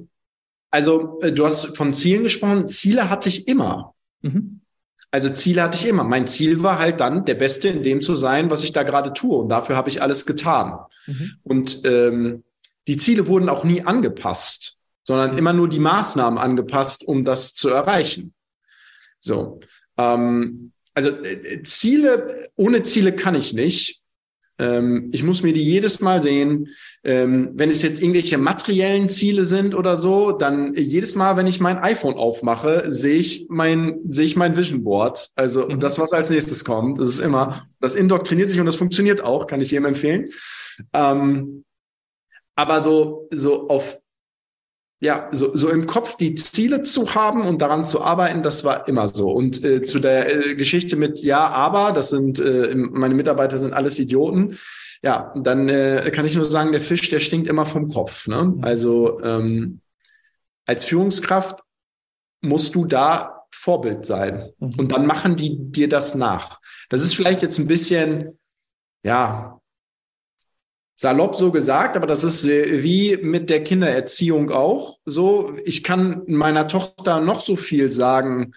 Also, 0.73 1.21
äh, 1.21 1.31
du 1.31 1.47
hast 1.47 1.77
von 1.77 1.95
Zielen 1.95 2.25
gesprochen. 2.25 2.67
Ziele 2.67 3.09
hatte 3.09 3.29
ich 3.29 3.47
immer. 3.47 3.95
Mhm. 4.23 4.63
Also 5.15 5.31
Ziele 5.31 5.63
hatte 5.63 5.77
ich 5.77 5.87
immer. 5.87 6.05
Mein 6.05 6.27
Ziel 6.27 6.63
war 6.63 6.79
halt 6.79 7.01
dann, 7.01 7.25
der 7.25 7.35
Beste 7.35 7.69
in 7.69 7.83
dem 7.83 8.01
zu 8.01 8.15
sein, 8.15 8.51
was 8.51 8.65
ich 8.65 8.73
da 8.73 8.83
gerade 8.83 9.13
tue. 9.13 9.37
Und 9.37 9.49
dafür 9.49 9.77
habe 9.77 9.89
ich 9.89 10.03
alles 10.03 10.27
getan. 10.27 10.79
Mhm. 11.07 11.31
Und 11.43 11.81
ähm, 11.85 12.43
die 12.89 12.97
Ziele 12.97 13.27
wurden 13.29 13.49
auch 13.49 13.65
nie 13.65 13.83
angepasst 13.83 14.79
sondern 15.05 15.37
immer 15.39 15.53
nur 15.53 15.69
die 15.69 15.79
Maßnahmen 15.79 16.39
angepasst, 16.39 17.05
um 17.07 17.23
das 17.23 17.55
zu 17.55 17.69
erreichen. 17.69 18.35
So. 19.21 19.61
Ähm, 19.99 20.73
also 20.95 21.11
äh, 21.11 21.63
Ziele, 21.63 22.51
ohne 22.57 22.83
Ziele 22.83 23.15
kann 23.15 23.35
ich 23.35 23.53
nicht. 23.53 24.01
Ähm, 24.59 25.11
ich 25.13 25.23
muss 25.23 25.43
mir 25.43 25.53
die 25.53 25.63
jedes 25.63 26.01
Mal 26.01 26.23
sehen. 26.23 26.69
Ähm, 27.03 27.51
wenn 27.55 27.71
es 27.71 27.83
jetzt 27.83 28.01
irgendwelche 28.01 28.39
materiellen 28.39 29.09
Ziele 29.09 29.45
sind 29.45 29.75
oder 29.75 29.97
so, 29.97 30.33
dann 30.33 30.75
jedes 30.75 31.15
Mal, 31.15 31.37
wenn 31.37 31.47
ich 31.47 31.61
mein 31.61 31.79
iPhone 31.79 32.15
aufmache, 32.15 32.85
sehe 32.87 33.17
ich 33.17 33.47
mein, 33.49 34.01
sehe 34.09 34.27
ich 34.27 34.37
mein 34.37 34.57
Vision 34.57 34.85
Board. 34.85 35.31
Also 35.35 35.69
mhm. 35.69 35.81
das, 35.81 35.99
was 35.99 36.13
als 36.13 36.31
nächstes 36.31 36.65
kommt, 36.65 36.99
das 36.99 37.09
ist 37.09 37.21
immer, 37.21 37.67
das 37.81 37.95
indoktriniert 37.95 38.51
sich 38.51 38.61
und 38.61 38.67
das 38.67 38.77
funktioniert 38.77 39.23
auch, 39.23 39.47
kann 39.47 39.61
ich 39.61 39.71
jedem 39.71 39.87
empfehlen. 39.87 40.29
Ähm, 40.93 41.65
aber 42.57 42.81
so, 42.81 43.29
so 43.33 43.69
auf 43.69 43.99
ja, 45.01 45.29
so, 45.33 45.55
so 45.57 45.69
im 45.69 45.87
Kopf 45.87 46.17
die 46.17 46.35
Ziele 46.35 46.83
zu 46.83 47.15
haben 47.15 47.43
und 47.43 47.61
daran 47.61 47.85
zu 47.85 48.03
arbeiten, 48.03 48.43
das 48.43 48.65
war 48.65 48.89
immer 48.89 49.09
so. 49.09 49.31
Und 49.31 49.65
äh, 49.65 49.83
zu 49.83 49.99
der 49.99 50.51
äh, 50.51 50.55
Geschichte 50.55 50.97
mit 50.97 51.21
ja, 51.21 51.47
aber, 51.47 51.93
das 51.93 52.09
sind 52.09 52.41
äh, 52.41 52.75
meine 52.75 53.15
Mitarbeiter 53.15 53.59
sind 53.59 53.75
alles 53.75 53.99
Idioten. 53.99 54.59
Ja, 55.03 55.35
dann 55.37 55.69
äh, 55.69 56.11
kann 56.15 56.25
ich 56.25 56.35
nur 56.35 56.47
sagen, 56.47 56.73
der 56.73 56.81
Fisch, 56.81 57.11
der 57.11 57.21
stinkt 57.21 57.47
immer 57.47 57.67
vom 57.67 57.89
Kopf. 57.89 58.27
Ne? 58.27 58.45
Mhm. 58.45 58.65
Also 58.65 59.23
ähm, 59.23 59.81
als 60.65 60.85
Führungskraft 60.85 61.61
musst 62.41 62.75
du 62.75 62.87
da 62.87 63.45
Vorbild 63.51 64.07
sein. 64.07 64.51
Mhm. 64.59 64.73
Und 64.79 64.93
dann 64.93 65.07
machen 65.07 65.37
die 65.37 65.57
dir 65.59 65.89
das 65.89 66.15
nach. 66.15 66.61
Das 66.89 67.03
ist 67.03 67.15
vielleicht 67.15 67.43
jetzt 67.43 67.59
ein 67.59 67.67
bisschen, 67.67 68.39
ja, 69.05 69.61
salopp 70.97 71.37
so 71.37 71.51
gesagt, 71.51 71.97
aber 71.97 72.07
das 72.07 72.25
ist 72.25 72.45
äh, 72.45 72.83
wie 72.83 73.17
mit 73.21 73.51
der 73.51 73.65
Kindererziehung 73.65 74.51
auch 74.51 74.99
so. 75.05 75.55
Ich 75.65 75.83
kann 75.83 76.23
meiner 76.27 76.69
Tochter 76.69 77.21
noch 77.21 77.41
so 77.41 77.57
viel 77.57 77.91
sagen, 77.91 78.53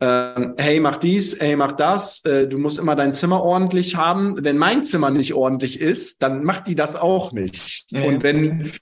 äh, 0.00 0.48
hey, 0.56 0.80
mach 0.80 0.96
dies, 0.96 1.38
hey, 1.40 1.56
mach 1.56 1.72
das, 1.72 2.24
äh, 2.24 2.48
du 2.48 2.58
musst 2.58 2.78
immer 2.78 2.96
dein 2.96 3.14
Zimmer 3.14 3.42
ordentlich 3.42 3.96
haben. 3.96 4.44
Wenn 4.44 4.58
mein 4.58 4.82
Zimmer 4.82 5.10
nicht 5.10 5.34
ordentlich 5.34 5.80
ist, 5.80 6.22
dann 6.22 6.44
macht 6.44 6.66
die 6.66 6.74
das 6.74 6.96
auch 6.96 7.32
nicht. 7.32 7.86
Ja, 7.90 8.02
Und 8.02 8.22
wenn 8.22 8.72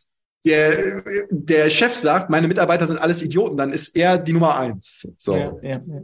der, 0.44 1.02
der 1.30 1.70
Chef 1.70 1.94
sagt, 1.94 2.28
meine 2.28 2.48
Mitarbeiter 2.48 2.86
sind 2.86 2.98
alles 2.98 3.22
Idioten, 3.22 3.56
dann 3.56 3.70
ist 3.70 3.94
er 3.94 4.18
die 4.18 4.32
Nummer 4.32 4.58
eins. 4.58 5.12
So. 5.18 5.36
Ja, 5.36 5.52
ja, 5.62 5.80
ja. 5.86 6.02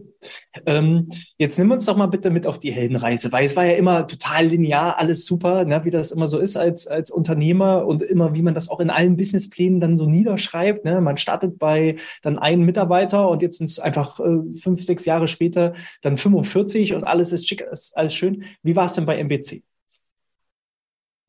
Ähm, 0.66 1.08
jetzt 1.38 1.58
nimm 1.58 1.70
uns 1.72 1.86
doch 1.86 1.96
mal 1.96 2.06
bitte 2.06 2.30
mit 2.30 2.46
auf 2.46 2.60
die 2.60 2.70
Heldenreise, 2.70 3.32
weil 3.32 3.46
es 3.46 3.56
war 3.56 3.64
ja 3.64 3.72
immer 3.72 4.06
total 4.06 4.46
linear, 4.46 4.98
alles 4.98 5.26
super, 5.26 5.64
ne, 5.64 5.84
wie 5.84 5.90
das 5.90 6.12
immer 6.12 6.28
so 6.28 6.38
ist 6.38 6.56
als, 6.56 6.86
als 6.86 7.10
Unternehmer 7.10 7.84
und 7.86 8.02
immer, 8.02 8.34
wie 8.34 8.42
man 8.42 8.54
das 8.54 8.70
auch 8.70 8.80
in 8.80 8.90
allen 8.90 9.16
Businessplänen 9.16 9.80
dann 9.80 9.96
so 9.96 10.06
niederschreibt. 10.06 10.84
Ne? 10.84 11.00
Man 11.00 11.16
startet 11.16 11.58
bei 11.58 11.96
dann 12.22 12.38
einem 12.38 12.64
Mitarbeiter 12.64 13.28
und 13.28 13.42
jetzt 13.42 13.58
sind 13.58 13.68
es 13.68 13.80
einfach 13.80 14.20
äh, 14.20 14.52
fünf, 14.62 14.84
sechs 14.84 15.04
Jahre 15.04 15.26
später 15.26 15.74
dann 16.02 16.16
45 16.16 16.94
und 16.94 17.04
alles 17.04 17.32
ist 17.32 17.48
schick, 17.48 17.62
ist 17.72 17.96
alles 17.96 18.14
schön. 18.14 18.44
Wie 18.62 18.76
war 18.76 18.86
es 18.86 18.94
denn 18.94 19.06
bei 19.06 19.18
MBC? 19.18 19.62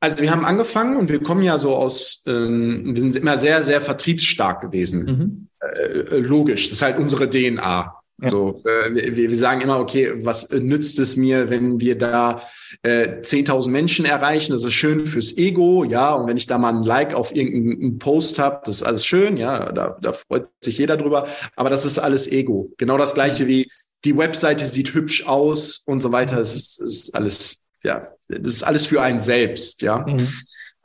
Also 0.01 0.19
wir 0.19 0.31
haben 0.31 0.45
angefangen 0.45 0.97
und 0.97 1.09
wir 1.09 1.21
kommen 1.21 1.43
ja 1.43 1.57
so 1.57 1.75
aus, 1.75 2.23
ähm, 2.25 2.95
wir 2.95 3.01
sind 3.01 3.15
immer 3.17 3.37
sehr, 3.37 3.63
sehr 3.63 3.81
vertriebsstark 3.81 4.61
gewesen. 4.61 5.05
Mhm. 5.05 5.47
Äh, 5.59 6.17
logisch, 6.19 6.69
das 6.69 6.77
ist 6.77 6.81
halt 6.81 6.99
unsere 6.99 7.29
DNA. 7.29 7.95
Ja. 8.21 8.29
So, 8.29 8.61
äh, 8.65 8.93
wir, 8.93 9.29
wir 9.29 9.35
sagen 9.35 9.61
immer, 9.61 9.79
okay, 9.79 10.13
was 10.25 10.49
nützt 10.49 10.99
es 10.99 11.15
mir, 11.15 11.49
wenn 11.49 11.79
wir 11.79 11.97
da 11.97 12.41
äh, 12.83 13.21
10.000 13.21 13.69
Menschen 13.69 14.05
erreichen? 14.05 14.51
Das 14.51 14.63
ist 14.63 14.73
schön 14.73 15.05
fürs 15.05 15.37
Ego, 15.37 15.83
ja. 15.83 16.13
Und 16.13 16.27
wenn 16.27 16.37
ich 16.37 16.47
da 16.47 16.57
mal 16.57 16.73
ein 16.73 16.83
Like 16.83 17.13
auf 17.13 17.33
irgendeinen 17.35 17.97
Post 17.97 18.39
habe, 18.39 18.61
das 18.65 18.75
ist 18.75 18.83
alles 18.83 19.05
schön, 19.05 19.37
ja. 19.37 19.71
Da, 19.71 19.97
da 20.01 20.13
freut 20.13 20.47
sich 20.61 20.77
jeder 20.77 20.97
drüber. 20.97 21.27
Aber 21.55 21.69
das 21.69 21.85
ist 21.85 21.97
alles 21.97 22.27
Ego. 22.27 22.71
Genau 22.77 22.97
das 22.97 23.13
Gleiche 23.13 23.47
wie 23.47 23.69
die 24.05 24.17
Webseite 24.17 24.65
sieht 24.65 24.93
hübsch 24.93 25.25
aus 25.25 25.83
und 25.85 26.01
so 26.01 26.11
weiter. 26.11 26.37
Das 26.37 26.55
ist, 26.55 26.81
ist 26.81 27.15
alles 27.15 27.63
ja, 27.83 28.13
das 28.27 28.53
ist 28.53 28.63
alles 28.63 28.85
für 28.85 29.01
einen 29.01 29.21
selbst, 29.21 29.81
ja. 29.81 30.05
Mhm. 30.05 30.27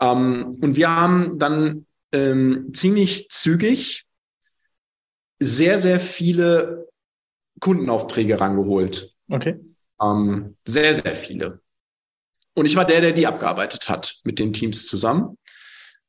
Ähm, 0.00 0.58
und 0.60 0.76
wir 0.76 0.88
haben 0.88 1.38
dann 1.38 1.86
ähm, 2.12 2.70
ziemlich 2.72 3.28
zügig 3.28 4.06
sehr, 5.38 5.78
sehr 5.78 6.00
viele 6.00 6.88
Kundenaufträge 7.60 8.40
rangeholt. 8.40 9.14
Okay. 9.30 9.60
Ähm, 10.00 10.56
sehr, 10.64 10.94
sehr 10.94 11.14
viele. 11.14 11.60
Und 12.54 12.66
ich 12.66 12.76
war 12.76 12.84
der, 12.84 13.00
der 13.00 13.12
die 13.12 13.26
abgearbeitet 13.26 13.88
hat 13.88 14.20
mit 14.24 14.38
den 14.38 14.52
Teams 14.52 14.86
zusammen. 14.86 15.38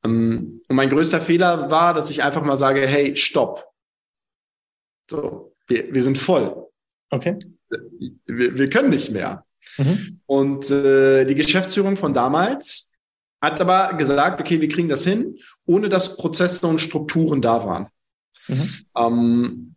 Ähm, 0.03 0.61
und 0.67 0.75
mein 0.75 0.89
größter 0.89 1.21
Fehler 1.21 1.71
war, 1.71 1.93
dass 1.93 2.09
ich 2.09 2.23
einfach 2.23 2.43
mal 2.43 2.57
sage, 2.57 2.87
hey, 2.87 3.15
stopp. 3.15 3.67
So, 5.09 5.55
wir, 5.67 5.93
wir 5.93 6.03
sind 6.03 6.17
voll. 6.17 6.67
Okay. 7.09 7.37
Wir, 8.25 8.57
wir 8.57 8.69
können 8.69 8.89
nicht 8.89 9.11
mehr. 9.11 9.45
Mhm. 9.77 10.19
Und 10.25 10.69
äh, 10.71 11.25
die 11.25 11.35
Geschäftsführung 11.35 11.97
von 11.97 12.13
damals 12.13 12.91
hat 13.41 13.61
aber 13.61 13.93
gesagt, 13.93 14.41
okay, 14.41 14.61
wir 14.61 14.67
kriegen 14.67 14.89
das 14.89 15.03
hin, 15.03 15.37
ohne 15.65 15.89
dass 15.89 16.17
Prozesse 16.17 16.65
und 16.65 16.79
Strukturen 16.79 17.41
da 17.41 17.63
waren. 17.63 17.87
Mhm. 18.47 18.69
Ähm, 18.97 19.75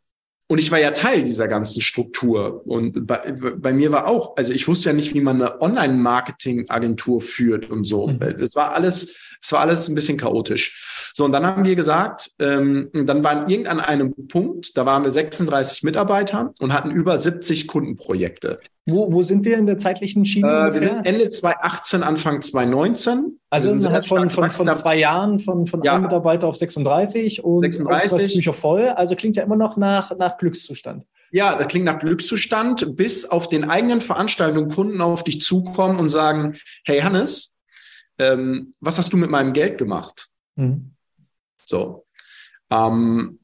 und 0.50 0.58
ich 0.58 0.70
war 0.70 0.80
ja 0.80 0.92
Teil 0.92 1.22
dieser 1.22 1.46
ganzen 1.46 1.82
Struktur. 1.82 2.66
Und 2.66 3.06
bei, 3.06 3.32
bei 3.32 3.72
mir 3.74 3.92
war 3.92 4.06
auch, 4.06 4.34
also 4.38 4.54
ich 4.54 4.66
wusste 4.66 4.88
ja 4.88 4.94
nicht, 4.94 5.12
wie 5.12 5.20
man 5.20 5.42
eine 5.42 5.61
Online-Marketing-Agentur 5.61 7.20
führt 7.20 7.68
und 7.68 7.84
so. 7.84 8.06
Mhm. 8.06 8.22
Es 8.40 8.56
war 8.56 8.72
alles, 8.72 9.14
es 9.42 9.52
war 9.52 9.61
alles 9.61 9.88
ein 9.88 9.94
bisschen 9.94 10.16
chaotisch. 10.16 11.12
So, 11.14 11.26
und 11.26 11.32
dann 11.32 11.46
haben 11.46 11.66
wir 11.66 11.76
gesagt, 11.76 12.30
ähm, 12.38 12.88
dann 12.94 13.22
waren 13.22 13.50
irgendwann 13.50 13.80
einem 13.80 14.14
Punkt, 14.28 14.74
da 14.78 14.87
waren 14.87 15.04
wir 15.04 15.11
36 15.11 15.82
Mitarbeiter 15.82 16.54
und 16.61 16.72
hatten 16.72 16.90
über 16.90 17.18
70 17.18 17.68
Kundenprojekte. 17.68 18.58
Wo, 18.90 19.12
wo 19.12 19.22
sind 19.22 19.44
wir 19.44 19.59
in 19.59 19.66
der 19.66 19.77
zeitlichen 19.77 20.24
Schiene? 20.24 20.68
Äh, 20.68 20.72
wir 20.72 20.81
sind 20.81 21.07
Ende 21.07 21.29
2018, 21.29 22.03
Anfang 22.03 22.40
2019. 22.40 23.38
Also 23.51 23.70
innerhalb 23.70 24.07
von, 24.07 24.31
von, 24.31 24.51
von 24.51 24.72
zwei 24.72 24.96
Jahren 24.96 25.38
von, 25.40 25.66
von 25.66 25.83
ja. 25.83 25.94
einem 25.94 26.05
Mitarbeiter 26.05 26.46
auf 26.46 26.57
36 26.57 27.44
und 27.44 27.62
36. 27.62 28.35
Bücher 28.35 28.53
voll. 28.53 28.88
Also 28.88 29.14
klingt 29.14 29.37
ja 29.37 29.42
immer 29.42 29.57
noch 29.57 29.77
nach, 29.77 30.16
nach 30.16 30.38
Glückszustand. 30.38 31.05
Ja, 31.31 31.55
das 31.55 31.68
klingt 31.68 31.85
nach 31.85 31.98
Glückszustand, 31.98 32.96
bis 32.96 33.27
auf 33.27 33.48
den 33.48 33.68
eigenen 33.68 34.01
Veranstaltungen 34.01 34.70
Kunden 34.70 35.01
auf 35.03 35.24
dich 35.24 35.42
zukommen 35.42 35.98
und 35.98 36.09
sagen, 36.09 36.57
hey 36.85 37.01
Hannes, 37.01 37.55
ähm, 38.18 38.72
was 38.81 38.98
hast 38.98 39.12
du 39.12 39.18
mit 39.18 39.31
meinem 39.31 39.53
Geld 39.53 39.77
gemacht? 39.77 40.29
Mhm. 40.57 40.94
So. 41.66 42.07
Ähm, 42.70 43.38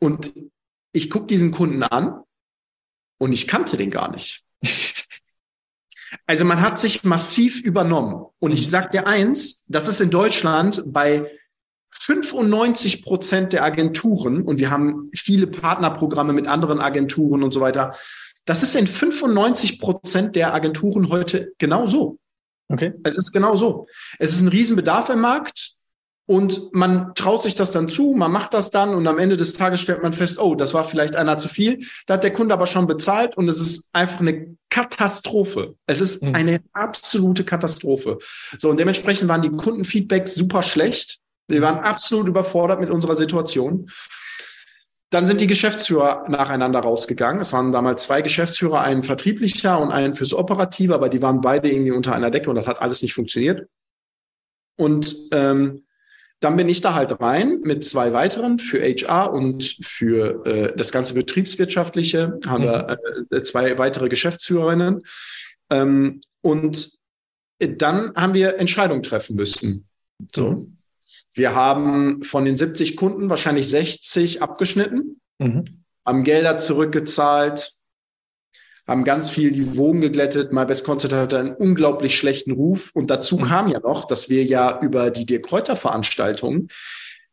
und 0.00 0.32
ich 0.92 1.10
gucke 1.10 1.26
diesen 1.26 1.52
Kunden 1.52 1.82
an 1.82 2.22
und 3.22 3.32
ich 3.32 3.46
kannte 3.46 3.76
den 3.76 3.90
gar 3.90 4.10
nicht. 4.10 4.42
Also 6.26 6.44
man 6.44 6.60
hat 6.60 6.80
sich 6.80 7.04
massiv 7.04 7.60
übernommen. 7.60 8.26
Und 8.40 8.50
ich 8.50 8.68
sag 8.68 8.90
dir 8.90 9.06
eins, 9.06 9.64
das 9.68 9.86
ist 9.86 10.00
in 10.00 10.10
Deutschland 10.10 10.82
bei 10.86 11.30
95 11.90 13.04
Prozent 13.04 13.52
der 13.52 13.62
Agenturen, 13.62 14.42
und 14.42 14.58
wir 14.58 14.72
haben 14.72 15.08
viele 15.14 15.46
Partnerprogramme 15.46 16.32
mit 16.32 16.48
anderen 16.48 16.80
Agenturen 16.80 17.44
und 17.44 17.54
so 17.54 17.60
weiter, 17.60 17.94
das 18.44 18.64
ist 18.64 18.74
in 18.74 18.88
95 18.88 19.78
Prozent 19.78 20.34
der 20.34 20.52
Agenturen 20.52 21.08
heute 21.08 21.52
genau 21.58 21.86
so. 21.86 22.18
Okay. 22.68 22.92
Es 23.04 23.16
ist 23.16 23.30
genau 23.30 23.54
so. 23.54 23.86
Es 24.18 24.32
ist 24.32 24.40
ein 24.40 24.48
Riesenbedarf 24.48 25.10
im 25.10 25.20
Markt. 25.20 25.71
Und 26.26 26.72
man 26.72 27.14
traut 27.14 27.42
sich 27.42 27.56
das 27.56 27.72
dann 27.72 27.88
zu, 27.88 28.12
man 28.12 28.30
macht 28.30 28.54
das 28.54 28.70
dann 28.70 28.94
und 28.94 29.06
am 29.08 29.18
Ende 29.18 29.36
des 29.36 29.54
Tages 29.54 29.80
stellt 29.80 30.02
man 30.02 30.12
fest, 30.12 30.38
oh, 30.38 30.54
das 30.54 30.72
war 30.72 30.84
vielleicht 30.84 31.16
einer 31.16 31.36
zu 31.36 31.48
viel. 31.48 31.84
Da 32.06 32.14
hat 32.14 32.24
der 32.24 32.32
Kunde 32.32 32.54
aber 32.54 32.66
schon 32.66 32.86
bezahlt 32.86 33.36
und 33.36 33.48
es 33.48 33.58
ist 33.58 33.88
einfach 33.92 34.20
eine 34.20 34.56
Katastrophe. 34.70 35.74
Es 35.86 36.00
ist 36.00 36.22
mhm. 36.22 36.34
eine 36.34 36.60
absolute 36.72 37.42
Katastrophe. 37.44 38.18
So, 38.58 38.70
und 38.70 38.78
dementsprechend 38.78 39.28
waren 39.28 39.42
die 39.42 39.50
Kundenfeedbacks 39.50 40.34
super 40.34 40.62
schlecht. 40.62 41.18
Wir 41.48 41.60
waren 41.60 41.80
absolut 41.80 42.28
überfordert 42.28 42.80
mit 42.80 42.90
unserer 42.90 43.16
Situation. 43.16 43.90
Dann 45.10 45.26
sind 45.26 45.40
die 45.42 45.46
Geschäftsführer 45.46 46.24
nacheinander 46.28 46.80
rausgegangen. 46.80 47.42
Es 47.42 47.52
waren 47.52 47.72
damals 47.72 48.04
zwei 48.04 48.22
Geschäftsführer, 48.22 48.80
ein 48.80 49.02
vertrieblicher 49.02 49.78
und 49.78 49.90
ein 49.90 50.14
fürs 50.14 50.32
Operative, 50.32 50.94
aber 50.94 51.10
die 51.10 51.20
waren 51.20 51.42
beide 51.42 51.70
irgendwie 51.70 51.90
unter 51.90 52.14
einer 52.14 52.30
Decke 52.30 52.48
und 52.48 52.56
das 52.56 52.66
hat 52.66 52.80
alles 52.80 53.02
nicht 53.02 53.12
funktioniert. 53.12 53.68
Und 54.76 55.14
ähm, 55.32 55.84
dann 56.42 56.56
bin 56.56 56.68
ich 56.68 56.80
da 56.80 56.94
halt 56.94 57.20
rein 57.20 57.60
mit 57.62 57.84
zwei 57.84 58.12
weiteren 58.12 58.58
für 58.58 58.82
HR 58.82 59.32
und 59.32 59.76
für 59.80 60.44
äh, 60.44 60.76
das 60.76 60.90
ganze 60.90 61.14
Betriebswirtschaftliche 61.14 62.40
haben 62.46 62.64
mhm. 62.64 62.68
wir 62.68 62.98
äh, 63.30 63.42
zwei 63.42 63.78
weitere 63.78 64.08
Geschäftsführerinnen. 64.08 65.02
Ähm, 65.70 66.20
und 66.40 66.98
dann 67.60 68.12
haben 68.16 68.34
wir 68.34 68.58
Entscheidungen 68.58 69.04
treffen 69.04 69.36
müssen. 69.36 69.86
So. 70.34 70.50
Mhm. 70.50 70.78
Wir 71.32 71.54
haben 71.54 72.24
von 72.24 72.44
den 72.44 72.56
70 72.56 72.96
Kunden 72.96 73.30
wahrscheinlich 73.30 73.68
60 73.70 74.42
abgeschnitten, 74.42 75.20
mhm. 75.38 75.84
haben 76.04 76.24
Gelder 76.24 76.58
zurückgezahlt, 76.58 77.76
haben 78.86 79.04
ganz 79.04 79.30
viel 79.30 79.52
die 79.52 79.76
Wogen 79.76 80.00
geglättet. 80.00 80.52
My 80.52 80.64
Best 80.64 80.84
Concert 80.84 81.12
hatte 81.12 81.38
einen 81.38 81.54
unglaublich 81.54 82.16
schlechten 82.16 82.52
Ruf. 82.52 82.90
Und 82.94 83.10
dazu 83.10 83.38
mhm. 83.38 83.44
kam 83.44 83.68
ja 83.68 83.80
noch, 83.80 84.06
dass 84.06 84.28
wir 84.28 84.44
ja 84.44 84.80
über 84.80 85.10
die 85.10 85.26
Dirk 85.26 85.46
Kräuter 85.46 85.76
Veranstaltung 85.76 86.68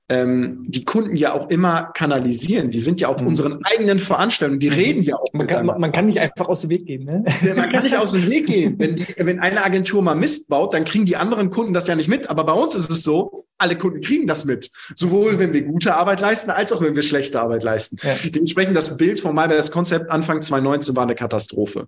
ähm, 0.10 0.64
die 0.68 0.84
Kunden 0.86 1.16
ja 1.16 1.34
auch 1.34 1.50
immer 1.50 1.92
kanalisieren. 1.94 2.72
Die 2.72 2.80
sind 2.80 3.00
ja 3.00 3.10
auf 3.10 3.22
mhm. 3.22 3.28
unseren 3.28 3.64
eigenen 3.64 4.00
Veranstaltungen, 4.00 4.60
die 4.60 4.70
mhm. 4.70 4.76
reden 4.76 5.04
ja 5.04 5.16
auch. 5.16 5.32
Man 5.34 5.46
kann, 5.46 5.66
man 5.66 5.92
kann, 5.92 6.08
nicht 6.08 6.20
einfach 6.20 6.48
aus 6.48 6.62
dem 6.62 6.72
Weg 6.72 6.88
gehen. 6.88 7.06
Ne? 7.06 7.24
Man 7.56 7.72
kann 7.72 7.84
nicht 7.84 7.98
aus 7.98 8.12
dem 8.12 8.28
Weg 8.30 8.48
gehen. 8.48 8.80
Wenn, 8.80 8.96
die, 8.96 9.06
wenn 9.18 9.40
eine 9.40 9.64
Agentur 9.64 10.02
mal 10.02 10.16
Mist 10.16 10.50
baut, 10.50 10.74
dann 10.74 10.84
kriegen 10.84 11.06
die 11.06 11.16
anderen 11.16 11.52
Kunden 11.52 11.74
das 11.74 11.88
ja 11.88 11.96
nicht 11.96 12.10
mit. 12.10 12.30
Aber 12.30 12.44
bei 12.44 12.54
uns 12.54 12.74
ist 12.74 12.90
es 12.90 13.04
so, 13.04 13.46
alle 13.60 13.78
Kunden 13.78 14.02
kriegen 14.02 14.26
das 14.26 14.46
mit. 14.46 14.72
Sowohl 14.96 15.38
wenn 15.38 15.54
wir 15.54 15.62
gute 15.62 15.96
Arbeit 15.96 16.22
leisten, 16.22 16.50
als 16.50 16.74
auch 16.74 16.82
wenn 16.82 16.96
wir 16.96 17.04
schlechte 17.04 17.40
Arbeit 17.40 17.62
leisten. 17.62 17.98
Ja. 18.02 18.16
Dementsprechend 18.24 18.76
das 18.76 18.98
Bild 18.98 19.20
von 19.20 19.36
MyBest 19.36 19.72
Konzept 19.72 20.10
Anfang 20.10 20.42
2019 20.42 20.96
war 20.96 21.04
eine 21.04 21.16
Katastrophe. 21.16 21.88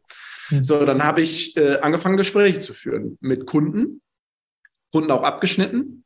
Mhm. 0.52 0.64
So, 0.64 0.86
dann 0.86 1.04
habe 1.04 1.22
ich 1.22 1.58
äh, 1.58 1.80
angefangen, 1.80 2.18
Gespräche 2.18 2.60
zu 2.60 2.74
führen 2.74 3.18
mit 3.20 3.48
Kunden, 3.48 4.02
Kunden 4.92 5.10
auch 5.10 5.24
abgeschnitten 5.24 6.04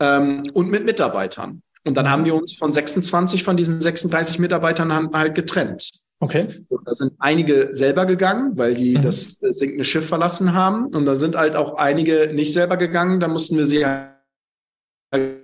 ähm, 0.00 0.44
und 0.54 0.70
mit 0.70 0.84
Mitarbeitern. 0.84 1.62
Und 1.84 1.96
dann 1.96 2.10
haben 2.10 2.24
wir 2.24 2.34
uns 2.34 2.56
von 2.56 2.72
26 2.72 3.44
von 3.44 3.56
diesen 3.56 3.80
36 3.80 4.38
Mitarbeitern 4.40 5.12
halt 5.12 5.34
getrennt. 5.34 5.90
Okay. 6.18 6.48
Und 6.68 6.88
da 6.88 6.94
sind 6.94 7.12
einige 7.18 7.68
selber 7.72 8.06
gegangen, 8.06 8.56
weil 8.56 8.74
die 8.74 8.96
mhm. 8.96 9.02
das 9.02 9.40
äh, 9.42 9.52
sinkende 9.52 9.84
Schiff 9.84 10.08
verlassen 10.08 10.52
haben. 10.54 10.86
Und 10.86 11.04
da 11.04 11.14
sind 11.14 11.36
halt 11.36 11.56
auch 11.56 11.76
einige 11.76 12.32
nicht 12.34 12.52
selber 12.52 12.76
gegangen. 12.76 13.20
Da 13.20 13.28
mussten 13.28 13.56
wir 13.56 13.66
sie 13.66 13.84
halt 13.86 15.36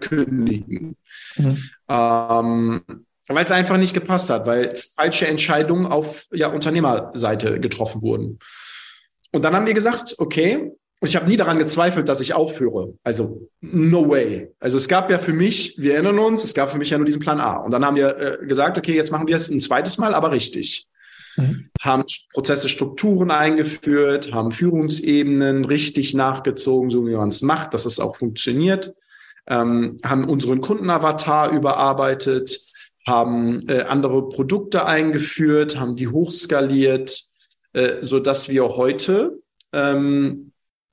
kündigen. 0.00 0.96
Mhm. 1.36 1.58
Ähm, 1.88 2.82
weil 3.28 3.44
es 3.44 3.50
einfach 3.50 3.76
nicht 3.76 3.94
gepasst 3.94 4.30
hat, 4.30 4.46
weil 4.46 4.74
falsche 4.74 5.26
Entscheidungen 5.26 5.86
auf 5.86 6.26
ja, 6.32 6.48
Unternehmerseite 6.48 7.58
getroffen 7.60 8.02
wurden. 8.02 8.38
Und 9.32 9.44
dann 9.44 9.54
haben 9.54 9.66
wir 9.66 9.74
gesagt, 9.74 10.14
okay, 10.18 10.72
und 10.98 11.08
ich 11.08 11.16
habe 11.16 11.28
nie 11.28 11.36
daran 11.36 11.58
gezweifelt, 11.58 12.08
dass 12.08 12.20
ich 12.20 12.32
aufhöre. 12.32 12.94
Also, 13.04 13.48
no 13.60 14.08
way. 14.08 14.50
Also 14.60 14.78
es 14.78 14.88
gab 14.88 15.10
ja 15.10 15.18
für 15.18 15.34
mich, 15.34 15.74
wir 15.76 15.94
erinnern 15.94 16.18
uns, 16.18 16.42
es 16.42 16.54
gab 16.54 16.70
für 16.70 16.78
mich 16.78 16.88
ja 16.88 16.96
nur 16.96 17.04
diesen 17.04 17.20
Plan 17.20 17.38
A. 17.38 17.56
Und 17.56 17.70
dann 17.72 17.84
haben 17.84 17.96
wir 17.96 18.16
äh, 18.16 18.46
gesagt, 18.46 18.78
okay, 18.78 18.94
jetzt 18.94 19.12
machen 19.12 19.28
wir 19.28 19.36
es 19.36 19.50
ein 19.50 19.60
zweites 19.60 19.98
Mal, 19.98 20.14
aber 20.14 20.32
richtig. 20.32 20.86
Mhm. 21.36 21.68
Haben 21.82 22.04
Prozesse, 22.32 22.70
Strukturen 22.70 23.30
eingeführt, 23.30 24.32
haben 24.32 24.52
Führungsebenen 24.52 25.66
richtig 25.66 26.14
nachgezogen, 26.14 26.88
so 26.88 27.06
wie 27.06 27.14
man 27.14 27.28
es 27.28 27.42
macht, 27.42 27.74
dass 27.74 27.84
es 27.84 28.00
auch 28.00 28.16
funktioniert. 28.16 28.94
Ähm, 29.46 29.98
haben 30.02 30.24
unseren 30.24 30.62
Kundenavatar 30.62 31.52
überarbeitet, 31.52 32.58
haben 33.06 33.60
äh, 33.68 33.82
andere 33.82 34.30
Produkte 34.30 34.86
eingeführt, 34.86 35.78
haben 35.78 35.94
die 35.94 36.08
hochskaliert, 36.08 37.22
äh, 37.74 37.96
so 38.00 38.18
dass 38.18 38.48
wir 38.48 38.64
heute 38.76 39.38
ähm, 39.74 40.45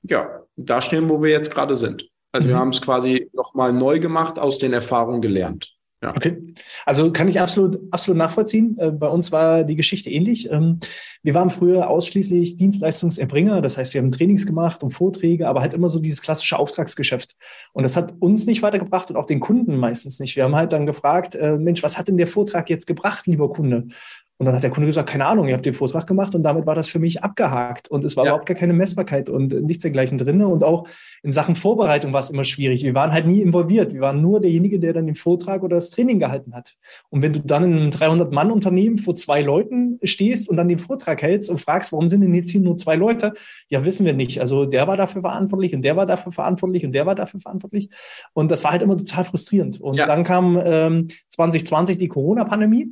ja, 0.08 0.40
da 0.56 0.80
stehen, 0.80 1.10
wo 1.10 1.22
wir 1.22 1.30
jetzt 1.30 1.52
gerade 1.52 1.76
sind. 1.76 2.08
Also 2.32 2.46
mhm. 2.46 2.52
wir 2.52 2.58
haben 2.58 2.70
es 2.70 2.82
quasi 2.82 3.30
nochmal 3.32 3.72
neu 3.72 4.00
gemacht, 4.00 4.38
aus 4.38 4.58
den 4.58 4.72
Erfahrungen 4.72 5.20
gelernt. 5.20 5.74
Ja. 6.02 6.14
Okay. 6.14 6.36
Also 6.84 7.10
kann 7.12 7.28
ich 7.28 7.40
absolut, 7.40 7.78
absolut 7.90 8.18
nachvollziehen. 8.18 8.76
Äh, 8.78 8.90
bei 8.90 9.08
uns 9.08 9.32
war 9.32 9.64
die 9.64 9.76
Geschichte 9.76 10.10
ähnlich. 10.10 10.50
Ähm, 10.50 10.78
wir 11.22 11.32
waren 11.32 11.48
früher 11.48 11.88
ausschließlich 11.88 12.58
Dienstleistungserbringer. 12.58 13.62
Das 13.62 13.78
heißt, 13.78 13.94
wir 13.94 14.02
haben 14.02 14.10
Trainings 14.10 14.46
gemacht 14.46 14.82
und 14.82 14.90
Vorträge, 14.90 15.48
aber 15.48 15.62
halt 15.62 15.72
immer 15.72 15.88
so 15.88 15.98
dieses 15.98 16.20
klassische 16.20 16.58
Auftragsgeschäft. 16.58 17.36
Und 17.72 17.84
das 17.84 17.96
hat 17.96 18.12
uns 18.20 18.44
nicht 18.44 18.62
weitergebracht 18.62 19.10
und 19.10 19.16
auch 19.16 19.24
den 19.24 19.40
Kunden 19.40 19.78
meistens 19.78 20.20
nicht. 20.20 20.36
Wir 20.36 20.44
haben 20.44 20.56
halt 20.56 20.74
dann 20.74 20.84
gefragt, 20.84 21.36
äh, 21.36 21.56
Mensch, 21.56 21.82
was 21.82 21.96
hat 21.96 22.08
denn 22.08 22.18
der 22.18 22.28
Vortrag 22.28 22.68
jetzt 22.68 22.86
gebracht, 22.86 23.26
lieber 23.26 23.50
Kunde? 23.50 23.88
Und 24.36 24.46
dann 24.46 24.56
hat 24.56 24.64
der 24.64 24.70
Kunde 24.70 24.86
gesagt, 24.86 25.08
keine 25.08 25.26
Ahnung, 25.26 25.46
ihr 25.46 25.54
habt 25.54 25.64
den 25.64 25.74
Vortrag 25.74 26.08
gemacht 26.08 26.34
und 26.34 26.42
damit 26.42 26.66
war 26.66 26.74
das 26.74 26.88
für 26.88 26.98
mich 26.98 27.22
abgehakt. 27.22 27.88
Und 27.88 28.04
es 28.04 28.16
war 28.16 28.24
ja. 28.24 28.30
überhaupt 28.32 28.46
gar 28.46 28.56
keine 28.56 28.72
Messbarkeit 28.72 29.30
und 29.30 29.52
nichts 29.62 29.82
dergleichen 29.82 30.18
drin. 30.18 30.42
Und 30.42 30.64
auch 30.64 30.88
in 31.22 31.30
Sachen 31.30 31.54
Vorbereitung 31.54 32.12
war 32.12 32.18
es 32.18 32.30
immer 32.30 32.42
schwierig. 32.42 32.82
Wir 32.82 32.94
waren 32.94 33.12
halt 33.12 33.28
nie 33.28 33.42
involviert. 33.42 33.92
Wir 33.92 34.00
waren 34.00 34.20
nur 34.20 34.40
derjenige, 34.40 34.80
der 34.80 34.92
dann 34.92 35.06
den 35.06 35.14
Vortrag 35.14 35.62
oder 35.62 35.76
das 35.76 35.90
Training 35.90 36.18
gehalten 36.18 36.52
hat. 36.52 36.74
Und 37.10 37.22
wenn 37.22 37.32
du 37.32 37.40
dann 37.40 37.62
in 37.62 37.78
einem 37.78 37.90
300-Mann-Unternehmen 37.90 38.98
vor 38.98 39.14
zwei 39.14 39.40
Leuten 39.40 40.00
stehst 40.02 40.48
und 40.48 40.56
dann 40.56 40.66
den 40.66 40.80
Vortrag 40.80 41.22
hältst 41.22 41.48
und 41.48 41.60
fragst, 41.60 41.92
warum 41.92 42.08
sind 42.08 42.22
denn 42.22 42.34
jetzt 42.34 42.50
hier 42.50 42.60
nur 42.60 42.76
zwei 42.76 42.96
Leute? 42.96 43.34
Ja, 43.68 43.84
wissen 43.84 44.04
wir 44.04 44.14
nicht. 44.14 44.40
Also 44.40 44.64
der 44.64 44.88
war 44.88 44.96
dafür 44.96 45.22
verantwortlich 45.22 45.76
und 45.76 45.82
der 45.82 45.96
war 45.96 46.06
dafür 46.06 46.32
verantwortlich 46.32 46.84
und 46.84 46.90
der 46.90 47.06
war 47.06 47.14
dafür 47.14 47.38
verantwortlich. 47.38 47.88
Und 48.32 48.50
das 48.50 48.64
war 48.64 48.72
halt 48.72 48.82
immer 48.82 48.96
total 48.96 49.24
frustrierend. 49.24 49.80
Und 49.80 49.94
ja. 49.94 50.06
dann 50.06 50.24
kam 50.24 50.60
ähm, 50.64 51.08
2020 51.28 51.98
die 51.98 52.08
Corona-Pandemie. 52.08 52.88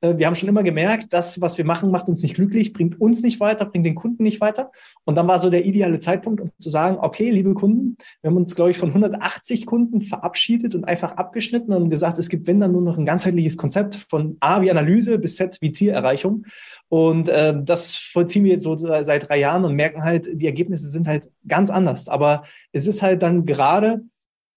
Äh, 0.00 0.18
wir 0.18 0.26
haben 0.26 0.34
schon 0.34 0.48
immer 0.48 0.62
gemerkt, 0.62 1.12
das, 1.12 1.40
was 1.40 1.58
wir 1.58 1.64
machen, 1.64 1.90
macht 1.90 2.08
uns 2.08 2.22
nicht 2.22 2.34
glücklich, 2.34 2.72
bringt 2.72 3.00
uns 3.00 3.22
nicht 3.22 3.40
weiter, 3.40 3.64
bringt 3.64 3.86
den 3.86 3.94
Kunden 3.94 4.22
nicht 4.22 4.40
weiter. 4.40 4.70
Und 5.04 5.16
dann 5.16 5.26
war 5.28 5.38
so 5.38 5.50
der 5.50 5.64
ideale 5.64 5.98
Zeitpunkt, 5.98 6.40
um 6.40 6.50
zu 6.58 6.68
sagen, 6.68 6.98
okay, 7.00 7.30
liebe 7.30 7.54
Kunden, 7.54 7.96
wir 8.20 8.30
haben 8.30 8.36
uns, 8.36 8.54
glaube 8.54 8.70
ich, 8.70 8.78
von 8.78 8.90
180 8.90 9.66
Kunden 9.66 10.00
verabschiedet 10.00 10.74
und 10.74 10.84
einfach 10.84 11.12
abgeschnitten 11.12 11.72
und 11.72 11.90
gesagt, 11.90 12.18
es 12.18 12.28
gibt, 12.28 12.46
wenn 12.46 12.60
dann 12.60 12.72
nur 12.72 12.82
noch 12.82 12.98
ein 12.98 13.06
ganzheitliches 13.06 13.56
Konzept 13.56 13.96
von 14.08 14.36
A 14.40 14.60
wie 14.62 14.70
Analyse 14.70 15.18
bis 15.18 15.36
Z 15.36 15.58
wie 15.60 15.72
Zielerreichung. 15.72 16.46
Und 16.88 17.28
äh, 17.28 17.54
das 17.62 17.96
vollziehen 17.96 18.44
wir 18.44 18.52
jetzt 18.52 18.64
so 18.64 18.76
seit 18.76 19.28
drei 19.28 19.38
Jahren 19.38 19.64
und 19.64 19.74
merken 19.74 20.04
halt, 20.04 20.28
die 20.32 20.46
Ergebnisse 20.46 20.88
sind 20.88 21.08
halt 21.08 21.30
ganz 21.46 21.70
anders. 21.70 22.08
Aber 22.08 22.44
es 22.72 22.86
ist 22.86 23.02
halt 23.02 23.22
dann 23.22 23.46
gerade 23.46 24.02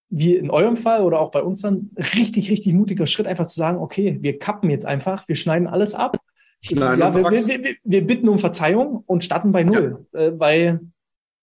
wie 0.10 0.36
in 0.36 0.50
eurem 0.50 0.78
Fall 0.78 1.04
oder 1.04 1.20
auch 1.20 1.32
bei 1.32 1.42
uns 1.42 1.62
dann 1.62 1.92
richtig, 2.16 2.50
richtig 2.50 2.74
mutiger 2.74 3.06
Schritt, 3.06 3.28
einfach 3.28 3.48
zu 3.48 3.60
sagen, 3.60 3.78
okay, 3.78 4.18
wir 4.22 4.40
kappen 4.40 4.70
jetzt 4.70 4.86
einfach, 4.86 5.28
wir 5.28 5.36
schneiden 5.36 5.68
alles 5.68 5.94
ab. 5.94 6.18
Schneiden 6.62 7.00
ja, 7.00 7.14
wir, 7.14 7.24
wir, 7.32 7.48
wir, 7.48 7.76
wir, 7.84 8.08
bitten 8.08 8.28
um 8.28 8.40
Verzeihung 8.40 9.04
und 9.06 9.24
starten 9.24 9.52
bei 9.52 9.64
Null, 9.64 10.06
ja. 10.14 10.20
äh, 10.20 10.40
weil 10.40 10.82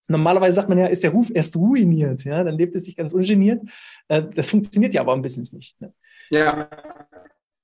normalerweise 0.09 0.57
sagt 0.57 0.69
man 0.69 0.79
ja, 0.79 0.87
ist 0.87 1.03
der 1.03 1.11
Ruf 1.11 1.31
erst 1.33 1.57
ruiniert, 1.57 2.25
ja, 2.25 2.45
dann 2.45 2.57
lebt 2.57 2.75
es 2.75 2.85
sich 2.85 2.97
ganz 2.97 3.13
ungeniert. 3.13 3.63
Äh, 4.09 4.25
das 4.35 4.49
funktioniert 4.49 4.95
ja 4.95 5.01
aber 5.01 5.15
im 5.15 5.23
Business 5.23 5.53
nicht. 5.53 5.81
Ne? 5.81 5.93
Ja, 6.31 6.69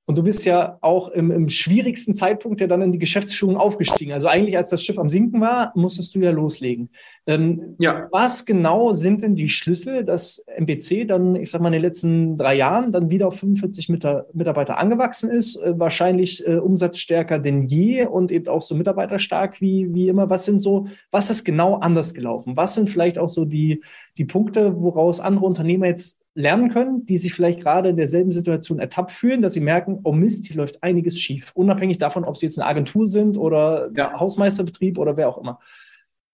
und 0.06 0.18
du 0.18 0.24
bist 0.24 0.44
ja 0.44 0.78
auch 0.80 1.10
im, 1.10 1.30
im 1.30 1.48
schwierigsten 1.48 2.16
Zeitpunkt 2.16 2.60
ja 2.60 2.66
dann 2.66 2.82
in 2.82 2.90
die 2.90 2.98
Geschäftsführung 2.98 3.56
aufgestiegen. 3.56 4.12
Also 4.12 4.26
eigentlich, 4.26 4.56
als 4.56 4.70
das 4.70 4.84
Schiff 4.84 4.98
am 4.98 5.08
Sinken 5.08 5.40
war, 5.40 5.72
musstest 5.76 6.14
du 6.14 6.18
ja 6.18 6.32
loslegen. 6.32 6.90
Ähm, 7.26 7.76
ja. 7.78 8.08
Was 8.10 8.44
genau 8.44 8.94
sind 8.94 9.22
denn 9.22 9.36
die 9.36 9.48
Schlüssel, 9.48 10.04
dass 10.04 10.44
MPC 10.56 11.06
dann, 11.06 11.36
ich 11.36 11.52
sag 11.52 11.60
mal, 11.60 11.68
in 11.68 11.74
den 11.74 11.82
letzten 11.82 12.36
drei 12.36 12.56
Jahren 12.56 12.90
dann 12.90 13.10
wieder 13.10 13.28
auf 13.28 13.38
45 13.38 13.90
Mitarbeiter 13.90 14.78
angewachsen 14.78 15.30
ist, 15.30 15.56
äh, 15.56 15.78
wahrscheinlich 15.78 16.44
äh, 16.48 16.56
umsatzstärker 16.56 17.38
denn 17.38 17.62
je 17.62 18.04
und 18.04 18.32
eben 18.32 18.48
auch 18.48 18.62
so 18.62 18.74
mitarbeiterstark 18.74 19.60
wie, 19.60 19.94
wie 19.94 20.08
immer. 20.08 20.28
Was 20.28 20.46
sind 20.46 20.60
so, 20.60 20.88
was 21.12 21.30
ist 21.30 21.44
genau 21.44 21.76
anders 21.76 22.12
gelaufen? 22.12 22.56
Was 22.56 22.74
sind 22.74 22.90
vielleicht 22.90 23.20
auch 23.20 23.28
so 23.28 23.44
die, 23.44 23.82
die 24.18 24.24
Punkte, 24.24 24.80
woraus 24.80 25.20
andere 25.20 25.46
Unternehmer 25.46 25.86
jetzt 25.86 26.21
lernen 26.34 26.70
können, 26.70 27.04
die 27.04 27.16
sich 27.18 27.34
vielleicht 27.34 27.60
gerade 27.60 27.90
in 27.90 27.96
derselben 27.96 28.32
Situation 28.32 28.78
ertappt 28.78 29.10
fühlen, 29.10 29.42
dass 29.42 29.54
sie 29.54 29.60
merken, 29.60 30.00
oh 30.04 30.12
Mist, 30.12 30.46
hier 30.46 30.56
läuft 30.56 30.82
einiges 30.82 31.20
schief, 31.20 31.52
unabhängig 31.54 31.98
davon, 31.98 32.24
ob 32.24 32.36
sie 32.36 32.46
jetzt 32.46 32.58
eine 32.58 32.68
Agentur 32.68 33.06
sind 33.06 33.36
oder 33.36 33.90
ja. 33.94 34.18
Hausmeisterbetrieb 34.18 34.98
oder 34.98 35.16
wer 35.16 35.28
auch 35.28 35.38
immer. 35.38 35.60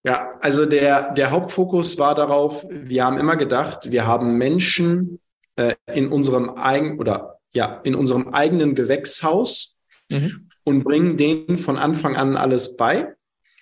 Ja, 0.05 0.39
also 0.41 0.65
der, 0.65 1.13
der 1.13 1.33
Hauptfokus 1.33 1.99
war 1.99 2.15
darauf, 2.15 2.65
wir 2.71 3.05
haben 3.05 3.19
immer 3.19 3.37
gedacht, 3.37 3.91
wir 3.91 4.07
haben 4.07 4.39
Menschen 4.39 5.19
äh, 5.57 5.75
in 5.93 6.09
unserem 6.09 6.51
eigenen 6.51 7.01
oder 7.01 7.41
ja, 7.53 7.81
in 7.83 7.95
unserem 7.95 8.29
eigenen 8.29 8.75
Gewächshaus 8.77 9.77
mhm. 10.11 10.49
und 10.65 10.85
bringen 10.85 11.17
denen 11.17 11.59
von 11.59 11.77
Anfang 11.77 12.15
an 12.17 12.37
alles 12.37 12.77
bei 12.77 13.17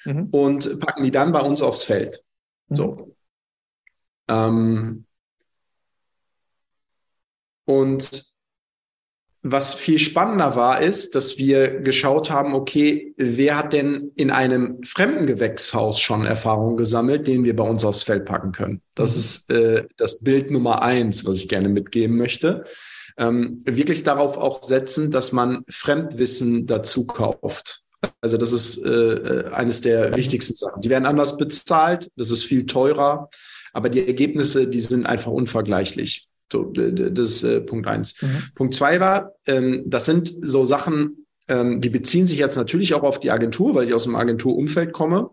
mhm. 0.04 0.28
und 0.30 0.80
packen 0.80 1.04
die 1.04 1.10
dann 1.10 1.32
bei 1.32 1.40
uns 1.40 1.62
aufs 1.62 1.84
Feld. 1.84 2.22
Mhm. 2.68 2.76
So. 2.76 3.16
Ähm, 4.28 5.06
und 7.66 8.34
was 9.48 9.74
viel 9.74 9.98
spannender 9.98 10.56
war, 10.56 10.82
ist, 10.82 11.14
dass 11.14 11.38
wir 11.38 11.80
geschaut 11.80 12.30
haben, 12.30 12.54
okay, 12.54 13.14
wer 13.16 13.56
hat 13.56 13.72
denn 13.72 14.10
in 14.16 14.30
einem 14.30 14.82
fremden 14.82 15.26
Gewächshaus 15.26 16.00
schon 16.00 16.26
Erfahrung 16.26 16.76
gesammelt, 16.76 17.26
den 17.26 17.44
wir 17.44 17.54
bei 17.54 17.62
uns 17.62 17.84
aufs 17.84 18.02
Feld 18.02 18.24
packen 18.24 18.52
können. 18.52 18.82
Das 18.94 19.14
mhm. 19.14 19.20
ist 19.20 19.50
äh, 19.50 19.84
das 19.96 20.20
Bild 20.20 20.50
Nummer 20.50 20.82
eins, 20.82 21.24
was 21.24 21.36
ich 21.36 21.48
gerne 21.48 21.68
mitgeben 21.68 22.16
möchte. 22.16 22.64
Ähm, 23.18 23.60
wirklich 23.64 24.02
darauf 24.02 24.36
auch 24.36 24.62
setzen, 24.62 25.10
dass 25.10 25.32
man 25.32 25.64
Fremdwissen 25.68 26.66
dazu 26.66 27.06
kauft. 27.06 27.82
Also 28.20 28.36
das 28.36 28.52
ist 28.52 28.84
äh, 28.84 28.88
äh 28.88 29.52
eines 29.52 29.80
der 29.80 30.08
mhm. 30.08 30.16
wichtigsten 30.16 30.54
Sachen. 30.54 30.80
Die 30.80 30.90
werden 30.90 31.06
anders 31.06 31.36
bezahlt, 31.36 32.10
das 32.16 32.30
ist 32.30 32.42
viel 32.42 32.66
teurer, 32.66 33.30
aber 33.72 33.90
die 33.90 34.06
Ergebnisse, 34.06 34.66
die 34.66 34.80
sind 34.80 35.06
einfach 35.06 35.30
unvergleichlich. 35.30 36.28
So, 36.50 36.64
das 36.72 37.28
ist 37.28 37.42
äh, 37.42 37.60
Punkt 37.60 37.86
eins. 37.86 38.20
Mhm. 38.22 38.42
Punkt 38.54 38.74
zwei 38.74 39.00
war, 39.00 39.32
ähm, 39.46 39.82
das 39.86 40.04
sind 40.06 40.32
so 40.42 40.64
Sachen, 40.64 41.26
ähm, 41.48 41.80
die 41.80 41.90
beziehen 41.90 42.26
sich 42.26 42.38
jetzt 42.38 42.56
natürlich 42.56 42.94
auch 42.94 43.02
auf 43.02 43.20
die 43.20 43.30
Agentur, 43.30 43.74
weil 43.74 43.84
ich 43.84 43.94
aus 43.94 44.04
dem 44.04 44.16
Agenturumfeld 44.16 44.92
komme. 44.92 45.30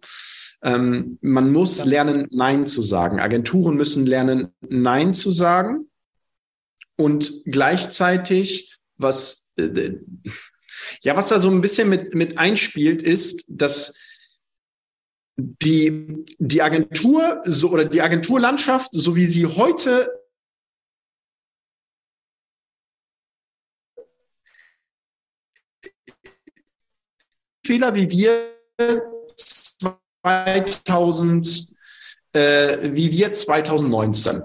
Ähm, 0.63 1.17
man 1.21 1.51
muss 1.51 1.85
lernen, 1.85 2.27
Nein 2.31 2.65
zu 2.65 2.81
sagen. 2.81 3.19
Agenturen 3.19 3.75
müssen 3.75 4.05
lernen, 4.05 4.49
Nein 4.61 5.13
zu 5.13 5.29
sagen. 5.29 5.89
Und 6.95 7.43
gleichzeitig, 7.45 8.77
was, 8.97 9.45
äh, 9.57 9.93
ja, 11.01 11.15
was 11.15 11.27
da 11.27 11.39
so 11.39 11.49
ein 11.49 11.61
bisschen 11.61 11.89
mit, 11.89 12.15
mit 12.15 12.37
einspielt, 12.37 13.01
ist, 13.01 13.43
dass 13.47 13.93
die, 15.35 16.23
die 16.37 16.61
Agentur 16.61 17.41
so 17.45 17.71
oder 17.71 17.85
die 17.85 18.01
Agenturlandschaft, 18.01 18.89
so 18.91 19.15
wie 19.15 19.25
sie 19.25 19.45
heute 19.45 20.09
Fehler 27.65 27.95
wie 27.95 28.09
wir 28.09 28.53
2000, 30.23 31.73
äh, 32.33 32.77
wie 32.91 33.11
wir 33.11 33.33
2019. 33.33 34.43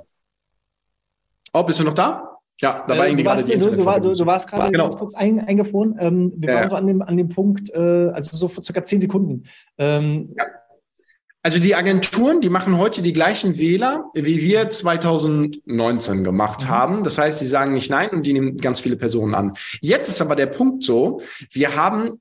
Oh, 1.53 1.63
bist 1.65 1.81
du 1.81 1.85
noch 1.85 1.95
da? 1.95 2.37
Ja, 2.61 2.85
da 2.87 2.97
war 2.97 3.05
äh, 3.05 3.09
irgendwie 3.09 3.25
du, 3.25 3.31
warst, 3.31 3.49
du, 3.49 3.59
du, 3.59 3.85
war, 3.85 4.01
du, 4.01 4.13
du, 4.13 4.27
warst 4.27 4.51
gerade 4.51 4.71
genau. 4.71 4.85
ganz 4.85 4.97
kurz 4.97 5.15
ein, 5.15 5.41
eingefroren. 5.41 5.97
Ähm, 5.99 6.33
wir 6.37 6.55
waren 6.55 6.71
so 6.71 6.77
an 6.77 6.87
dem, 6.87 7.03
an 7.03 7.17
dem 7.17 7.29
Punkt, 7.29 7.71
äh, 7.71 8.11
also 8.13 8.37
so 8.37 8.49
vor 8.49 8.65
circa 8.65 8.85
zehn 8.85 9.01
Sekunden. 9.01 9.45
Ähm, 9.79 10.35
ja. 10.37 10.45
Also 11.43 11.61
die 11.61 11.77
Agenturen, 11.77 12.41
die 12.41 12.49
machen 12.49 12.79
heute 12.79 13.01
die 13.01 13.13
gleichen 13.13 13.59
Wähler, 13.59 14.11
wie 14.13 14.43
wir 14.43 14.71
2019 14.71 16.25
gemacht 16.25 16.65
mhm. 16.65 16.69
haben. 16.69 17.05
Das 17.05 17.17
heißt, 17.17 17.39
sie 17.39 17.47
sagen 17.47 17.75
nicht 17.75 17.91
nein 17.91 18.11
und 18.11 18.27
die 18.27 18.33
nehmen 18.33 18.57
ganz 18.57 18.81
viele 18.81 18.97
Personen 18.97 19.35
an. 19.35 19.57
Jetzt 19.81 20.09
ist 20.09 20.21
aber 20.21 20.35
der 20.35 20.47
Punkt 20.47 20.83
so, 20.83 21.21
wir 21.53 21.77
haben 21.77 22.21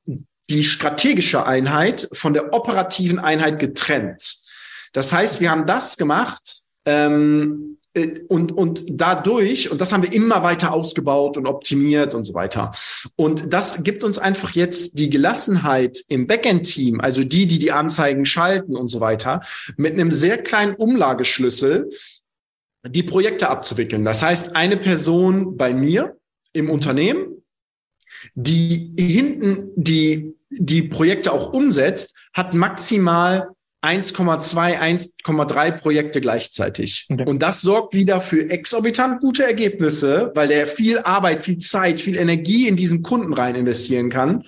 die 0.49 0.63
strategische 0.63 1.45
Einheit 1.45 2.07
von 2.13 2.33
der 2.33 2.53
operativen 2.53 3.19
Einheit 3.19 3.59
getrennt. 3.59 4.37
Das 4.93 5.13
heißt, 5.13 5.41
wir 5.41 5.51
haben 5.51 5.65
das 5.65 5.97
gemacht 5.97 6.61
ähm, 6.85 7.77
äh, 7.93 8.21
und, 8.27 8.51
und 8.51 8.83
dadurch, 8.87 9.71
und 9.71 9.81
das 9.81 9.91
haben 9.91 10.03
wir 10.03 10.13
immer 10.13 10.43
weiter 10.43 10.73
ausgebaut 10.73 11.37
und 11.37 11.47
optimiert 11.47 12.13
und 12.13 12.25
so 12.25 12.33
weiter. 12.33 12.71
Und 13.15 13.53
das 13.53 13.83
gibt 13.83 14.03
uns 14.03 14.19
einfach 14.19 14.51
jetzt 14.51 14.97
die 14.97 15.09
Gelassenheit 15.09 16.03
im 16.07 16.27
Backend-Team, 16.27 17.01
also 17.01 17.23
die, 17.23 17.47
die 17.47 17.59
die 17.59 17.71
Anzeigen 17.71 18.25
schalten 18.25 18.75
und 18.75 18.89
so 18.89 18.99
weiter, 18.99 19.41
mit 19.75 19.93
einem 19.93 20.11
sehr 20.11 20.37
kleinen 20.37 20.75
Umlageschlüssel 20.75 21.89
die 22.85 23.03
Projekte 23.03 23.49
abzuwickeln. 23.49 24.05
Das 24.05 24.23
heißt, 24.23 24.55
eine 24.55 24.77
Person 24.77 25.57
bei 25.57 25.73
mir 25.73 26.17
im 26.53 26.69
Unternehmen, 26.69 27.43
die 28.35 28.93
hinten 28.97 29.71
die 29.75 30.33
die 30.49 30.83
Projekte 30.83 31.31
auch 31.31 31.53
umsetzt, 31.53 32.13
hat 32.33 32.53
maximal 32.53 33.49
1,2, 33.83 34.79
1,3 35.23 35.71
Projekte 35.71 36.19
gleichzeitig. 36.19 37.05
Okay. 37.09 37.25
Und 37.25 37.41
das 37.41 37.61
sorgt 37.61 37.93
wieder 37.93 38.21
für 38.21 38.49
exorbitant 38.49 39.21
gute 39.21 39.43
Ergebnisse, 39.43 40.31
weil 40.35 40.47
der 40.47 40.67
viel 40.67 40.99
Arbeit, 40.99 41.43
viel 41.43 41.59
Zeit, 41.59 42.01
viel 42.01 42.17
Energie 42.17 42.67
in 42.67 42.75
diesen 42.75 43.03
Kunden 43.03 43.33
rein 43.33 43.55
investieren 43.55 44.09
kann, 44.09 44.43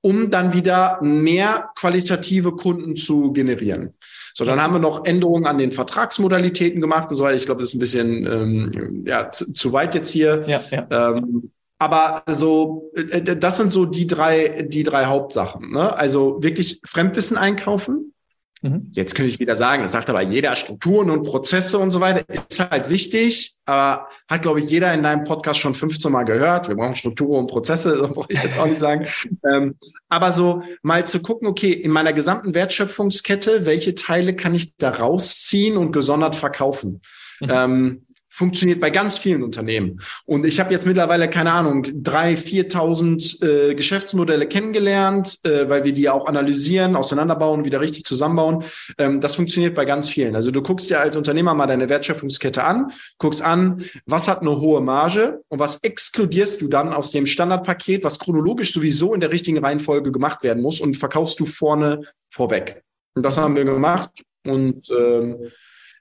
um 0.00 0.30
dann 0.30 0.52
wieder 0.52 1.00
mehr 1.00 1.70
qualitative 1.76 2.52
Kunden 2.52 2.96
zu 2.96 3.32
generieren. 3.32 3.94
So, 4.34 4.44
dann 4.44 4.60
haben 4.60 4.74
wir 4.74 4.80
noch 4.80 5.04
Änderungen 5.04 5.46
an 5.46 5.58
den 5.58 5.72
Vertragsmodalitäten 5.72 6.80
gemacht 6.80 7.10
und 7.10 7.16
so 7.16 7.24
weiter. 7.24 7.36
Ich 7.36 7.46
glaube, 7.46 7.60
das 7.60 7.70
ist 7.70 7.74
ein 7.74 7.80
bisschen 7.80 8.26
ähm, 8.26 9.04
ja, 9.06 9.30
zu, 9.30 9.52
zu 9.52 9.72
weit 9.72 9.94
jetzt 9.94 10.10
hier. 10.10 10.42
Ja, 10.46 10.60
ja. 10.70 11.12
Ähm, 11.12 11.52
aber 11.82 12.22
so, 12.28 12.92
äh, 12.94 13.22
das 13.22 13.56
sind 13.56 13.70
so 13.70 13.86
die 13.86 14.06
drei, 14.06 14.66
die 14.68 14.84
drei 14.84 15.06
Hauptsachen. 15.06 15.72
Ne? 15.72 15.92
Also 15.96 16.40
wirklich 16.40 16.80
Fremdwissen 16.84 17.36
einkaufen. 17.36 18.14
Mhm. 18.60 18.92
Jetzt 18.92 19.16
könnte 19.16 19.30
ich 19.30 19.40
wieder 19.40 19.56
sagen, 19.56 19.82
das 19.82 19.90
sagt 19.90 20.08
aber 20.08 20.22
jeder 20.22 20.54
Strukturen 20.54 21.10
und 21.10 21.24
Prozesse 21.24 21.80
und 21.80 21.90
so 21.90 22.00
weiter, 22.00 22.22
ist 22.48 22.60
halt 22.60 22.88
wichtig, 22.88 23.56
aber 23.64 24.06
hat, 24.28 24.42
glaube 24.42 24.60
ich, 24.60 24.70
jeder 24.70 24.94
in 24.94 25.02
deinem 25.02 25.24
Podcast 25.24 25.58
schon 25.58 25.74
15 25.74 26.12
Mal 26.12 26.22
gehört. 26.22 26.68
Wir 26.68 26.76
brauchen 26.76 26.94
Strukturen 26.94 27.40
und 27.40 27.46
Prozesse, 27.48 27.98
so 27.98 28.06
brauche 28.06 28.28
ich 28.32 28.40
jetzt 28.40 28.60
auch 28.60 28.66
nicht 28.66 28.78
sagen. 28.78 29.08
ähm, 29.52 29.74
aber 30.08 30.30
so 30.30 30.62
mal 30.82 31.04
zu 31.04 31.20
gucken, 31.20 31.48
okay, 31.48 31.72
in 31.72 31.90
meiner 31.90 32.12
gesamten 32.12 32.54
Wertschöpfungskette, 32.54 33.66
welche 33.66 33.96
Teile 33.96 34.36
kann 34.36 34.54
ich 34.54 34.76
da 34.76 34.90
rausziehen 34.90 35.76
und 35.76 35.90
gesondert 35.90 36.36
verkaufen? 36.36 37.00
Mhm. 37.40 37.50
Ähm, 37.50 38.06
funktioniert 38.32 38.80
bei 38.80 38.88
ganz 38.88 39.18
vielen 39.18 39.42
Unternehmen. 39.42 40.00
Und 40.24 40.46
ich 40.46 40.58
habe 40.58 40.72
jetzt 40.72 40.86
mittlerweile, 40.86 41.28
keine 41.28 41.52
Ahnung, 41.52 41.86
drei, 41.92 42.32
4.000 42.32 43.44
äh, 43.44 43.74
Geschäftsmodelle 43.74 44.48
kennengelernt, 44.48 45.38
äh, 45.44 45.68
weil 45.68 45.84
wir 45.84 45.92
die 45.92 46.08
auch 46.08 46.24
analysieren, 46.24 46.96
auseinanderbauen, 46.96 47.66
wieder 47.66 47.82
richtig 47.82 48.04
zusammenbauen. 48.04 48.64
Ähm, 48.96 49.20
das 49.20 49.34
funktioniert 49.34 49.74
bei 49.74 49.84
ganz 49.84 50.08
vielen. 50.08 50.34
Also 50.34 50.50
du 50.50 50.62
guckst 50.62 50.88
dir 50.88 51.00
als 51.00 51.14
Unternehmer 51.14 51.52
mal 51.52 51.66
deine 51.66 51.90
Wertschöpfungskette 51.90 52.64
an, 52.64 52.92
guckst 53.18 53.42
an, 53.42 53.84
was 54.06 54.28
hat 54.28 54.40
eine 54.40 54.58
hohe 54.58 54.80
Marge 54.80 55.42
und 55.48 55.58
was 55.58 55.76
exkludierst 55.82 56.62
du 56.62 56.68
dann 56.68 56.94
aus 56.94 57.10
dem 57.10 57.26
Standardpaket, 57.26 58.02
was 58.02 58.18
chronologisch 58.18 58.72
sowieso 58.72 59.12
in 59.12 59.20
der 59.20 59.30
richtigen 59.30 59.58
Reihenfolge 59.58 60.10
gemacht 60.10 60.42
werden 60.42 60.62
muss 60.62 60.80
und 60.80 60.96
verkaufst 60.96 61.38
du 61.38 61.44
vorne 61.44 62.00
vorweg. 62.30 62.82
Und 63.14 63.24
das 63.24 63.36
haben 63.36 63.56
wir 63.56 63.64
gemacht 63.66 64.10
und 64.46 64.88
ähm, 64.90 65.50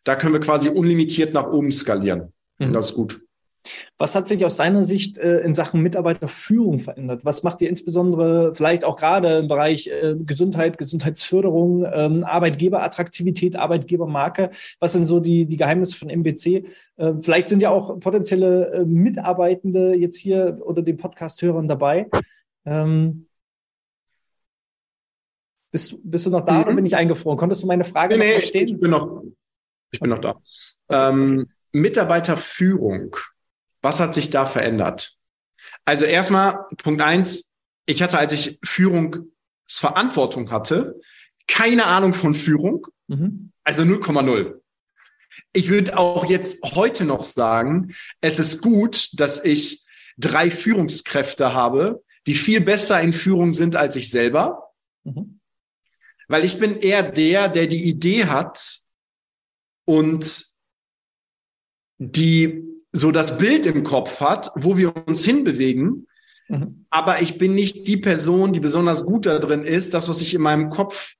da 0.04 0.16
können 0.16 0.34
wir 0.34 0.40
quasi 0.40 0.70
unlimitiert 0.70 1.34
nach 1.34 1.52
oben 1.52 1.72
skalieren. 1.72 2.34
Mhm. 2.58 2.74
Das 2.74 2.92
ist 2.92 2.96
gut. 2.96 3.22
Was 3.98 4.16
hat 4.16 4.28
sich 4.28 4.44
aus 4.44 4.58
deiner 4.58 4.84
Sicht 4.84 5.20
äh, 5.20 5.40
in 5.42 5.54
Sachen 5.54 5.82
Mitarbeiterführung 5.82 6.80
verändert? 6.80 7.24
Was 7.24 7.44
macht 7.44 7.62
ihr 7.62 7.70
insbesondere 7.70 8.56
vielleicht 8.56 8.84
auch 8.84 8.96
gerade 8.96 9.38
im 9.38 9.48
Bereich 9.48 9.88
äh, 9.88 10.16
Gesundheit, 10.18 10.80
Gesundheitsförderung, 10.80 11.86
ähm, 11.92 12.24
Arbeitgeberattraktivität, 12.24 13.56
Arbeitgebermarke? 13.56 14.50
Was 14.80 14.94
sind 14.94 15.06
so 15.06 15.20
die, 15.20 15.46
die 15.46 15.58
Geheimnisse 15.58 15.96
von 15.96 16.10
MBC? 16.10 16.66
Äh, 16.98 17.14
vielleicht 17.22 17.50
sind 17.50 17.62
ja 17.62 17.70
auch 17.70 18.00
potenzielle 18.00 18.72
äh, 18.72 18.86
Mitarbeitende 18.86 19.94
jetzt 19.94 20.18
hier 20.18 20.58
oder 20.62 20.82
den 20.82 20.98
Podcast-Hörern 20.98 21.68
dabei. 21.68 22.10
Ähm, 22.66 23.28
bist, 25.72 25.98
bist 26.04 26.26
du 26.26 26.32
noch 26.32 26.46
da 26.46 26.54
mhm. 26.54 26.64
oder 26.64 26.74
bin 26.74 26.86
ich 26.86 26.96
eingefroren? 26.96 27.38
Konntest 27.38 27.62
du 27.62 27.68
meine 27.68 27.84
Frage 27.84 28.18
nee, 28.18 28.32
verstehen? 28.34 28.64
Ich 28.64 28.80
bin 28.80 28.92
noch, 28.92 29.24
ich 29.92 30.00
bin 30.00 30.10
noch 30.10 30.20
da. 30.20 30.40
Ähm, 30.90 31.50
Mitarbeiterführung. 31.72 33.16
Was 33.82 34.00
hat 34.00 34.14
sich 34.14 34.30
da 34.30 34.46
verändert? 34.46 35.18
Also 35.86 36.06
erstmal 36.06 36.66
Punkt 36.78 37.02
eins. 37.02 37.52
Ich 37.86 38.02
hatte, 38.02 38.18
als 38.18 38.32
ich 38.34 38.60
Führungsverantwortung 38.64 40.52
hatte, 40.52 41.00
keine 41.48 41.86
Ahnung 41.86 42.14
von 42.14 42.36
Führung. 42.36 42.88
Mhm. 43.08 43.52
Also 43.64 43.84
0,0. 43.84 44.60
Ich 45.54 45.70
würde 45.70 45.98
auch 45.98 46.30
jetzt 46.30 46.62
heute 46.64 47.06
noch 47.06 47.24
sagen, 47.24 47.96
es 48.22 48.40
ist 48.40 48.62
gut, 48.62 49.10
dass 49.20 49.44
ich 49.44 49.86
drei 50.18 50.52
Führungskräfte 50.52 51.54
habe, 51.54 52.04
die 52.28 52.36
viel 52.36 52.62
besser 52.62 53.02
in 53.02 53.14
Führung 53.14 53.54
sind 53.54 53.76
als 53.76 53.96
ich 53.96 54.12
selber. 54.12 54.72
Mhm. 55.04 55.40
Weil 56.28 56.46
ich 56.46 56.60
bin 56.60 56.78
eher 56.78 57.04
der, 57.04 57.50
der 57.50 57.68
die 57.68 57.84
Idee 57.84 58.26
hat, 58.26 58.81
und 59.86 60.46
die 61.98 62.64
so 62.92 63.12
das 63.12 63.38
Bild 63.38 63.66
im 63.66 63.84
Kopf 63.84 64.20
hat, 64.20 64.52
wo 64.56 64.78
wir 64.78 64.96
uns 65.08 65.24
hinbewegen. 65.24 66.08
Mhm. 66.50 66.86
Aber 66.90 67.22
ich 67.22 67.38
bin 67.38 67.56
nicht 67.56 67.88
die 67.88 67.98
Person, 67.98 68.52
die 68.52 68.60
besonders 68.60 69.06
gut 69.06 69.26
da 69.26 69.40
drin 69.40 69.64
ist, 69.64 69.94
das, 69.94 70.10
was 70.10 70.22
ich 70.22 70.34
in 70.34 70.42
meinem 70.42 70.70
Kopf 70.70 71.16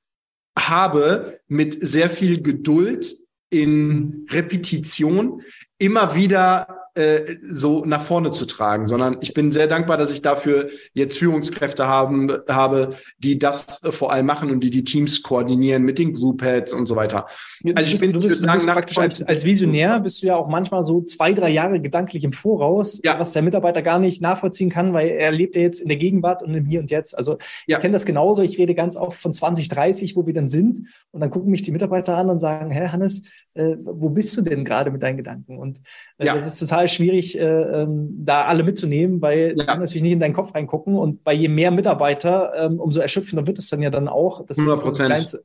habe, 0.58 1.40
mit 1.48 1.78
sehr 1.86 2.10
viel 2.10 2.42
Geduld 2.42 3.16
in 3.50 4.28
Repetition 4.30 5.42
immer 5.78 6.16
wieder 6.16 6.81
äh, 6.94 7.38
so 7.50 7.86
nach 7.86 8.02
vorne 8.02 8.32
zu 8.32 8.46
tragen, 8.46 8.86
sondern 8.88 9.18
ich 9.22 9.34
bin 9.34 9.52
sehr 9.52 9.68
dankbar, 9.68 9.98
dass 9.98 10.12
ich 10.12 10.22
dafür 10.22 10.70
jetzt 10.94 11.18
Führungskräfte 11.18 11.88
haben, 11.88 12.32
habe, 12.50 12.96
die 13.18 13.40
das 13.40 13.82
äh, 13.84 13.92
vor 13.92 14.12
allem 14.12 14.26
machen 14.26 14.52
und 14.52 14.62
die 14.62 14.70
die 14.70 14.84
Teams 14.84 15.24
koordinieren 15.24 15.84
mit 15.84 16.00
den 16.00 16.14
Group 16.14 16.42
Heads 16.42 16.74
und 16.74 16.88
so 16.88 16.96
weiter. 16.96 17.28
Also 17.76 17.94
ich 17.94 18.00
bin, 18.00 18.12
du 18.12 18.20
bist, 18.20 18.44
du 18.44 18.48
bist 18.48 18.68
praktisch 18.68 18.98
als, 18.98 19.22
als 19.24 19.46
Visionär 19.46 20.00
bist 20.00 20.22
du 20.22 20.28
ja 20.28 20.36
auch 20.36 20.50
manchmal 20.50 20.84
so 20.84 21.02
zwei, 21.02 21.34
drei 21.34 21.50
Jahre 21.50 21.80
gedanklich 21.80 22.24
im 22.24 22.34
Voraus, 22.34 23.00
ja. 23.04 23.18
was 23.20 23.34
der 23.34 23.42
Mitarbeiter 23.42 23.82
gar 23.82 24.00
nicht 24.00 24.22
nachvollziehen 24.22 24.70
kann, 24.70 24.94
weil 24.94 25.10
er 25.10 25.32
lebt 25.32 25.56
ja 25.56 25.62
jetzt 25.62 25.80
in 25.80 25.88
der 25.88 25.98
Gegenwart 25.98 26.44
und 26.44 26.54
im 26.54 26.66
Hier 26.66 26.82
und 26.82 26.92
Jetzt. 26.92 27.18
Also 27.18 27.38
ja. 27.68 27.78
ich 27.78 27.82
kenne 27.82 27.94
das 27.94 28.06
genauso. 28.06 28.42
Ich 28.42 28.58
rede 28.58 28.76
ganz 28.76 28.98
oft 28.98 29.18
von 29.18 29.34
2030, 29.34 30.16
wo 30.16 30.26
wir 30.26 30.34
dann 30.34 30.50
sind 30.50 30.88
und 31.12 31.22
dann 31.22 31.30
gucken 31.30 31.52
mich 31.52 31.64
die 31.64 31.72
Mitarbeiter 31.72 32.18
an 32.18 32.30
und 32.30 32.40
sagen, 32.40 32.72
Hä, 32.72 32.90
Hannes, 32.90 33.24
äh, 33.54 33.76
wo 33.82 34.10
bist 34.10 34.36
du 34.36 34.42
denn 34.42 34.66
gerade 34.66 34.92
mit 34.92 35.04
deinen 35.04 35.18
Gedanken? 35.18 35.58
Und 35.58 35.80
äh, 36.18 36.26
ja. 36.26 36.36
das 36.36 36.46
ist 36.46 36.60
total 36.60 36.81
schwierig, 36.88 37.38
äh, 37.38 37.44
ähm, 37.44 38.10
da 38.26 38.46
alle 38.46 38.64
mitzunehmen, 38.64 39.22
weil 39.22 39.56
ja. 39.58 39.74
du 39.74 39.80
natürlich 39.80 40.02
nicht 40.02 40.12
in 40.12 40.20
deinen 40.20 40.34
Kopf 40.34 40.54
reingucken. 40.56 40.96
Und 40.96 41.24
bei 41.24 41.34
je 41.34 41.48
mehr 41.48 41.72
Mitarbeiter, 41.72 42.54
ähm, 42.56 42.80
umso 42.80 43.02
erschöpfender 43.02 43.48
wird 43.48 43.60
es 43.60 43.70
dann 43.70 43.82
ja 43.82 43.90
dann 43.90 44.08
auch. 44.08 44.46
Das 44.46 44.58
100 44.58 44.82
Prozent. 44.82 45.40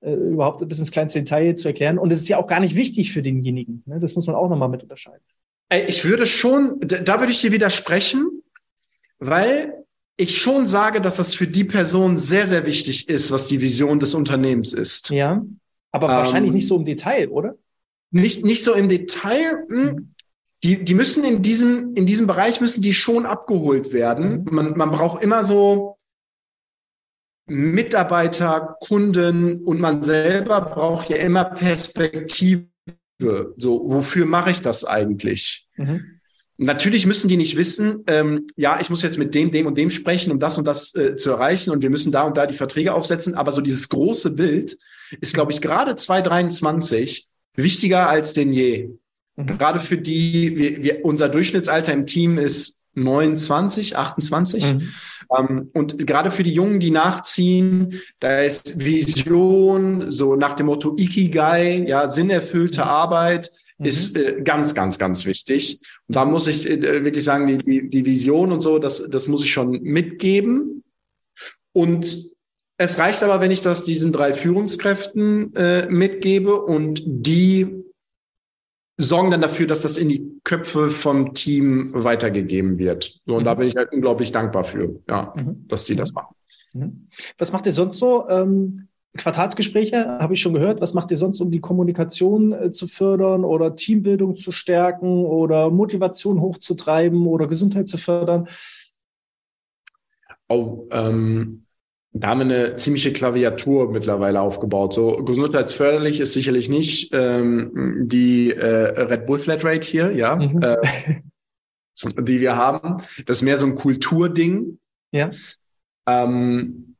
Äh, 0.00 0.12
überhaupt 0.12 0.66
bis 0.68 0.78
ins 0.78 0.90
kleinste 0.90 1.20
Detail 1.20 1.54
zu 1.54 1.68
erklären. 1.68 1.98
Und 1.98 2.12
es 2.12 2.20
ist 2.20 2.28
ja 2.28 2.36
auch 2.36 2.46
gar 2.46 2.60
nicht 2.60 2.74
wichtig 2.74 3.12
für 3.12 3.22
denjenigen. 3.22 3.82
Ne? 3.86 3.98
Das 3.98 4.14
muss 4.14 4.26
man 4.26 4.36
auch 4.36 4.48
nochmal 4.50 4.68
mit 4.68 4.82
unterscheiden. 4.82 5.24
Ich 5.88 6.04
würde 6.04 6.26
schon, 6.26 6.78
da 6.80 7.20
würde 7.20 7.32
ich 7.32 7.40
dir 7.40 7.52
widersprechen, 7.52 8.42
weil 9.18 9.72
ich 10.16 10.38
schon 10.38 10.66
sage, 10.66 11.00
dass 11.00 11.16
das 11.16 11.34
für 11.34 11.48
die 11.48 11.64
Person 11.64 12.18
sehr, 12.18 12.46
sehr 12.46 12.66
wichtig 12.66 13.08
ist, 13.08 13.30
was 13.32 13.48
die 13.48 13.60
Vision 13.60 13.98
des 13.98 14.14
Unternehmens 14.14 14.72
ist. 14.72 15.10
Ja. 15.10 15.44
Aber 15.90 16.08
ähm, 16.08 16.14
wahrscheinlich 16.14 16.52
nicht 16.52 16.68
so 16.68 16.76
im 16.76 16.84
Detail, 16.84 17.28
oder? 17.28 17.56
Nicht, 18.10 18.44
nicht 18.44 18.62
so 18.62 18.74
im 18.74 18.88
Detail. 18.88 19.64
Hm. 19.68 19.84
Mhm. 19.84 20.10
Die, 20.64 20.82
die 20.82 20.94
müssen 20.94 21.24
in 21.24 21.42
diesem, 21.42 21.94
in 21.94 22.06
diesem 22.06 22.26
Bereich 22.26 22.60
müssen 22.60 22.82
die 22.82 22.92
schon 22.92 23.26
abgeholt 23.26 23.92
werden. 23.92 24.44
Mhm. 24.44 24.54
Man, 24.54 24.76
man 24.76 24.90
braucht 24.90 25.22
immer 25.22 25.44
so 25.44 25.98
Mitarbeiter, 27.46 28.76
Kunden 28.80 29.62
und 29.62 29.78
man 29.78 30.02
selber 30.02 30.60
braucht 30.62 31.10
ja 31.10 31.16
immer 31.16 31.44
Perspektive. 31.44 32.66
So, 33.56 33.82
wofür 33.84 34.26
mache 34.26 34.50
ich 34.50 34.62
das 34.62 34.84
eigentlich? 34.84 35.68
Mhm. 35.76 36.20
Natürlich 36.56 37.04
müssen 37.04 37.28
die 37.28 37.36
nicht 37.36 37.56
wissen, 37.56 38.04
ähm, 38.06 38.46
ja, 38.56 38.80
ich 38.80 38.88
muss 38.88 39.02
jetzt 39.02 39.18
mit 39.18 39.34
dem, 39.34 39.50
dem 39.50 39.66
und 39.66 39.76
dem 39.76 39.90
sprechen, 39.90 40.30
um 40.30 40.38
das 40.38 40.56
und 40.56 40.66
das 40.66 40.94
äh, 40.94 41.16
zu 41.16 41.30
erreichen 41.30 41.70
und 41.70 41.82
wir 41.82 41.90
müssen 41.90 42.12
da 42.12 42.22
und 42.22 42.36
da 42.36 42.46
die 42.46 42.54
Verträge 42.54 42.94
aufsetzen. 42.94 43.34
Aber 43.34 43.50
so 43.52 43.60
dieses 43.60 43.88
große 43.88 44.30
Bild, 44.30 44.78
ist, 45.20 45.34
glaube 45.34 45.52
ich, 45.52 45.60
gerade 45.60 45.96
2023 45.96 47.28
wichtiger 47.56 48.08
als 48.08 48.32
denn 48.32 48.52
je. 48.52 48.90
Mhm. 49.36 49.46
Gerade 49.46 49.80
für 49.80 49.98
die, 49.98 50.56
wir, 50.56 50.82
wir, 50.82 51.04
unser 51.04 51.28
Durchschnittsalter 51.28 51.92
im 51.92 52.06
Team 52.06 52.38
ist 52.38 52.80
29, 52.94 53.96
28. 53.96 54.74
Mhm. 54.74 54.88
Ähm, 55.36 55.70
und 55.72 56.06
gerade 56.06 56.30
für 56.30 56.42
die 56.42 56.54
Jungen, 56.54 56.80
die 56.80 56.90
nachziehen, 56.90 58.00
da 58.20 58.42
ist 58.42 58.78
Vision, 58.84 60.10
so 60.10 60.36
nach 60.36 60.54
dem 60.54 60.66
Motto 60.66 60.94
Ikigai, 60.96 61.84
ja, 61.86 62.08
sinnerfüllte 62.08 62.82
mhm. 62.82 62.88
Arbeit, 62.88 63.50
mhm. 63.78 63.86
ist 63.86 64.16
äh, 64.16 64.40
ganz, 64.42 64.74
ganz, 64.74 64.98
ganz 64.98 65.26
wichtig. 65.26 65.80
Und 66.06 66.16
da 66.16 66.24
muss 66.24 66.46
ich 66.46 66.68
äh, 66.68 67.04
wirklich 67.04 67.24
sagen, 67.24 67.46
die, 67.46 67.58
die, 67.58 67.90
die 67.90 68.06
Vision 68.06 68.52
und 68.52 68.60
so, 68.60 68.78
das, 68.78 69.08
das 69.10 69.28
muss 69.28 69.44
ich 69.44 69.52
schon 69.52 69.82
mitgeben. 69.82 70.84
Und 71.72 72.32
es 72.76 72.98
reicht 72.98 73.22
aber, 73.22 73.40
wenn 73.40 73.50
ich 73.50 73.60
das 73.60 73.84
diesen 73.84 74.12
drei 74.12 74.34
Führungskräften 74.34 75.54
äh, 75.54 75.88
mitgebe 75.88 76.60
und 76.60 77.02
die 77.04 77.84
sorgen 78.96 79.30
dann 79.30 79.40
dafür, 79.40 79.66
dass 79.66 79.80
das 79.80 79.96
in 79.96 80.08
die 80.08 80.40
Köpfe 80.44 80.90
vom 80.90 81.34
Team 81.34 81.90
weitergegeben 81.92 82.78
wird. 82.78 83.20
So, 83.26 83.36
und 83.36 83.42
mhm. 83.42 83.46
da 83.46 83.54
bin 83.54 83.66
ich 83.66 83.76
halt 83.76 83.92
unglaublich 83.92 84.30
dankbar 84.32 84.64
für, 84.64 85.00
ja, 85.08 85.32
mhm. 85.36 85.66
dass 85.68 85.84
die 85.84 85.96
das 85.96 86.12
mhm. 86.12 86.14
machen. 86.14 86.34
Mhm. 86.72 87.08
Was 87.38 87.52
macht 87.52 87.66
ihr 87.66 87.72
sonst 87.72 87.98
so? 87.98 88.28
Ähm, 88.28 88.88
Quartalsgespräche 89.16 90.18
habe 90.18 90.34
ich 90.34 90.40
schon 90.40 90.54
gehört. 90.54 90.80
Was 90.80 90.94
macht 90.94 91.10
ihr 91.10 91.16
sonst, 91.16 91.40
um 91.40 91.50
die 91.50 91.60
Kommunikation 91.60 92.52
äh, 92.52 92.72
zu 92.72 92.86
fördern 92.86 93.44
oder 93.44 93.76
Teambildung 93.76 94.36
zu 94.36 94.50
stärken 94.50 95.24
oder 95.24 95.70
Motivation 95.70 96.40
hochzutreiben 96.40 97.26
oder 97.26 97.46
Gesundheit 97.46 97.88
zu 97.88 97.96
fördern? 97.96 98.48
Oh, 100.48 100.86
ähm, 100.90 101.63
da 102.16 102.28
haben 102.28 102.48
wir 102.48 102.56
eine 102.56 102.76
ziemliche 102.76 103.12
Klaviatur 103.12 103.90
mittlerweile 103.90 104.40
aufgebaut. 104.40 104.94
So 104.94 105.24
gesundheitsförderlich 105.24 106.20
ist 106.20 106.32
sicherlich 106.32 106.68
nicht 106.68 107.10
ähm, 107.12 108.06
die 108.06 108.52
äh, 108.52 109.00
Red 109.00 109.26
Bull 109.26 109.38
Flatrate 109.38 109.86
hier, 109.86 110.12
ja, 110.12 110.36
mhm. 110.36 110.62
äh, 110.62 110.76
die 112.22 112.40
wir 112.40 112.54
haben. 112.54 113.02
Das 113.26 113.38
ist 113.38 113.42
mehr 113.42 113.58
so 113.58 113.66
ein 113.66 113.74
Kulturding. 113.74 114.78
Ja. 115.10 115.30
Ähm, 116.08 116.94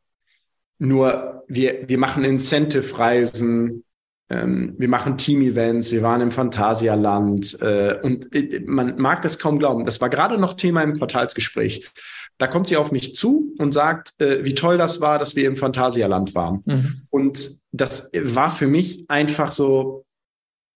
nur 0.79 1.45
wir, 1.47 1.89
wir 1.89 1.99
machen 1.99 2.25
Incentive-Reisen, 2.25 3.85
ähm, 4.31 4.75
wir 4.79 4.89
machen 4.89 5.17
Team-Events, 5.17 5.93
wir 5.93 6.03
waren 6.03 6.23
im 6.23 6.33
Phantasialand 6.33 7.57
äh, 7.61 8.01
und 8.03 8.35
äh, 8.35 8.65
man 8.67 8.99
mag 8.99 9.23
das 9.23 9.39
kaum 9.39 9.61
glauben. 9.61 9.85
Das 9.85 10.01
war 10.01 10.09
gerade 10.09 10.39
noch 10.39 10.55
Thema 10.55 10.83
im 10.83 10.95
Quartalsgespräch. 10.95 11.89
Da 12.45 12.51
kommt 12.51 12.67
sie 12.67 12.77
auf 12.77 12.93
mich 12.93 13.15
zu 13.15 13.55
und 13.57 13.73
sagt, 13.73 14.21
äh, 14.21 14.45
wie 14.45 14.55
toll 14.55 14.77
das 14.77 15.01
war, 15.01 15.19
dass 15.19 15.35
wir 15.35 15.47
im 15.47 15.57
Phantasialand 15.57 16.35
waren. 16.35 16.61
Mhm. 16.67 17.01
Und 17.09 17.53
das 17.73 18.11
war 18.13 18.51
für 18.51 18.67
mich 18.67 19.07
einfach 19.09 19.51
so, 19.51 20.05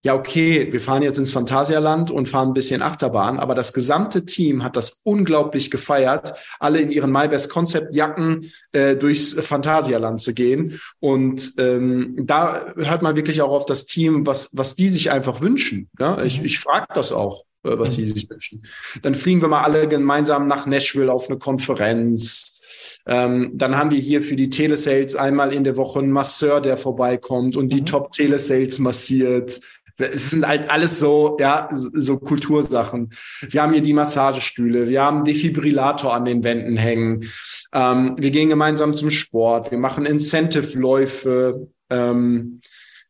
ja, 0.02 0.14
okay, 0.14 0.72
wir 0.72 0.80
fahren 0.80 1.02
jetzt 1.02 1.18
ins 1.18 1.30
Phantasialand 1.30 2.10
und 2.10 2.26
fahren 2.26 2.48
ein 2.48 2.54
bisschen 2.54 2.80
Achterbahn, 2.80 3.38
aber 3.38 3.54
das 3.54 3.74
gesamte 3.74 4.24
Team 4.24 4.64
hat 4.64 4.76
das 4.76 5.02
unglaublich 5.02 5.70
gefeiert, 5.70 6.32
alle 6.58 6.80
in 6.80 6.90
ihren 6.90 7.12
MyBest 7.12 7.50
Concept 7.50 7.94
Jacken 7.94 8.50
äh, 8.72 8.96
durchs 8.96 9.34
Phantasialand 9.34 10.22
zu 10.22 10.32
gehen. 10.32 10.80
Und 11.00 11.52
ähm, 11.58 12.14
da 12.22 12.72
hört 12.76 13.02
man 13.02 13.14
wirklich 13.14 13.42
auch 13.42 13.52
auf 13.52 13.66
das 13.66 13.84
Team, 13.84 14.26
was, 14.26 14.48
was 14.54 14.74
die 14.74 14.88
sich 14.88 15.10
einfach 15.10 15.42
wünschen. 15.42 15.90
Ja? 15.98 16.22
Ich, 16.22 16.40
mhm. 16.40 16.46
ich 16.46 16.60
frage 16.60 16.86
das 16.94 17.12
auch. 17.12 17.44
Äh, 17.64 17.78
was 17.78 17.94
sie 17.94 18.06
sich 18.06 18.30
wünschen. 18.30 18.62
Dann 19.02 19.14
fliegen 19.14 19.40
wir 19.40 19.48
mal 19.48 19.62
alle 19.62 19.88
gemeinsam 19.88 20.46
nach 20.46 20.66
Nashville 20.66 21.12
auf 21.12 21.28
eine 21.28 21.38
Konferenz. 21.38 22.60
Ähm, 23.06 23.52
dann 23.54 23.76
haben 23.76 23.90
wir 23.90 23.98
hier 23.98 24.22
für 24.22 24.36
die 24.36 24.50
Telesales 24.50 25.16
einmal 25.16 25.52
in 25.52 25.64
der 25.64 25.76
Woche 25.76 25.98
einen 25.98 26.12
Masseur, 26.12 26.60
der 26.60 26.76
vorbeikommt 26.76 27.56
und 27.56 27.70
die 27.70 27.80
mhm. 27.80 27.86
Top-Telesales 27.86 28.78
massiert. 28.78 29.60
Es 29.96 30.30
sind 30.30 30.46
halt 30.46 30.70
alles 30.70 31.00
so, 31.00 31.36
ja, 31.40 31.68
so 31.72 32.18
Kultursachen. 32.18 33.10
Wir 33.50 33.62
haben 33.62 33.72
hier 33.72 33.82
die 33.82 33.94
Massagestühle, 33.94 34.88
wir 34.88 35.02
haben 35.02 35.24
Defibrillator 35.24 36.14
an 36.14 36.24
den 36.24 36.44
Wänden 36.44 36.76
hängen. 36.76 37.24
Ähm, 37.72 38.14
wir 38.16 38.30
gehen 38.30 38.48
gemeinsam 38.48 38.94
zum 38.94 39.10
Sport, 39.10 39.72
wir 39.72 39.78
machen 39.78 40.06
Incentive-Läufe. 40.06 41.68
Ähm, 41.90 42.60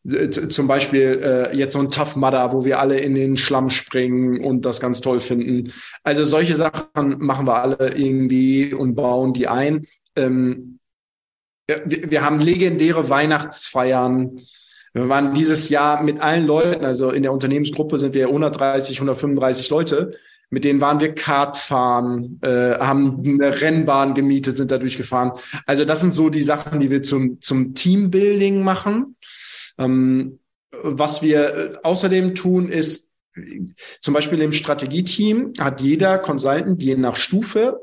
zum 0.04 0.66
Beispiel 0.66 1.20
äh, 1.22 1.56
jetzt 1.56 1.74
so 1.74 1.80
ein 1.80 1.90
Tough 1.90 2.16
Mudder, 2.16 2.52
wo 2.52 2.64
wir 2.64 2.78
alle 2.78 2.98
in 2.98 3.14
den 3.14 3.36
Schlamm 3.36 3.68
springen 3.68 4.42
und 4.44 4.64
das 4.64 4.80
ganz 4.80 5.00
toll 5.00 5.20
finden. 5.20 5.72
Also 6.02 6.24
solche 6.24 6.56
Sachen 6.56 7.18
machen 7.18 7.46
wir 7.46 7.62
alle 7.62 7.96
irgendwie 7.96 8.72
und 8.72 8.94
bauen 8.94 9.32
die 9.34 9.48
ein. 9.48 9.86
Ähm, 10.16 10.78
wir, 11.66 12.10
wir 12.10 12.24
haben 12.24 12.38
legendäre 12.38 13.10
Weihnachtsfeiern. 13.10 14.40
Wir 14.94 15.08
waren 15.08 15.34
dieses 15.34 15.68
Jahr 15.68 16.02
mit 16.02 16.20
allen 16.20 16.46
Leuten, 16.46 16.84
also 16.84 17.10
in 17.10 17.22
der 17.22 17.32
Unternehmensgruppe 17.32 17.98
sind 17.98 18.14
wir 18.14 18.28
130, 18.28 18.96
135 18.96 19.68
Leute. 19.68 20.12
Mit 20.50 20.64
denen 20.64 20.80
waren 20.80 20.98
wir 20.98 21.14
Kart 21.14 21.58
fahren, 21.58 22.40
äh, 22.42 22.78
haben 22.78 23.22
eine 23.22 23.60
Rennbahn 23.60 24.14
gemietet, 24.14 24.56
sind 24.56 24.70
da 24.70 24.78
durchgefahren. 24.78 25.32
Also 25.66 25.84
das 25.84 26.00
sind 26.00 26.12
so 26.12 26.30
die 26.30 26.40
Sachen, 26.40 26.80
die 26.80 26.90
wir 26.90 27.02
zum, 27.02 27.42
zum 27.42 27.74
Teambuilding 27.74 28.62
machen. 28.62 29.16
Ähm, 29.78 30.40
was 30.70 31.22
wir 31.22 31.54
äh, 31.54 31.72
außerdem 31.82 32.34
tun, 32.34 32.68
ist 32.68 33.08
zum 34.00 34.14
Beispiel 34.14 34.40
im 34.40 34.52
Strategieteam 34.52 35.52
hat 35.58 35.80
jeder 35.80 36.18
Consultant 36.18 36.82
je 36.82 36.96
nach 36.96 37.16
Stufe 37.16 37.78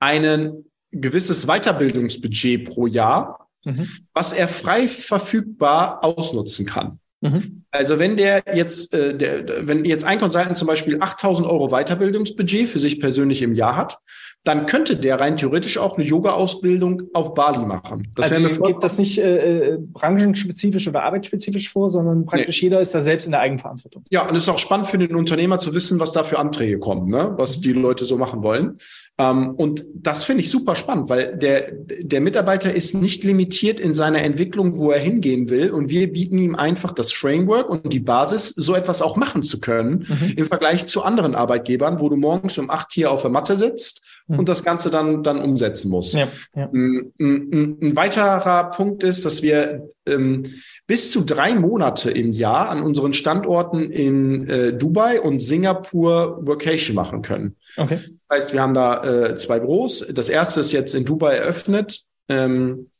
ein 0.00 0.64
gewisses 0.90 1.46
Weiterbildungsbudget 1.46 2.64
pro 2.64 2.86
Jahr, 2.86 3.48
mhm. 3.64 3.88
was 4.12 4.32
er 4.32 4.48
frei 4.48 4.88
verfügbar 4.88 6.02
ausnutzen 6.02 6.66
kann. 6.66 6.98
Mhm. 7.20 7.64
Also 7.70 7.98
wenn 7.98 8.16
der 8.16 8.42
jetzt, 8.54 8.94
äh, 8.94 9.16
der, 9.16 9.68
wenn 9.68 9.84
jetzt 9.84 10.04
ein 10.04 10.18
Consultant 10.18 10.56
zum 10.56 10.66
Beispiel 10.66 11.00
8000 11.00 11.46
Euro 11.46 11.68
Weiterbildungsbudget 11.68 12.68
für 12.68 12.78
sich 12.78 13.00
persönlich 13.00 13.42
im 13.42 13.54
Jahr 13.54 13.76
hat, 13.76 13.98
dann 14.44 14.64
könnte 14.64 14.96
der 14.96 15.20
rein 15.20 15.36
theoretisch 15.36 15.76
auch 15.76 15.98
eine 15.98 16.06
Yoga-Ausbildung 16.06 17.02
auf 17.12 17.34
Bali 17.34 17.58
machen. 17.58 18.08
Das 18.16 18.32
also 18.32 18.62
gibt 18.62 18.82
das 18.82 18.96
nicht 18.98 19.18
äh, 19.18 19.74
äh, 19.74 19.78
branchenspezifisch 19.78 20.88
oder 20.88 21.02
arbeitsspezifisch 21.02 21.70
vor, 21.70 21.90
sondern 21.90 22.24
praktisch 22.24 22.62
nee. 22.62 22.68
jeder 22.68 22.80
ist 22.80 22.94
da 22.94 23.02
selbst 23.02 23.26
in 23.26 23.32
der 23.32 23.40
Eigenverantwortung. 23.40 24.04
Ja, 24.08 24.26
und 24.26 24.34
es 24.34 24.44
ist 24.44 24.48
auch 24.48 24.58
spannend 24.58 24.86
für 24.86 24.96
den 24.96 25.14
Unternehmer 25.14 25.58
zu 25.58 25.74
wissen, 25.74 26.00
was 26.00 26.12
da 26.12 26.22
für 26.22 26.38
Anträge 26.38 26.78
kommen, 26.78 27.10
ne? 27.10 27.34
was 27.36 27.60
die 27.60 27.72
Leute 27.72 28.06
so 28.06 28.16
machen 28.16 28.42
wollen. 28.42 28.78
Ähm, 29.18 29.50
und 29.56 29.84
das 29.94 30.24
finde 30.24 30.42
ich 30.42 30.50
super 30.50 30.74
spannend, 30.74 31.10
weil 31.10 31.36
der, 31.36 31.72
der 31.72 32.22
Mitarbeiter 32.22 32.74
ist 32.74 32.94
nicht 32.94 33.24
limitiert 33.24 33.78
in 33.78 33.92
seiner 33.92 34.22
Entwicklung, 34.22 34.78
wo 34.78 34.90
er 34.90 35.00
hingehen 35.00 35.50
will. 35.50 35.70
Und 35.70 35.90
wir 35.90 36.10
bieten 36.10 36.38
ihm 36.38 36.54
einfach 36.54 36.94
das 36.94 37.12
Framework 37.12 37.68
und 37.68 37.92
die 37.92 38.00
Basis, 38.00 38.48
so 38.56 38.74
etwas 38.74 39.02
auch 39.02 39.16
machen 39.16 39.42
zu 39.42 39.60
können, 39.60 40.06
mhm. 40.08 40.34
im 40.36 40.46
Vergleich 40.46 40.86
zu 40.86 41.02
anderen 41.02 41.34
Arbeitgebern, 41.34 42.00
wo 42.00 42.08
du 42.08 42.16
morgens 42.16 42.56
um 42.56 42.70
acht 42.70 42.92
hier 42.92 43.10
auf 43.10 43.20
der 43.20 43.30
Matte 43.30 43.58
sitzt 43.58 44.02
mhm. 44.02 44.09
Und 44.38 44.48
das 44.48 44.64
Ganze 44.64 44.90
dann, 44.90 45.22
dann 45.22 45.40
umsetzen 45.40 45.90
musst. 45.90 46.14
Ja, 46.14 46.28
ja. 46.54 46.68
Ein, 46.72 47.12
ein, 47.18 47.78
ein, 47.80 47.96
weiterer 47.96 48.70
Punkt 48.70 49.02
ist, 49.02 49.24
dass 49.24 49.42
wir 49.42 49.88
ähm, 50.06 50.44
bis 50.86 51.10
zu 51.10 51.22
drei 51.22 51.54
Monate 51.54 52.10
im 52.10 52.32
Jahr 52.32 52.68
an 52.68 52.82
unseren 52.82 53.12
Standorten 53.12 53.90
in 53.90 54.48
äh, 54.48 54.72
Dubai 54.72 55.20
und 55.20 55.40
Singapur 55.40 56.46
Workation 56.46 56.94
machen 56.94 57.22
können. 57.22 57.56
Okay. 57.76 57.98
Das 58.28 58.36
heißt, 58.36 58.52
wir 58.52 58.62
haben 58.62 58.74
da 58.74 59.04
äh, 59.04 59.36
zwei 59.36 59.58
Büros. 59.58 60.06
Das 60.12 60.28
erste 60.28 60.60
ist 60.60 60.72
jetzt 60.72 60.94
in 60.94 61.04
Dubai 61.04 61.34
eröffnet. 61.36 62.00
Ähm, 62.28 62.90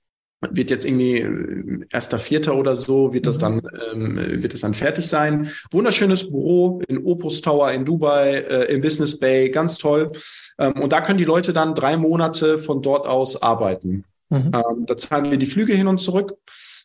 wird 0.51 0.71
jetzt 0.71 0.87
irgendwie 0.87 1.19
äh, 1.19 1.87
erster 1.91 2.19
Vierter 2.19 2.57
oder 2.57 2.77
so, 2.77 3.13
wird 3.13 3.27
das 3.27 3.37
mhm. 3.37 3.41
dann, 3.41 3.63
ähm, 3.93 4.43
wird 4.43 4.53
das 4.55 4.61
dann 4.61 4.75
fertig 4.75 5.07
sein. 5.07 5.51
Wunderschönes 5.71 6.31
Büro 6.31 6.83
in 6.89 7.05
Opus 7.05 7.43
Tower 7.43 7.71
in 7.73 7.85
Dubai, 7.85 8.39
äh, 8.39 8.73
im 8.73 8.81
Business 8.81 9.19
Bay, 9.19 9.51
ganz 9.51 9.79
toll. 9.79 10.13
Ähm, 10.59 10.73
und 10.81 10.93
da 10.93 11.01
können 11.01 11.19
die 11.19 11.25
Leute 11.25 11.53
dann 11.53 11.75
drei 11.75 11.97
Monate 11.97 12.59
von 12.59 12.83
dort 12.83 13.07
aus 13.07 13.41
arbeiten. 13.43 14.05
Mhm. 14.31 14.53
Ähm, 14.55 14.87
da 14.87 14.97
zahlen 14.97 15.31
wir 15.31 15.39
die 15.39 15.47
Flüge 15.47 15.75
hin 15.75 15.87
und 15.87 15.99
zurück. 15.99 16.37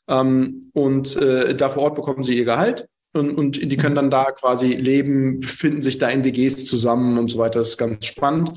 Ähm, 0.08 0.72
und 0.74 1.16
äh, 1.16 1.56
da 1.56 1.70
vor 1.70 1.84
Ort 1.84 1.96
bekommen 1.96 2.24
sie 2.24 2.38
ihr 2.38 2.46
Gehalt. 2.46 2.88
Und, 3.16 3.32
und 3.38 3.72
die 3.72 3.78
können 3.78 3.96
dann 3.96 4.12
da 4.12 4.32
quasi 4.32 4.74
leben, 4.74 5.42
finden 5.42 5.82
sich 5.82 6.00
da 6.00 6.10
in 6.10 6.26
WGs 6.26 6.66
zusammen 6.66 7.18
und 7.18 7.30
so 7.32 7.38
weiter. 7.38 7.60
Das 7.60 7.70
ist 7.70 7.78
ganz 7.78 8.06
spannend. 8.06 8.52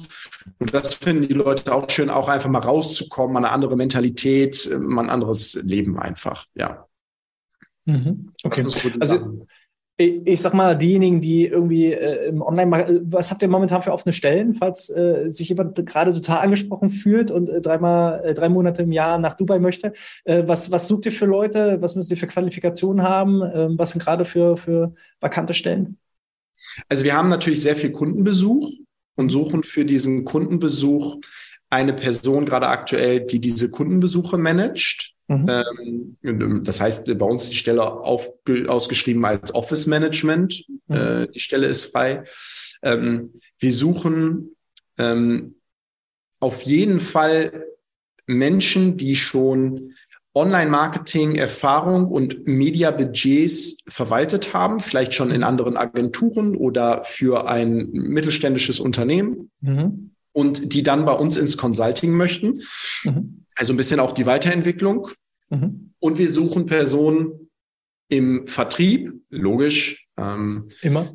Und 0.59 0.75
das 0.75 0.95
finden 0.95 1.29
die 1.29 1.35
Leute 1.35 1.73
auch 1.73 1.89
schön, 1.89 2.11
auch 2.11 2.29
einfach 2.29 2.49
mal 2.49 2.59
rauszukommen, 2.59 3.35
mal 3.35 3.39
eine 3.45 3.53
andere 3.53 3.77
Mentalität, 3.77 4.69
mal 4.77 5.05
ein 5.05 5.11
anderes 5.11 5.55
Leben 5.63 5.97
einfach, 5.97 6.47
ja. 6.57 6.89
Mhm. 7.85 8.33
Okay. 8.43 8.65
Also, 8.99 9.47
ich, 10.01 10.41
sag 10.41 10.55
mal, 10.55 10.79
diejenigen, 10.79 11.21
die 11.21 11.47
irgendwie 11.47 11.93
äh, 11.93 12.29
im 12.29 12.41
Online-Markt, 12.41 12.89
äh, 12.89 13.01
was 13.03 13.33
habt 13.33 13.43
ihr 13.43 13.49
momentan 13.49 13.83
für 13.83 13.93
offene 13.93 14.13
Stellen, 14.13 14.55
falls 14.55 14.91
äh, 14.91 15.29
sich 15.29 15.49
jemand 15.49 15.75
gerade 15.87 16.13
total 16.13 16.39
angesprochen 16.39 16.91
fühlt 16.91 17.33
und 17.33 17.51
äh, 17.51 17.61
dreimal, 17.61 18.25
äh, 18.25 18.33
drei 18.33 18.49
Monate 18.49 18.83
im 18.83 18.93
Jahr 18.93 19.19
nach 19.19 19.35
Dubai 19.35 19.59
möchte? 19.59 19.93
Äh, 20.25 20.45
was, 20.47 20.71
was 20.71 20.87
sucht 20.87 21.07
ihr 21.07 21.13
für 21.13 21.27
Leute? 21.27 21.79
Was 21.81 21.97
müsst 21.97 22.13
ihr 22.13 22.17
für 22.17 22.29
Qualifikationen 22.29 23.03
haben? 23.03 23.43
Ähm, 23.43 23.75
was 23.77 23.91
sind 23.91 24.01
gerade 24.01 24.25
für, 24.25 24.57
für 24.57 24.95
vakante 25.21 25.53
Stellen? 25.53 25.99
Also 26.89 27.03
wir 27.03 27.17
haben 27.17 27.29
natürlich 27.29 27.61
sehr 27.61 27.77
viel 27.77 27.91
Kundenbesuch 27.91 28.71
und 29.17 29.31
suchen 29.31 29.65
für 29.65 29.85
diesen 29.85 30.25
Kundenbesuch 30.25 31.19
eine 31.71 31.93
Person 31.93 32.47
gerade 32.47 32.69
aktuell, 32.69 33.21
die 33.21 33.41
diese 33.41 33.71
Kundenbesuche 33.71 34.39
managt. 34.39 35.15
Mhm. 35.29 36.17
Ähm, 36.23 36.65
das 36.65 36.81
heißt, 36.81 37.07
bei 37.07 37.27
uns 37.27 37.45
ist 37.45 37.53
die 37.53 37.59
Stelle 37.59 37.85
auf, 37.85 38.29
ausgeschrieben 38.67 39.25
als 39.25 39.55
Office 39.55 39.87
Management. 39.87 40.65
Mhm. 40.89 40.97
Äh, 40.97 41.29
die 41.29 41.41
Stelle 41.41 41.67
ist 41.67 41.85
frei. 41.85 42.25
Ähm, 42.83 43.35
wir 43.59 43.73
suchen 43.73 44.57
ähm, 44.99 45.55
auf 46.41 46.63
jeden 46.63 47.01
Fall 47.01 47.65
Menschen, 48.27 48.97
die 48.97 49.17
schon 49.17 49.93
Online-Marketing-Erfahrung 50.35 52.07
und 52.07 52.47
Media-Budgets 52.47 53.79
verwaltet 53.89 54.55
haben, 54.55 54.79
vielleicht 54.79 55.15
schon 55.15 55.31
in 55.31 55.43
anderen 55.43 55.77
Agenturen 55.77 56.55
oder 56.55 57.03
für 57.05 57.49
ein 57.49 57.89
mittelständisches 57.91 58.79
Unternehmen 58.79 59.51
mhm. 59.61 60.11
und 60.33 60.75
die 60.75 60.83
dann 60.83 61.05
bei 61.05 61.13
uns 61.13 61.37
ins 61.37 61.57
Consulting 61.57 62.13
möchten. 62.13 62.61
Mhm. 63.05 63.47
Also 63.59 63.73
ein 63.73 63.77
bisschen 63.77 63.99
auch 63.99 64.13
die 64.13 64.25
Weiterentwicklung. 64.25 65.09
Mhm. 65.51 65.93
Und 65.99 66.19
wir 66.19 66.29
suchen 66.29 66.67
Personen 66.67 67.51
im 68.09 68.47
Vertrieb, 68.47 69.13
logisch. 69.31 70.07
Ähm, 70.17 70.71
Immer. 70.81 71.13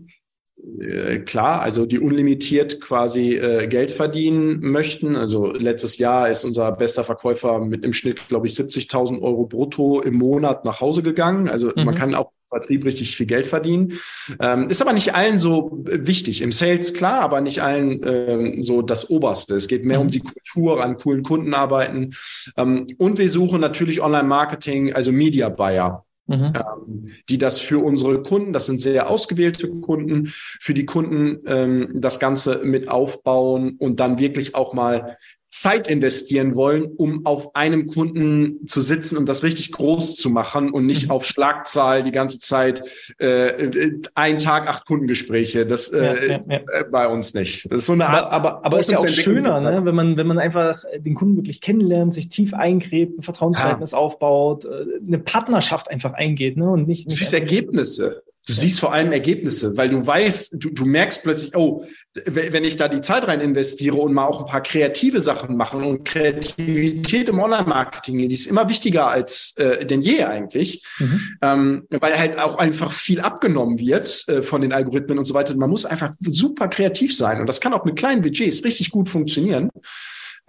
Äh, 0.79 1.19
klar, 1.19 1.61
also 1.61 1.85
die 1.85 1.99
unlimitiert 1.99 2.79
quasi 2.79 3.35
äh, 3.35 3.67
Geld 3.67 3.91
verdienen 3.91 4.59
möchten. 4.61 5.15
Also 5.15 5.51
letztes 5.51 5.97
Jahr 5.97 6.29
ist 6.29 6.45
unser 6.45 6.71
bester 6.71 7.03
Verkäufer 7.03 7.59
mit 7.59 7.83
im 7.83 7.93
Schnitt, 7.93 8.27
glaube 8.27 8.47
ich, 8.47 8.53
70.000 8.53 9.21
Euro 9.21 9.45
brutto 9.45 10.01
im 10.01 10.15
Monat 10.15 10.63
nach 10.63 10.79
Hause 10.79 11.01
gegangen. 11.01 11.49
Also 11.49 11.71
mhm. 11.75 11.85
man 11.85 11.95
kann 11.95 12.15
auch 12.15 12.27
im 12.27 12.49
Vertrieb 12.49 12.85
richtig 12.85 13.15
viel 13.15 13.25
Geld 13.25 13.47
verdienen. 13.47 13.93
Ähm, 14.39 14.69
ist 14.69 14.81
aber 14.81 14.93
nicht 14.93 15.15
allen 15.15 15.39
so 15.39 15.83
wichtig. 15.85 16.41
Im 16.41 16.51
Sales 16.51 16.93
klar, 16.93 17.21
aber 17.21 17.41
nicht 17.41 17.61
allen 17.61 18.01
ähm, 18.05 18.63
so 18.63 18.81
das 18.81 19.09
Oberste. 19.09 19.55
Es 19.55 19.67
geht 19.67 19.85
mehr 19.85 19.97
mhm. 19.97 20.05
um 20.05 20.11
die 20.11 20.21
Kultur, 20.21 20.83
an 20.83 20.97
coolen 20.97 21.23
Kunden 21.23 21.53
arbeiten. 21.53 22.13
Ähm, 22.57 22.87
und 22.99 23.17
wir 23.17 23.29
suchen 23.29 23.59
natürlich 23.59 24.01
Online-Marketing, 24.01 24.93
also 24.93 25.11
Media 25.11 25.49
Buyer. 25.49 26.05
Mhm. 26.25 26.53
Ähm, 26.55 27.11
die 27.29 27.37
das 27.37 27.59
für 27.59 27.83
unsere 27.83 28.23
Kunden, 28.23 28.53
das 28.53 28.65
sind 28.65 28.79
sehr 28.79 29.09
ausgewählte 29.09 29.69
Kunden, 29.69 30.27
für 30.27 30.73
die 30.73 30.85
Kunden 30.85 31.41
ähm, 31.45 31.89
das 31.95 32.19
Ganze 32.19 32.61
mit 32.63 32.87
aufbauen 32.87 33.75
und 33.77 33.99
dann 33.99 34.19
wirklich 34.19 34.55
auch 34.55 34.73
mal 34.73 35.17
Zeit 35.53 35.87
investieren 35.87 36.55
wollen, 36.55 36.85
um 36.85 37.27
auf 37.27 37.55
einem 37.55 37.85
Kunden 37.85 38.65
zu 38.65 38.81
sitzen 38.81 39.17
und 39.17 39.29
das 39.29 39.43
richtig 39.43 39.71
groß 39.71 40.15
zu 40.15 40.31
machen 40.31 40.71
und 40.71 40.87
nicht 40.87 41.05
mhm. 41.05 41.11
auf 41.11 41.25
Schlagzahl 41.25 42.01
die 42.01 42.09
ganze 42.09 42.39
Zeit 42.39 42.83
äh, 43.19 43.91
ein 44.15 44.39
Tag 44.39 44.67
acht 44.67 44.87
Kundengespräche. 44.87 45.67
Das 45.67 45.89
äh, 45.89 46.03
ja, 46.03 46.13
ja, 46.15 46.39
ja. 46.49 46.57
Äh, 46.57 46.85
bei 46.91 47.07
uns 47.07 47.35
nicht. 47.35 47.71
Das 47.71 47.81
ist 47.81 47.85
so 47.85 47.93
eine 47.93 48.09
Art. 48.09 48.33
Aber, 48.33 48.49
aber, 48.49 48.65
aber 48.65 48.79
ist 48.79 48.89
ja 48.89 48.97
auch 48.97 49.07
schöner, 49.07 49.61
ne? 49.61 49.85
wenn 49.85 49.93
man 49.93 50.17
wenn 50.17 50.25
man 50.25 50.39
einfach 50.39 50.85
den 50.97 51.13
Kunden 51.13 51.35
wirklich 51.35 51.61
kennenlernt, 51.61 52.15
sich 52.15 52.29
tief 52.29 52.55
eingräbt, 52.55 53.19
ein 53.19 53.21
Vertrauensverhältnis 53.21 53.93
aufbaut, 53.93 54.65
äh, 54.65 54.85
eine 55.05 55.19
Partnerschaft 55.19 55.91
einfach 55.91 56.13
eingeht, 56.13 56.57
ne? 56.57 56.67
Und 56.67 56.87
nicht. 56.87 57.05
nicht 57.07 57.19
siehst 57.19 57.31
Ergebnisse. 57.31 58.23
Du 58.45 58.51
siehst 58.51 58.81
vor 58.81 58.91
allem 58.91 59.13
Ergebnisse, 59.13 59.77
weil 59.77 59.87
du 59.87 60.05
weißt, 60.05 60.55
du, 60.57 60.69
du 60.69 60.83
merkst 60.83 61.23
plötzlich, 61.23 61.55
oh, 61.55 61.85
wenn 62.25 62.65
ich 62.65 62.75
da 62.75 62.89
die 62.89 62.99
Zeit 62.99 63.25
rein 63.25 63.39
investiere 63.39 63.95
und 63.95 64.13
mal 64.13 64.25
auch 64.25 64.41
ein 64.41 64.45
paar 64.45 64.61
kreative 64.61 65.21
Sachen 65.21 65.55
machen 65.55 65.81
und 65.83 66.03
Kreativität 66.03 67.29
im 67.29 67.39
Online-Marketing, 67.39 68.17
die 68.17 68.35
ist 68.35 68.47
immer 68.47 68.67
wichtiger 68.67 69.07
als 69.07 69.53
äh, 69.55 69.85
denn 69.85 70.01
je 70.01 70.23
eigentlich, 70.23 70.85
mhm. 70.99 71.21
ähm, 71.41 71.87
weil 71.89 72.19
halt 72.19 72.37
auch 72.37 72.57
einfach 72.57 72.91
viel 72.91 73.21
abgenommen 73.21 73.79
wird 73.79 74.25
äh, 74.27 74.41
von 74.41 74.59
den 74.59 74.73
Algorithmen 74.73 75.17
und 75.17 75.25
so 75.25 75.33
weiter. 75.33 75.55
Man 75.55 75.69
muss 75.69 75.85
einfach 75.85 76.11
super 76.19 76.67
kreativ 76.67 77.15
sein 77.15 77.39
und 77.39 77.47
das 77.47 77.61
kann 77.61 77.73
auch 77.73 77.85
mit 77.85 77.95
kleinen 77.95 78.21
Budgets 78.21 78.65
richtig 78.65 78.91
gut 78.91 79.07
funktionieren. 79.07 79.69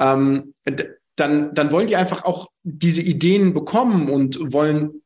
Ähm, 0.00 0.52
dann, 1.14 1.54
dann 1.54 1.70
wollen 1.70 1.86
die 1.86 1.94
einfach 1.94 2.24
auch 2.24 2.48
diese 2.64 3.02
Ideen 3.02 3.54
bekommen 3.54 4.10
und 4.10 4.52
wollen, 4.52 5.02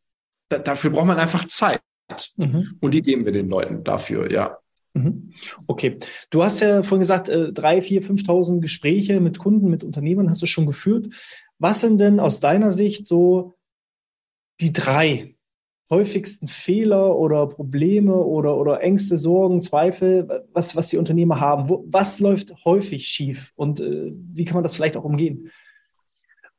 dafür 0.48 0.88
braucht 0.88 1.06
man 1.06 1.18
einfach 1.18 1.46
Zeit. 1.48 1.80
Mhm. 2.36 2.76
Und 2.80 2.94
die 2.94 3.02
geben 3.02 3.24
wir 3.24 3.32
den 3.32 3.48
Leuten 3.48 3.84
dafür, 3.84 4.30
ja. 4.30 4.58
Mhm. 4.94 5.32
Okay. 5.66 5.98
Du 6.30 6.42
hast 6.42 6.60
ja 6.60 6.82
vorhin 6.82 7.00
gesagt, 7.00 7.28
äh, 7.28 7.52
drei, 7.52 7.82
vier, 7.82 8.02
5.000 8.02 8.60
Gespräche 8.60 9.20
mit 9.20 9.38
Kunden, 9.38 9.70
mit 9.70 9.84
Unternehmern 9.84 10.30
hast 10.30 10.42
du 10.42 10.46
schon 10.46 10.66
geführt. 10.66 11.14
Was 11.58 11.80
sind 11.80 11.98
denn 11.98 12.20
aus 12.20 12.40
deiner 12.40 12.72
Sicht 12.72 13.06
so 13.06 13.54
die 14.60 14.72
drei 14.72 15.36
häufigsten 15.90 16.48
Fehler 16.48 17.16
oder 17.16 17.46
Probleme 17.46 18.14
oder, 18.14 18.56
oder 18.56 18.82
Ängste, 18.82 19.16
Sorgen, 19.16 19.62
Zweifel, 19.62 20.46
was, 20.52 20.76
was 20.76 20.88
die 20.88 20.98
Unternehmer 20.98 21.40
haben? 21.40 21.68
Wo, 21.68 21.84
was 21.88 22.20
läuft 22.20 22.54
häufig 22.64 23.06
schief 23.06 23.52
und 23.56 23.80
äh, 23.80 24.12
wie 24.12 24.44
kann 24.44 24.54
man 24.54 24.62
das 24.62 24.74
vielleicht 24.74 24.96
auch 24.96 25.04
umgehen? 25.04 25.50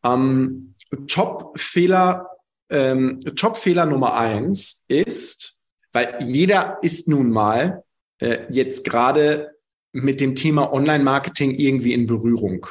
Ähm, 0.03 0.73
Top-Fehler 1.07 2.27
ähm, 2.70 3.20
Top-Fehler 3.36 3.86
Nummer 3.86 4.15
eins 4.15 4.84
ist, 4.88 5.59
weil 5.91 6.17
jeder 6.22 6.78
ist 6.82 7.07
nun 7.07 7.32
mal 7.32 7.84
äh, 8.20 8.39
jetzt 8.49 8.84
gerade 8.84 9.51
mit 9.91 10.22
dem 10.22 10.36
Thema 10.36 10.72
Online-Marketing 10.72 11.51
irgendwie 11.51 11.93
in 11.93 12.05
Berührung. 12.05 12.67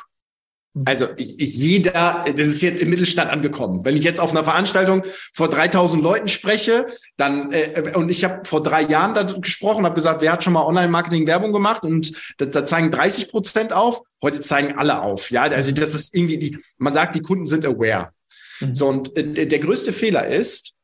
Mhm. 0.75 0.85
Also 0.87 1.07
jeder, 1.17 2.25
das 2.27 2.47
ist 2.47 2.63
jetzt 2.63 2.81
im 2.81 2.91
Mittelstand 2.91 3.31
angekommen. 3.31 3.85
Wenn 3.85 3.97
ich 3.97 4.05
jetzt 4.05 4.21
auf 4.21 4.31
einer 4.31 4.45
Veranstaltung 4.45 5.03
vor 5.35 5.49
3000 5.49 6.03
Leuten 6.03 6.29
spreche, 6.29 6.87
dann 7.17 7.53
äh, 7.53 7.93
und 7.95 8.09
ich 8.09 8.25
habe 8.25 8.43
vor 8.45 8.63
drei 8.63 8.83
Jahren 8.83 9.15
da 9.15 9.25
gesprochen, 9.25 9.85
habe 9.85 9.95
gesagt, 9.95 10.23
wer 10.23 10.33
hat 10.33 10.45
schon 10.45 10.53
mal 10.53 10.65
Online-Marketing-Werbung 10.65 11.53
gemacht 11.53 11.83
und 11.83 12.13
da, 12.39 12.47
da, 12.47 12.65
zeigen 12.65 12.91
30 12.91 13.31
Prozent 13.31 13.73
auf. 13.73 14.03
Heute 14.23 14.41
zeigen 14.41 14.79
alle 14.79 15.01
auf. 15.01 15.31
Ja, 15.31 15.43
also 15.43 15.73
das 15.73 15.95
ist 15.95 16.15
irgendwie 16.15 16.39
die. 16.39 16.59
Man 16.77 16.93
sagt, 16.93 17.15
die 17.15 17.23
Kunden 17.23 17.47
sind 17.47 17.67
aware. 17.67 18.13
Mhm. 18.61 18.75
So, 18.75 18.89
und 18.89 19.17
äh, 19.17 19.47
der 19.47 19.59
größte 19.59 19.93
Fehler 19.93 20.29
ist, 20.29 20.75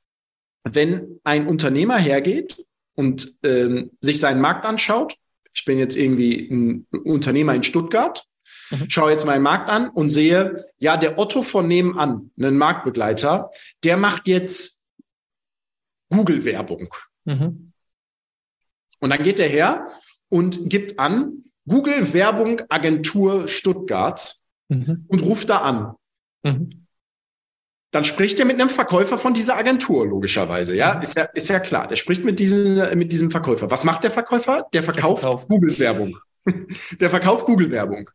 wenn 0.64 1.20
ein 1.24 1.46
Unternehmer 1.46 1.98
hergeht 1.98 2.64
und 2.94 3.38
ähm, 3.42 3.90
sich 4.00 4.20
seinen 4.20 4.40
Markt 4.40 4.64
anschaut, 4.64 5.16
ich 5.52 5.64
bin 5.64 5.78
jetzt 5.78 5.96
irgendwie 5.96 6.48
ein 6.50 6.86
Unternehmer 7.04 7.54
in 7.54 7.62
Stuttgart 7.62 8.26
Mhm. 8.70 8.90
Schaue 8.90 9.10
jetzt 9.10 9.26
meinen 9.26 9.42
Markt 9.42 9.68
an 9.68 9.90
und 9.90 10.08
sehe, 10.10 10.64
ja, 10.78 10.96
der 10.96 11.18
Otto 11.18 11.42
von 11.42 11.68
nebenan, 11.68 12.30
ein 12.38 12.56
Marktbegleiter, 12.56 13.50
der 13.82 13.96
macht 13.96 14.28
jetzt 14.28 14.82
Google-Werbung. 16.10 16.94
Mhm. 17.24 17.72
Und 19.00 19.10
dann 19.10 19.22
geht 19.22 19.38
er 19.38 19.48
her 19.48 19.84
und 20.28 20.70
gibt 20.70 20.98
an, 20.98 21.42
Google 21.66 22.12
Werbung 22.12 22.60
Agentur 22.68 23.48
Stuttgart 23.48 24.36
mhm. 24.68 25.04
und 25.08 25.20
ruft 25.20 25.50
da 25.50 25.58
an. 25.58 25.94
Mhm. 26.42 26.83
Dann 27.94 28.04
spricht 28.04 28.40
er 28.40 28.44
mit 28.44 28.60
einem 28.60 28.70
Verkäufer 28.70 29.18
von 29.18 29.34
dieser 29.34 29.56
Agentur, 29.56 30.04
logischerweise. 30.04 30.74
Ja, 30.74 31.00
ist 31.00 31.16
ja, 31.16 31.26
ist 31.26 31.48
ja 31.48 31.60
klar. 31.60 31.86
Der 31.86 31.94
spricht 31.94 32.24
mit 32.24 32.40
diesem, 32.40 32.98
mit 32.98 33.12
diesem 33.12 33.30
Verkäufer. 33.30 33.70
Was 33.70 33.84
macht 33.84 34.02
der 34.02 34.10
Verkäufer? 34.10 34.66
Der 34.72 34.82
verkauft, 34.82 35.22
verkauft. 35.22 35.48
Google 35.48 35.78
Werbung. 35.78 36.18
der 37.00 37.08
verkauft 37.08 37.46
Google 37.46 37.70
Werbung. 37.70 38.10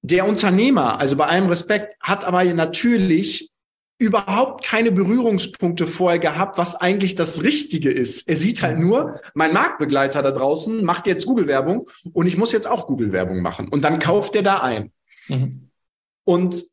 Der 0.00 0.26
Unternehmer, 0.26 0.98
also 0.98 1.16
bei 1.16 1.26
allem 1.26 1.48
Respekt, 1.48 1.94
hat 2.00 2.24
aber 2.24 2.42
natürlich 2.44 3.50
überhaupt 3.98 4.64
keine 4.64 4.92
Berührungspunkte 4.92 5.86
vorher 5.86 6.18
gehabt, 6.18 6.56
was 6.56 6.74
eigentlich 6.74 7.16
das 7.16 7.42
Richtige 7.42 7.90
ist. 7.90 8.30
Er 8.30 8.36
sieht 8.36 8.62
halt 8.62 8.78
nur, 8.78 9.20
mein 9.34 9.52
Marktbegleiter 9.52 10.22
da 10.22 10.30
draußen 10.30 10.86
macht 10.86 11.06
jetzt 11.06 11.26
Google-Werbung 11.26 11.90
und 12.14 12.26
ich 12.26 12.38
muss 12.38 12.52
jetzt 12.52 12.66
auch 12.66 12.86
Google-Werbung 12.86 13.42
machen. 13.42 13.68
Und 13.68 13.84
dann 13.84 13.98
kauft 13.98 14.36
er 14.36 14.42
da 14.42 14.60
ein. 14.60 14.90
Mhm. 15.28 15.68
Und 16.24 16.64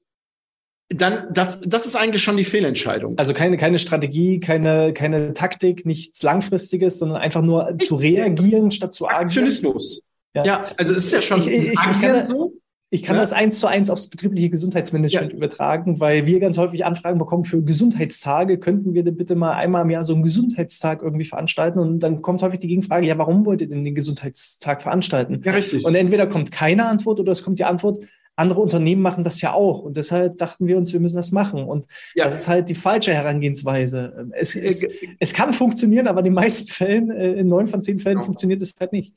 dann, 0.90 1.34
das, 1.34 1.62
das 1.62 1.86
ist 1.86 1.96
eigentlich 1.96 2.22
schon 2.22 2.38
die 2.38 2.46
Fehlentscheidung. 2.46 3.18
Also 3.18 3.34
keine, 3.34 3.58
keine 3.58 3.80
Strategie, 3.80 4.40
keine, 4.40 4.94
keine 4.94 5.34
Taktik, 5.34 5.86
nichts 5.86 6.22
Langfristiges, 6.22 7.00
sondern 7.00 7.18
einfach 7.18 7.42
nur 7.42 7.76
ich, 7.80 7.88
zu 7.88 7.96
reagieren 7.96 8.72
statt 8.72 8.94
zu 8.94 9.08
agieren. 9.08 9.24
Aktionismus. 9.24 10.04
Ja. 10.36 10.44
ja, 10.44 10.64
also 10.78 10.94
es 10.94 11.06
ist 11.06 11.14
ja 11.14 11.22
schon 11.22 11.40
ich, 11.40 11.48
ich, 11.48 11.70
ich, 11.70 12.02
kann, 12.02 12.28
so. 12.28 12.54
Ich 12.92 13.04
kann 13.04 13.16
ja. 13.16 13.22
das 13.22 13.34
eins 13.34 13.60
zu 13.60 13.68
eins 13.68 13.90
aufs 13.90 14.08
betriebliche 14.08 14.50
Gesundheitsmanagement 14.50 15.32
ja. 15.32 15.38
übertragen, 15.38 16.00
weil 16.00 16.28
wir 16.28 16.40
ganz 16.40 16.58
häufig 16.58 16.86
Anfragen 16.86 17.18
bekommen 17.18 17.46
für 17.46 17.64
Gesundheitstage. 17.64 18.60
Könnten 18.60 18.94
wir 18.94 19.04
denn 19.04 19.18
bitte 19.18 19.36
mal 19.36 19.54
einmal 19.54 19.82
im 19.82 19.90
Jahr 19.90 20.04
so 20.04 20.14
einen 20.14 20.24
Gesundheitstag 20.24 21.02
irgendwie 21.02 21.26
veranstalten? 21.26 21.80
Und 21.80 22.00
dann 22.02 22.22
kommt 22.22 22.44
häufig 22.44 22.60
die 22.60 22.68
Gegenfrage, 22.68 23.08
ja, 23.08 23.18
warum 23.18 23.46
wollt 23.46 23.62
ihr 23.62 23.68
denn 23.68 23.84
den 23.84 23.96
Gesundheitstag 23.96 24.84
veranstalten? 24.84 25.42
Ja, 25.44 25.54
richtig. 25.54 25.84
Und 25.86 25.96
entweder 25.96 26.28
kommt 26.28 26.52
keine 26.52 26.86
Antwort 26.86 27.20
oder 27.20 27.32
es 27.32 27.44
kommt 27.44 27.58
die 27.58 27.66
Antwort, 27.66 28.00
andere 28.36 28.60
Unternehmen 28.60 29.02
machen 29.02 29.24
das 29.24 29.42
ja 29.42 29.54
auch. 29.54 29.80
Und 29.80 29.98
deshalb 29.98 30.38
dachten 30.38 30.68
wir 30.68 30.78
uns, 30.78 30.94
wir 30.94 31.00
müssen 31.00 31.16
das 31.16 31.32
machen. 31.32 31.64
Und 31.64 31.88
ja. 32.16 32.26
das 32.26 32.42
ist 32.42 32.48
halt 32.48 32.70
die 32.70 32.76
falsche 32.76 33.14
Herangehensweise. 33.14 34.30
Es, 34.32 34.56
es, 34.56 34.86
es 35.20 35.34
kann 35.34 35.54
funktionieren, 35.54 36.08
aber 36.08 36.20
in 36.20 36.26
den 36.26 36.34
meisten 36.34 36.68
Fällen, 36.68 37.12
äh, 37.12 37.34
in 37.34 37.48
neun 37.48 37.68
von 37.68 37.82
zehn 37.82 38.00
Fällen, 38.00 38.18
genau. 38.18 38.26
funktioniert 38.26 38.62
es 38.62 38.74
halt 38.80 38.92
nicht. 38.92 39.14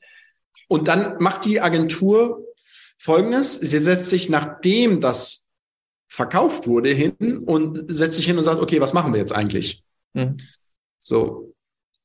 Und 0.67 0.87
dann 0.87 1.15
macht 1.19 1.45
die 1.45 1.59
Agentur 1.59 2.45
Folgendes, 2.97 3.55
sie 3.55 3.79
setzt 3.79 4.09
sich, 4.09 4.29
nachdem 4.29 4.99
das 4.99 5.47
verkauft 6.09 6.67
wurde, 6.67 6.89
hin 6.89 7.43
und 7.45 7.85
setzt 7.87 8.17
sich 8.17 8.25
hin 8.25 8.37
und 8.37 8.43
sagt, 8.43 8.59
okay, 8.59 8.81
was 8.81 8.93
machen 8.93 9.13
wir 9.13 9.19
jetzt 9.19 9.31
eigentlich? 9.31 9.83
Mhm. 10.13 10.37
So. 10.99 11.53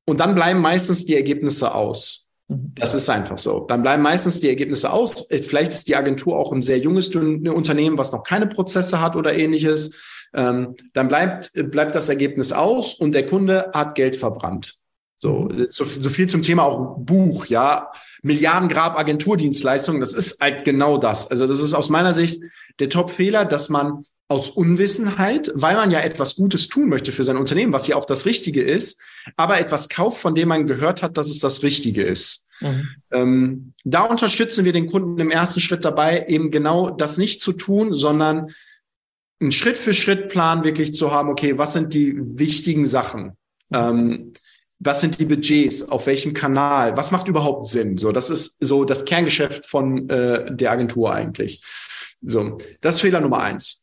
Und 0.06 0.20
dann 0.20 0.34
bleiben 0.34 0.60
meistens 0.60 1.04
die 1.04 1.16
Ergebnisse 1.16 1.74
aus. 1.74 2.23
Mhm. 2.48 2.72
Das 2.74 2.94
ist 2.94 3.08
einfach 3.08 3.38
so. 3.38 3.60
Dann 3.60 3.82
bleiben 3.82 4.02
meistens 4.02 4.40
die 4.40 4.48
Ergebnisse 4.48 4.92
aus. 4.92 5.26
Vielleicht 5.28 5.72
ist 5.72 5.88
die 5.88 5.96
Agentur 5.96 6.38
auch 6.38 6.52
ein 6.52 6.62
sehr 6.62 6.78
junges 6.78 7.08
Unternehmen, 7.14 7.98
was 7.98 8.12
noch 8.12 8.22
keine 8.22 8.46
Prozesse 8.46 9.00
hat 9.00 9.16
oder 9.16 9.36
ähnliches. 9.36 9.94
Ähm, 10.34 10.74
dann 10.92 11.08
bleibt, 11.08 11.52
bleibt 11.70 11.94
das 11.94 12.08
Ergebnis 12.08 12.52
aus 12.52 12.94
und 12.94 13.14
der 13.14 13.26
Kunde 13.26 13.70
hat 13.72 13.94
Geld 13.94 14.16
verbrannt. 14.16 14.78
So, 15.24 15.48
so, 15.70 15.86
so 15.86 16.10
viel 16.10 16.26
zum 16.26 16.42
Thema 16.42 16.64
auch 16.64 16.98
Buch, 16.98 17.46
ja. 17.46 17.90
Milliardengrab 18.20 18.98
Agenturdienstleistungen, 18.98 20.02
das 20.02 20.12
ist 20.12 20.38
halt 20.38 20.66
genau 20.66 20.98
das. 20.98 21.30
Also 21.30 21.46
das 21.46 21.60
ist 21.60 21.72
aus 21.72 21.88
meiner 21.88 22.12
Sicht 22.12 22.42
der 22.78 22.90
Top-Fehler, 22.90 23.46
dass 23.46 23.70
man 23.70 24.04
aus 24.28 24.50
Unwissenheit, 24.50 25.50
weil 25.54 25.76
man 25.76 25.90
ja 25.90 26.00
etwas 26.00 26.36
Gutes 26.36 26.68
tun 26.68 26.90
möchte 26.90 27.10
für 27.10 27.24
sein 27.24 27.38
Unternehmen, 27.38 27.72
was 27.72 27.86
ja 27.86 27.96
auch 27.96 28.04
das 28.04 28.26
Richtige 28.26 28.62
ist, 28.62 29.00
aber 29.36 29.58
etwas 29.58 29.88
kauft, 29.88 30.20
von 30.20 30.34
dem 30.34 30.48
man 30.48 30.66
gehört 30.66 31.02
hat, 31.02 31.16
dass 31.16 31.28
es 31.28 31.38
das 31.38 31.62
Richtige 31.62 32.02
ist. 32.02 32.46
Mhm. 32.60 32.88
Ähm, 33.10 33.72
da 33.84 34.02
unterstützen 34.02 34.66
wir 34.66 34.74
den 34.74 34.90
Kunden 34.90 35.18
im 35.20 35.30
ersten 35.30 35.60
Schritt 35.60 35.86
dabei, 35.86 36.26
eben 36.28 36.50
genau 36.50 36.90
das 36.90 37.16
nicht 37.16 37.40
zu 37.40 37.54
tun, 37.54 37.94
sondern 37.94 38.50
einen 39.40 39.52
Schritt-für-Schritt-Plan 39.52 40.64
wirklich 40.64 40.94
zu 40.94 41.12
haben, 41.12 41.30
okay, 41.30 41.56
was 41.56 41.72
sind 41.72 41.94
die 41.94 42.14
wichtigen 42.38 42.84
Sachen? 42.84 43.38
Ähm, 43.72 44.34
was 44.84 45.00
sind 45.00 45.18
die 45.18 45.24
Budgets, 45.24 45.82
auf 45.82 46.06
welchem 46.06 46.34
Kanal, 46.34 46.96
was 46.96 47.10
macht 47.10 47.28
überhaupt 47.28 47.68
Sinn? 47.68 47.96
So, 47.96 48.12
das 48.12 48.30
ist 48.30 48.56
so 48.60 48.84
das 48.84 49.04
Kerngeschäft 49.04 49.66
von 49.66 50.08
äh, 50.10 50.54
der 50.54 50.70
Agentur 50.70 51.12
eigentlich. 51.12 51.62
So, 52.22 52.58
das 52.80 52.96
ist 52.96 53.00
Fehler 53.00 53.20
Nummer 53.20 53.40
eins. 53.40 53.82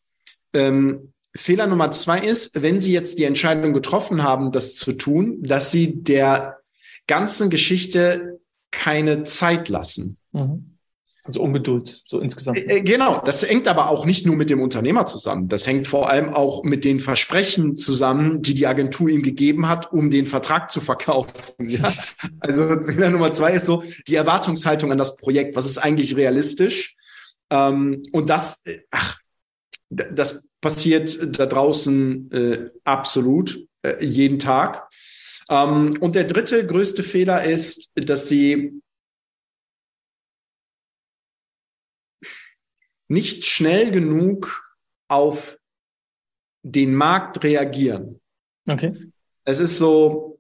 Ähm, 0.54 1.14
Fehler 1.36 1.68
Nummer 1.68 1.92
zwei 1.92 2.20
ist, 2.20 2.62
wenn 2.62 2.82
Sie 2.82 2.92
jetzt 2.92 3.18
die 3.18 3.24
Entscheidung 3.24 3.74
getroffen 3.74 4.22
haben, 4.22 4.52
das 4.52 4.76
zu 4.76 4.94
tun, 4.94 5.42
dass 5.42 5.72
Sie 5.72 6.04
der 6.04 6.58
ganzen 7.08 7.50
Geschichte 7.50 8.40
keine 8.72 9.24
Zeit 9.24 9.70
lassen. 9.70 10.18
Mhm. 10.34 10.71
Also 11.24 11.42
Ungeduld, 11.42 12.02
so 12.06 12.20
insgesamt. 12.20 12.58
Äh, 12.58 12.78
äh, 12.78 12.82
genau, 12.82 13.22
das 13.24 13.48
hängt 13.48 13.68
aber 13.68 13.90
auch 13.90 14.06
nicht 14.06 14.26
nur 14.26 14.36
mit 14.36 14.50
dem 14.50 14.60
Unternehmer 14.60 15.06
zusammen. 15.06 15.48
Das 15.50 15.68
hängt 15.68 15.88
vor 15.88 16.10
allem 16.10 16.30
auch 16.30 16.64
mit 16.64 16.84
den 16.84 17.00
Versprechen 17.00 17.78
zusammen, 17.78 18.42
die 18.42 18.56
die 18.56 18.66
Agentur 18.66 19.08
ihm 19.10 19.22
gegeben 19.22 19.68
hat, 19.68 19.92
um 19.94 20.10
den 20.10 20.26
Vertrag 20.26 20.72
zu 20.72 20.82
verkaufen. 20.82 21.70
Ja? 21.70 21.94
Also 22.40 22.64
Fehler 22.64 23.12
Nummer 23.12 23.32
zwei 23.32 23.54
ist 23.54 23.68
so 23.68 23.84
die 24.08 24.16
Erwartungshaltung 24.16 24.92
an 24.92 24.98
das 24.98 25.16
Projekt. 25.16 25.56
Was 25.56 25.68
ist 25.68 25.78
eigentlich 25.78 26.16
realistisch? 26.16 26.96
Ähm, 27.52 28.02
und 28.12 28.30
das, 28.30 28.66
äh, 28.66 28.80
ach, 28.90 29.20
das 29.90 30.48
passiert 30.60 31.40
da 31.40 31.46
draußen 31.46 32.32
äh, 32.32 32.70
absolut 32.84 33.68
äh, 33.84 34.04
jeden 34.04 34.40
Tag. 34.40 34.90
Ähm, 35.50 35.98
und 36.00 36.16
der 36.16 36.24
dritte 36.24 36.66
größte 36.66 37.04
Fehler 37.04 37.44
ist, 37.44 37.92
dass 37.96 38.28
sie 38.28 38.82
nicht 43.12 43.46
schnell 43.46 43.92
genug 43.92 44.76
auf 45.10 45.60
den 46.64 46.96
Markt 46.96 47.44
reagieren. 47.44 48.22
Okay. 48.68 49.12
Es 49.44 49.60
ist 49.60 49.78
so, 49.78 50.40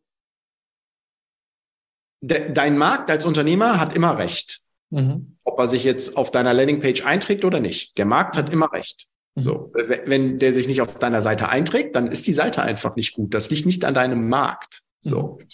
de, 2.21 2.53
dein 2.53 2.77
Markt 2.77 3.09
als 3.09 3.25
Unternehmer 3.25 3.79
hat 3.79 3.93
immer 3.93 4.17
recht. 4.17 4.61
Mhm. 4.89 5.37
Ob 5.43 5.59
er 5.59 5.67
sich 5.67 5.83
jetzt 5.83 6.15
auf 6.15 6.31
deiner 6.31 6.53
Landingpage 6.53 7.05
einträgt 7.05 7.43
oder 7.43 7.59
nicht. 7.59 7.97
Der 7.97 8.05
Markt 8.05 8.37
hat 8.37 8.49
immer 8.49 8.71
recht. 8.71 9.07
Mhm. 9.35 9.41
So, 9.41 9.71
wenn 10.05 10.39
der 10.39 10.53
sich 10.53 10.67
nicht 10.67 10.81
auf 10.81 10.97
deiner 10.97 11.21
Seite 11.21 11.49
einträgt, 11.49 11.95
dann 11.95 12.07
ist 12.07 12.27
die 12.27 12.33
Seite 12.33 12.61
einfach 12.61 12.95
nicht 12.95 13.15
gut. 13.15 13.33
Das 13.33 13.49
liegt 13.49 13.65
nicht 13.65 13.83
an 13.83 13.95
deinem 13.95 14.29
Markt. 14.29 14.83
So. 14.99 15.39
Mhm. 15.39 15.47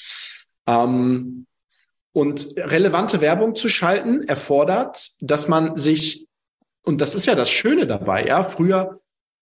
Ähm, 0.67 1.45
und 2.11 2.55
relevante 2.57 3.21
Werbung 3.21 3.55
zu 3.55 3.69
schalten 3.69 4.23
erfordert, 4.27 5.11
dass 5.19 5.47
man 5.47 5.77
sich 5.77 6.26
und 6.85 7.01
das 7.01 7.15
ist 7.15 7.25
ja 7.25 7.35
das 7.35 7.49
Schöne 7.49 7.85
dabei, 7.87 8.25
ja. 8.25 8.43
Früher, 8.43 8.99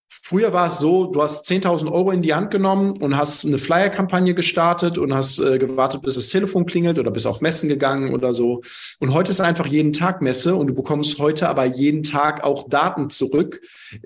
früher 0.07 0.53
war 0.53 0.67
es 0.67 0.79
so, 0.79 1.05
du 1.05 1.21
hast 1.21 1.47
10.000 1.47 1.91
Euro 1.91 2.11
in 2.11 2.21
die 2.21 2.33
Hand 2.33 2.51
genommen 2.51 2.93
und 2.99 3.17
hast 3.17 3.45
eine 3.45 3.57
Flyer-Kampagne 3.57 4.33
gestartet 4.33 4.97
und 4.97 5.13
hast 5.13 5.39
äh, 5.39 5.59
gewartet, 5.59 6.01
bis 6.01 6.15
das 6.15 6.29
Telefon 6.29 6.65
klingelt 6.65 6.97
oder 6.97 7.11
bist 7.11 7.27
auf 7.27 7.41
Messen 7.41 7.69
gegangen 7.69 8.13
oder 8.13 8.33
so. 8.33 8.61
Und 8.99 9.13
heute 9.13 9.31
ist 9.31 9.41
einfach 9.41 9.67
jeden 9.67 9.93
Tag 9.93 10.21
Messe 10.21 10.55
und 10.55 10.67
du 10.67 10.73
bekommst 10.73 11.19
heute 11.19 11.49
aber 11.49 11.65
jeden 11.65 12.03
Tag 12.03 12.43
auch 12.43 12.67
Daten 12.67 13.09
zurück, 13.09 13.61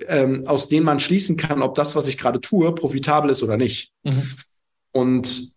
ähm, 0.07 0.45
aus 0.47 0.69
denen 0.69 0.85
man 0.85 0.99
schließen 0.99 1.37
kann, 1.37 1.61
ob 1.61 1.75
das, 1.75 1.95
was 1.95 2.07
ich 2.07 2.17
gerade 2.17 2.41
tue, 2.41 2.73
profitabel 2.73 3.31
ist 3.31 3.43
oder 3.43 3.57
nicht. 3.57 3.93
Mhm. 4.03 4.23
Und 4.91 5.53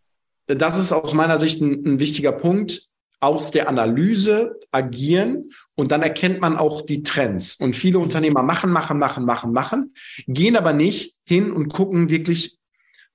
das 0.47 0.79
ist 0.79 0.93
aus 0.93 1.15
meiner 1.15 1.39
Sicht 1.39 1.61
ein, 1.61 1.85
ein 1.85 2.01
wichtiger 2.01 2.33
Punkt 2.33 2.92
aus 3.23 3.53
der 3.53 3.69
Analyse 3.69 4.59
agieren 4.73 5.51
und 5.77 5.93
dann 5.93 6.03
erkennt 6.03 6.41
man 6.41 6.57
auch 6.57 6.83
die 6.83 7.05
Trends. 7.05 7.55
Und 7.55 7.77
viele 7.77 8.01
Unternehmer 8.01 8.43
machen, 8.43 8.71
machen, 8.71 8.99
machen, 8.99 9.25
machen, 9.25 9.53
machen, 9.53 9.95
gehen 10.27 10.57
aber 10.57 10.73
nicht 10.73 11.17
hin 11.25 11.53
und 11.53 11.73
gucken 11.73 12.11
wirklich 12.11 12.59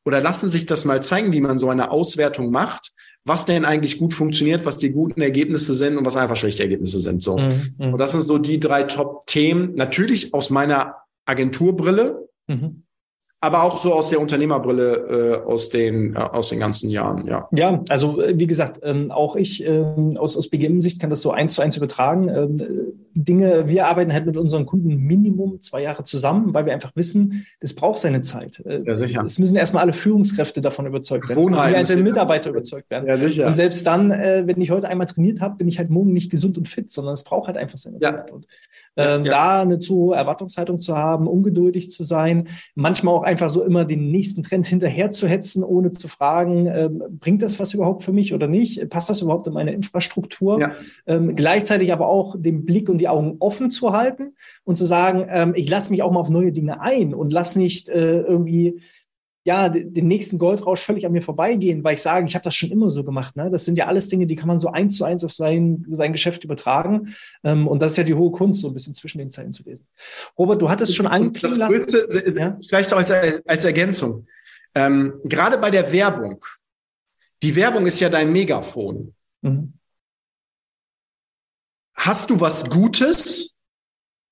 oder 0.05 0.21
lassen 0.21 0.49
sich 0.49 0.65
das 0.65 0.85
mal 0.85 1.03
zeigen, 1.03 1.33
wie 1.33 1.41
man 1.41 1.57
so 1.57 1.69
eine 1.69 1.91
Auswertung 1.91 2.51
macht, 2.51 2.93
was 3.25 3.45
denn 3.45 3.65
eigentlich 3.65 3.97
gut 3.97 4.13
funktioniert, 4.13 4.65
was 4.65 4.77
die 4.77 4.91
guten 4.91 5.19
Ergebnisse 5.19 5.73
sind 5.73 5.97
und 5.97 6.05
was 6.05 6.15
einfach 6.15 6.37
schlechte 6.37 6.63
Ergebnisse 6.63 7.01
sind. 7.01 7.21
So. 7.21 7.37
Mhm, 7.37 7.75
mhm. 7.77 7.93
und 7.93 7.97
das 7.97 8.13
sind 8.13 8.21
so 8.21 8.37
die 8.37 8.61
drei 8.61 8.83
Top-Themen. 8.83 9.75
Natürlich 9.75 10.33
aus 10.33 10.49
meiner 10.49 10.95
Agenturbrille. 11.25 12.29
Mhm 12.47 12.83
aber 13.47 13.63
auch 13.63 13.77
so 13.77 13.93
aus 13.93 14.09
der 14.09 14.19
Unternehmerbrille 14.19 15.41
äh, 15.43 15.49
aus 15.49 15.69
den 15.69 16.15
äh, 16.15 16.19
aus 16.19 16.49
den 16.49 16.59
ganzen 16.59 16.89
Jahren, 16.89 17.25
ja. 17.25 17.47
Ja, 17.55 17.83
also 17.89 18.21
äh, 18.21 18.37
wie 18.37 18.47
gesagt, 18.47 18.81
ähm, 18.83 19.09
auch 19.11 19.35
ich 19.35 19.65
ähm, 19.65 20.17
aus 20.17 20.37
aus 20.37 20.49
BGM-Sicht 20.49 20.99
kann 20.99 21.09
das 21.09 21.21
so 21.21 21.31
eins 21.31 21.53
zu 21.53 21.61
eins 21.61 21.77
übertragen. 21.77 22.29
Ähm, 22.29 22.93
Dinge, 23.13 23.67
wir 23.67 23.87
arbeiten 23.87 24.13
halt 24.13 24.27
mit 24.27 24.37
unseren 24.37 24.67
Kunden 24.67 24.95
Minimum 24.95 25.59
zwei 25.61 25.81
Jahre 25.81 26.03
zusammen, 26.03 26.53
weil 26.53 26.67
wir 26.67 26.73
einfach 26.73 26.91
wissen, 26.95 27.47
das 27.59 27.73
braucht 27.73 27.97
seine 27.97 28.21
Zeit. 28.21 28.61
Äh, 28.63 28.83
ja, 28.85 28.95
sicher. 28.95 29.23
Es 29.23 29.39
müssen 29.39 29.55
erstmal 29.55 29.83
alle 29.83 29.93
Führungskräfte 29.93 30.61
davon 30.61 30.85
überzeugt 30.85 31.27
werden. 31.27 31.41
Es 31.41 31.49
müssen 31.49 31.69
die 31.69 31.75
einzelnen 31.75 32.03
Mitarbeiter 32.03 32.51
überzeugt 32.51 32.91
werden. 32.91 33.07
Ja, 33.07 33.17
sicher. 33.17 33.47
Und 33.47 33.55
selbst 33.55 33.87
dann, 33.87 34.11
äh, 34.11 34.43
wenn 34.45 34.61
ich 34.61 34.69
heute 34.69 34.87
einmal 34.87 35.07
trainiert 35.07 35.41
habe, 35.41 35.55
bin 35.55 35.67
ich 35.67 35.79
halt 35.79 35.89
morgen 35.89 36.13
nicht 36.13 36.29
gesund 36.29 36.59
und 36.59 36.67
fit, 36.67 36.91
sondern 36.91 37.15
es 37.15 37.23
braucht 37.23 37.47
halt 37.47 37.57
einfach 37.57 37.79
seine 37.79 37.97
ja. 37.99 38.11
Zeit. 38.11 38.31
Und 38.31 38.45
ähm, 38.97 39.25
ja, 39.25 39.31
da 39.31 39.61
eine 39.61 39.79
zu 39.79 39.95
hohe 39.95 40.15
Erwartungshaltung 40.15 40.81
zu 40.81 40.97
haben, 40.97 41.27
ungeduldig 41.27 41.91
zu 41.91 42.03
sein, 42.03 42.47
manchmal 42.75 43.13
auch 43.13 43.23
einfach 43.23 43.49
so 43.49 43.63
immer 43.63 43.85
den 43.85 44.11
nächsten 44.11 44.43
Trend 44.43 44.65
hinterher 44.65 45.11
zu 45.11 45.27
hetzen, 45.27 45.63
ohne 45.63 45.91
zu 45.91 46.07
fragen, 46.07 46.67
ähm, 46.67 47.03
bringt 47.09 47.41
das 47.41 47.59
was 47.59 47.73
überhaupt 47.73 48.03
für 48.03 48.11
mich 48.11 48.33
oder 48.33 48.47
nicht? 48.47 48.89
Passt 48.89 49.09
das 49.09 49.21
überhaupt 49.21 49.47
in 49.47 49.53
meine 49.53 49.71
Infrastruktur? 49.71 50.59
Ja. 50.59 50.71
Ähm, 51.05 51.35
gleichzeitig 51.35 51.93
aber 51.93 52.07
auch 52.07 52.35
den 52.37 52.65
Blick 52.65 52.89
und 52.89 52.97
die 52.97 53.07
Augen 53.07 53.37
offen 53.39 53.71
zu 53.71 53.93
halten 53.93 54.33
und 54.63 54.77
zu 54.77 54.85
sagen, 54.85 55.25
ähm, 55.29 55.53
ich 55.55 55.69
lasse 55.69 55.91
mich 55.91 56.01
auch 56.03 56.11
mal 56.11 56.19
auf 56.19 56.29
neue 56.29 56.51
Dinge 56.51 56.81
ein 56.81 57.13
und 57.13 57.31
lass 57.31 57.55
nicht 57.55 57.89
äh, 57.89 58.21
irgendwie 58.21 58.81
ja, 59.47 59.69
den 59.69 60.09
nächsten 60.09 60.39
Goldrausch 60.39 60.81
völlig 60.81 61.05
an 61.05 61.13
mir 61.13 61.21
vorbeigehen, 61.21 61.81
weil 61.81 61.93
ich 61.93 62.01
sage, 62.01 62.25
ich 62.27 62.35
habe 62.35 62.43
das 62.43 62.53
schon 62.53 62.69
immer 62.69 62.89
so 62.89 63.05
gemacht. 63.05 63.37
Ne? 63.37 63.49
Das 63.49 63.63
sind 63.63 63.77
ja 63.77 63.87
alles 63.87 64.09
Dinge, 64.09 64.27
die 64.27 64.35
kann 64.35 64.49
man 64.49 64.59
so 64.59 64.67
eins 64.67 64.97
zu 64.97 65.05
eins 65.05 65.23
auf 65.23 65.33
sein, 65.33 65.85
sein 65.89 66.11
Geschäft 66.11 66.43
übertragen. 66.43 67.15
Ähm, 67.45 67.65
und 67.65 67.81
das 67.81 67.91
ist 67.91 67.97
ja 67.97 68.03
die 68.03 68.13
hohe 68.13 68.31
Kunst, 68.31 68.59
so 68.59 68.67
ein 68.67 68.73
bisschen 68.73 68.93
zwischen 68.93 69.19
den 69.19 69.31
Zeilen 69.31 69.53
zu 69.53 69.63
lesen. 69.63 69.87
Robert, 70.37 70.61
du 70.61 70.69
hattest 70.69 70.97
schon 70.97 71.07
angeklungen 71.07 71.59
lassen. 71.59 71.85
Größte, 71.85 72.33
ja? 72.37 72.59
Vielleicht 72.67 72.93
auch 72.93 72.97
als, 72.97 73.09
als 73.45 73.63
Ergänzung. 73.63 74.27
Ähm, 74.75 75.13
gerade 75.23 75.57
bei 75.57 75.71
der 75.71 75.93
Werbung. 75.93 76.43
Die 77.41 77.55
Werbung 77.55 77.85
ist 77.85 78.01
ja 78.01 78.09
dein 78.09 78.33
Megafon. 78.33 79.13
Mhm. 79.43 79.71
Hast 81.95 82.29
du 82.31 82.41
was 82.41 82.69
Gutes 82.69 83.59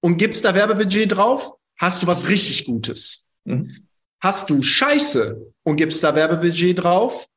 und 0.01 0.17
gibst 0.17 0.43
da 0.43 0.53
Werbebudget 0.53 1.15
drauf? 1.15 1.53
Hast 1.77 2.03
du 2.03 2.07
was 2.07 2.27
richtig 2.27 2.65
Gutes? 2.65 3.25
Mhm. 3.45 3.84
Hast 4.25 4.49
du 4.49 4.59
Scheiße 4.59 5.53
und 5.61 5.75
gibst 5.75 6.03
da 6.03 6.15
Werbebudget 6.15 6.83
drauf, 6.83 7.27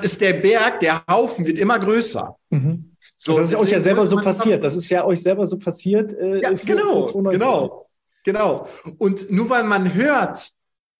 ist 0.00 0.20
der 0.20 0.34
Berg, 0.34 0.78
der 0.78 1.02
Haufen 1.10 1.44
wird 1.44 1.58
immer 1.58 1.76
größer. 1.76 2.38
Mhm. 2.50 2.94
So, 3.16 3.36
das 3.36 3.52
ist 3.52 3.58
euch 3.58 3.72
ja 3.72 3.80
selber 3.80 4.06
so 4.06 4.18
passiert. 4.18 4.62
Das 4.62 4.76
ist 4.76 4.88
ja 4.90 5.04
euch 5.04 5.20
selber 5.20 5.44
so 5.44 5.58
passiert. 5.58 6.12
Äh, 6.12 6.40
ja, 6.40 6.52
genau, 6.52 7.02
genau, 7.02 7.88
genau. 8.22 8.68
Und 8.98 9.28
nur 9.28 9.50
weil 9.50 9.64
man 9.64 9.92
hört 9.92 10.52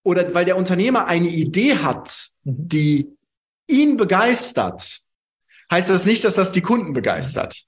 oder 0.02 0.34
weil 0.34 0.46
der 0.46 0.56
Unternehmer 0.56 1.06
eine 1.06 1.28
Idee 1.28 1.76
hat, 1.76 2.30
mhm. 2.42 2.68
die 2.68 3.16
ihn 3.68 3.96
begeistert, 3.96 4.98
heißt 5.70 5.90
das 5.90 6.06
nicht, 6.06 6.24
dass 6.24 6.34
das 6.34 6.50
die 6.50 6.60
Kunden 6.60 6.92
begeistert. 6.92 7.62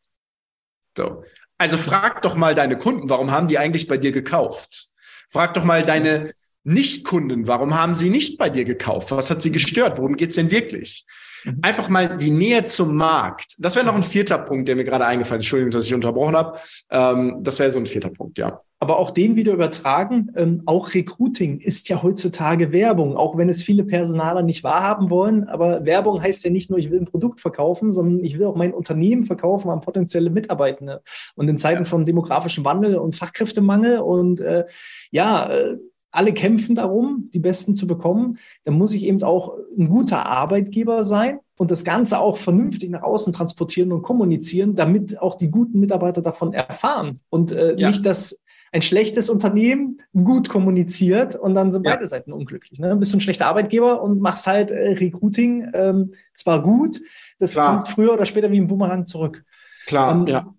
So. 0.96 1.22
Also 1.58 1.78
frag 1.78 2.22
doch 2.22 2.34
mal 2.34 2.56
deine 2.56 2.76
Kunden, 2.76 3.08
warum 3.08 3.30
haben 3.30 3.46
die 3.46 3.58
eigentlich 3.58 3.86
bei 3.86 3.98
dir 3.98 4.10
gekauft? 4.10 4.88
Frag 5.28 5.54
doch 5.54 5.62
mal 5.62 5.84
deine 5.84 6.34
nicht-Kunden, 6.66 7.46
warum 7.46 7.78
haben 7.78 7.94
sie 7.94 8.10
nicht 8.10 8.38
bei 8.38 8.50
dir 8.50 8.64
gekauft? 8.64 9.12
Was 9.12 9.30
hat 9.30 9.40
sie 9.40 9.52
gestört? 9.52 9.98
Worum 9.98 10.16
geht's 10.16 10.34
denn 10.34 10.50
wirklich? 10.50 11.06
Mhm. 11.44 11.58
Einfach 11.62 11.88
mal 11.88 12.16
die 12.16 12.32
Nähe 12.32 12.64
zum 12.64 12.96
Markt. 12.96 13.54
Das 13.58 13.76
wäre 13.76 13.86
noch 13.86 13.94
ein 13.94 14.02
vierter 14.02 14.38
Punkt, 14.38 14.66
der 14.66 14.74
mir 14.74 14.84
gerade 14.84 15.06
eingefallen 15.06 15.40
ist. 15.40 15.46
Entschuldigung, 15.46 15.70
dass 15.70 15.86
ich 15.86 15.94
unterbrochen 15.94 16.34
habe. 16.34 16.58
Ähm, 16.90 17.38
das 17.42 17.60
wäre 17.60 17.70
so 17.70 17.78
ein 17.78 17.86
vierter 17.86 18.10
Punkt, 18.10 18.38
ja. 18.38 18.58
Aber 18.80 18.98
auch 18.98 19.12
den 19.12 19.36
wieder 19.36 19.52
übertragen. 19.52 20.32
Ähm, 20.34 20.62
auch 20.66 20.92
Recruiting 20.92 21.60
ist 21.60 21.88
ja 21.88 22.02
heutzutage 22.02 22.72
Werbung, 22.72 23.16
auch 23.16 23.38
wenn 23.38 23.48
es 23.48 23.62
viele 23.62 23.84
Personaler 23.84 24.42
nicht 24.42 24.64
wahrhaben 24.64 25.08
wollen. 25.08 25.48
Aber 25.48 25.84
Werbung 25.84 26.20
heißt 26.20 26.44
ja 26.44 26.50
nicht 26.50 26.68
nur, 26.68 26.80
ich 26.80 26.90
will 26.90 27.00
ein 27.00 27.06
Produkt 27.06 27.40
verkaufen, 27.40 27.92
sondern 27.92 28.24
ich 28.24 28.38
will 28.38 28.46
auch 28.46 28.56
mein 28.56 28.74
Unternehmen 28.74 29.24
verkaufen 29.24 29.70
an 29.70 29.80
potenzielle 29.80 30.30
Mitarbeitende. 30.30 31.02
Und 31.36 31.48
in 31.48 31.58
Zeiten 31.58 31.84
von 31.84 32.04
demografischem 32.04 32.64
Wandel 32.64 32.96
und 32.96 33.14
Fachkräftemangel 33.14 33.98
und 34.00 34.40
äh, 34.40 34.64
ja, 35.12 35.48
äh, 35.48 35.76
alle 36.16 36.32
kämpfen 36.32 36.74
darum, 36.74 37.30
die 37.32 37.38
Besten 37.38 37.74
zu 37.74 37.86
bekommen, 37.86 38.38
dann 38.64 38.74
muss 38.74 38.94
ich 38.94 39.04
eben 39.04 39.22
auch 39.22 39.54
ein 39.76 39.88
guter 39.88 40.26
Arbeitgeber 40.26 41.04
sein 41.04 41.40
und 41.58 41.70
das 41.70 41.84
Ganze 41.84 42.18
auch 42.18 42.36
vernünftig 42.36 42.90
nach 42.90 43.02
außen 43.02 43.32
transportieren 43.32 43.92
und 43.92 44.02
kommunizieren, 44.02 44.74
damit 44.74 45.20
auch 45.20 45.36
die 45.36 45.50
guten 45.50 45.80
Mitarbeiter 45.80 46.22
davon 46.22 46.52
erfahren 46.52 47.20
und 47.28 47.52
äh, 47.52 47.76
ja. 47.76 47.88
nicht, 47.88 48.04
dass 48.04 48.42
ein 48.72 48.82
schlechtes 48.82 49.30
Unternehmen 49.30 50.02
gut 50.12 50.48
kommuniziert 50.48 51.34
und 51.34 51.54
dann 51.54 51.72
sind 51.72 51.86
ja. 51.86 51.94
beide 51.94 52.06
Seiten 52.06 52.32
unglücklich. 52.32 52.78
Ne? 52.78 52.94
Bist 52.96 53.12
du 53.12 53.18
ein 53.18 53.20
schlechter 53.20 53.46
Arbeitgeber 53.46 54.02
und 54.02 54.20
machst 54.20 54.46
halt 54.46 54.70
äh, 54.70 54.92
Recruiting 54.92 55.70
ähm, 55.72 56.12
zwar 56.34 56.62
gut, 56.62 57.00
das 57.38 57.52
Klar. 57.52 57.74
kommt 57.74 57.88
früher 57.88 58.12
oder 58.12 58.26
später 58.26 58.50
wie 58.50 58.60
ein 58.60 58.66
Boomerang 58.66 59.06
zurück. 59.06 59.44
Klar, 59.86 60.14
ähm, 60.14 60.26
ja. 60.26 60.54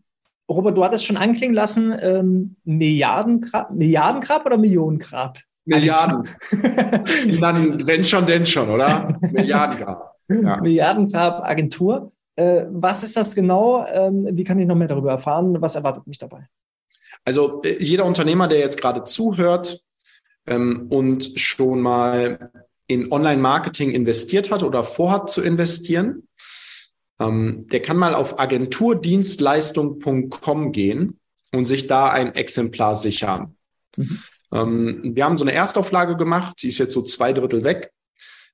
Robert, 0.49 0.77
du 0.77 0.83
hattest 0.83 1.05
schon 1.05 1.17
anklingen 1.17 1.55
lassen, 1.55 1.95
ähm, 1.99 2.55
Milliardengrab, 2.63 3.71
Milliardengrab 3.71 4.45
oder 4.45 4.57
Millionengrab? 4.57 5.37
Milliarden. 5.65 6.29
Dann, 7.41 7.85
wenn 7.87 8.03
schon, 8.03 8.25
denn 8.25 8.45
schon, 8.45 8.69
oder? 8.69 9.17
Milliardengrab. 9.31 10.15
Ja. 10.29 10.61
Milliardengrab 10.61 11.43
Agentur. 11.43 12.11
Äh, 12.35 12.65
was 12.69 13.03
ist 13.03 13.17
das 13.17 13.35
genau? 13.35 13.85
Ähm, 13.85 14.27
wie 14.31 14.43
kann 14.43 14.59
ich 14.59 14.67
noch 14.67 14.75
mehr 14.75 14.87
darüber 14.87 15.11
erfahren? 15.11 15.61
Was 15.61 15.75
erwartet 15.75 16.07
mich 16.07 16.17
dabei? 16.17 16.47
Also 17.25 17.61
äh, 17.63 17.83
jeder 17.83 18.05
Unternehmer, 18.05 18.47
der 18.47 18.59
jetzt 18.59 18.79
gerade 18.79 19.03
zuhört 19.03 19.83
ähm, 20.47 20.87
und 20.89 21.37
schon 21.37 21.81
mal 21.81 22.51
in 22.87 23.11
Online-Marketing 23.11 23.91
investiert 23.91 24.49
hat 24.49 24.63
oder 24.63 24.83
vorhat 24.83 25.29
zu 25.29 25.41
investieren, 25.41 26.26
ähm, 27.19 27.67
der 27.67 27.81
kann 27.81 27.97
mal 27.97 28.15
auf 28.15 28.39
agenturdienstleistung.com 28.39 30.71
gehen 30.71 31.19
und 31.53 31.65
sich 31.65 31.87
da 31.87 32.09
ein 32.09 32.35
Exemplar 32.35 32.95
sichern. 32.95 33.55
Mhm. 33.95 34.19
Ähm, 34.53 35.15
wir 35.15 35.25
haben 35.25 35.37
so 35.37 35.43
eine 35.43 35.53
Erstauflage 35.53 36.15
gemacht, 36.15 36.61
die 36.61 36.67
ist 36.67 36.77
jetzt 36.77 36.93
so 36.93 37.01
zwei 37.01 37.33
Drittel 37.33 37.63
weg. 37.63 37.91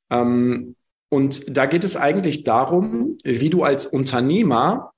Ähm, 0.09 0.76
und 1.09 1.55
da 1.55 1.68
geht 1.68 1.84
es 1.84 1.95
eigentlich 1.95 2.43
darum, 2.43 3.18
wie 3.24 3.49
du 3.49 3.64
als 3.64 3.86
Unternehmer 3.86 4.91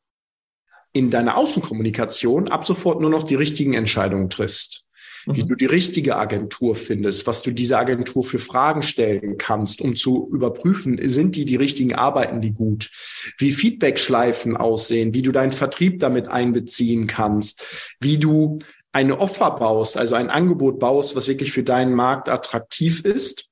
in 0.94 1.12
deiner 1.12 1.36
Außenkommunikation 1.36 2.48
ab 2.48 2.66
sofort 2.66 3.02
nur 3.02 3.10
noch 3.10 3.24
die 3.24 3.36
richtigen 3.36 3.74
Entscheidungen 3.74 4.30
triffst 4.30 4.85
wie 5.26 5.44
mhm. 5.44 5.48
du 5.48 5.56
die 5.56 5.66
richtige 5.66 6.16
Agentur 6.16 6.76
findest, 6.76 7.28
was 7.28 7.42
du 7.42 7.52
dieser 7.52 7.80
Agentur 7.80 8.24
für 8.24 8.40
Fragen 8.40 8.82
stellen 8.82 9.38
kannst, 9.38 9.82
um 9.82 9.96
zu 9.96 10.30
überprüfen, 10.32 11.00
sind 11.08 11.36
die 11.36 11.46
die 11.46 11.56
richtigen, 11.56 11.96
arbeiten 11.96 12.42
die 12.42 12.52
gut, 12.52 12.92
wie 13.38 13.52
Feedback-Schleifen 13.52 14.56
aussehen, 14.58 15.14
wie 15.14 15.22
du 15.22 15.32
deinen 15.32 15.52
Vertrieb 15.52 16.00
damit 16.00 16.30
einbeziehen 16.30 17.08
kannst, 17.08 17.64
wie 18.00 18.18
du 18.18 18.60
eine 18.92 19.20
Offer 19.20 19.52
baust, 19.52 19.98
also 19.98 20.16
ein 20.16 20.30
Angebot 20.30 20.80
baust, 20.80 21.16
was 21.16 21.28
wirklich 21.28 21.52
für 21.52 21.64
deinen 21.64 21.96
Markt 21.96 22.30
attraktiv 22.30 23.04
ist 23.04 23.50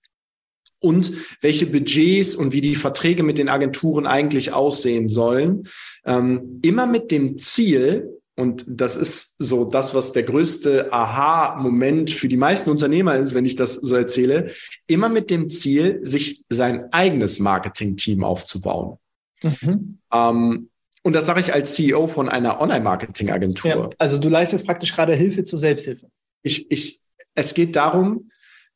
und 0.79 1.13
welche 1.41 1.65
Budgets 1.65 2.35
und 2.35 2.53
wie 2.53 2.61
die 2.61 2.75
Verträge 2.75 3.23
mit 3.23 3.37
den 3.37 3.49
Agenturen 3.49 4.05
eigentlich 4.05 4.53
aussehen 4.53 5.09
sollen. 5.09 5.63
Ähm, 6.05 6.59
immer 6.61 6.85
mit 6.85 7.11
dem 7.11 7.37
Ziel, 7.37 8.21
und 8.35 8.65
das 8.67 8.95
ist 8.95 9.35
so 9.37 9.63
das, 9.63 9.93
was 9.93 10.11
der 10.11 10.23
größte 10.23 10.91
Aha-Moment 10.91 12.09
für 12.09 12.27
die 12.27 12.37
meisten 12.37 12.71
Unternehmer 12.71 13.15
ist, 13.15 13.35
wenn 13.35 13.45
ich 13.45 13.55
das 13.55 13.75
so 13.75 13.95
erzähle, 13.95 14.51
immer 14.87 15.07
mit 15.09 15.29
dem 15.29 15.49
Ziel, 15.49 15.99
sich 16.01 16.43
sein 16.49 16.91
eigenes 16.91 17.39
Marketing-Team 17.39 18.23
aufzubauen. 18.23 18.97
Mhm. 19.43 19.99
Ähm, 20.11 20.69
und 21.03 21.13
das 21.13 21.25
sage 21.25 21.41
ich 21.41 21.53
als 21.53 21.75
CEO 21.75 22.07
von 22.07 22.27
einer 22.27 22.59
Online-Marketing-Agentur. 22.59 23.69
Ja, 23.69 23.89
also 23.99 24.17
du 24.17 24.29
leistest 24.29 24.65
praktisch 24.65 24.93
gerade 24.93 25.13
Hilfe 25.15 25.43
zur 25.43 25.59
Selbsthilfe. 25.59 26.07
Ich, 26.41 26.71
ich, 26.71 27.01
es 27.35 27.53
geht 27.53 27.75
darum, 27.75 28.29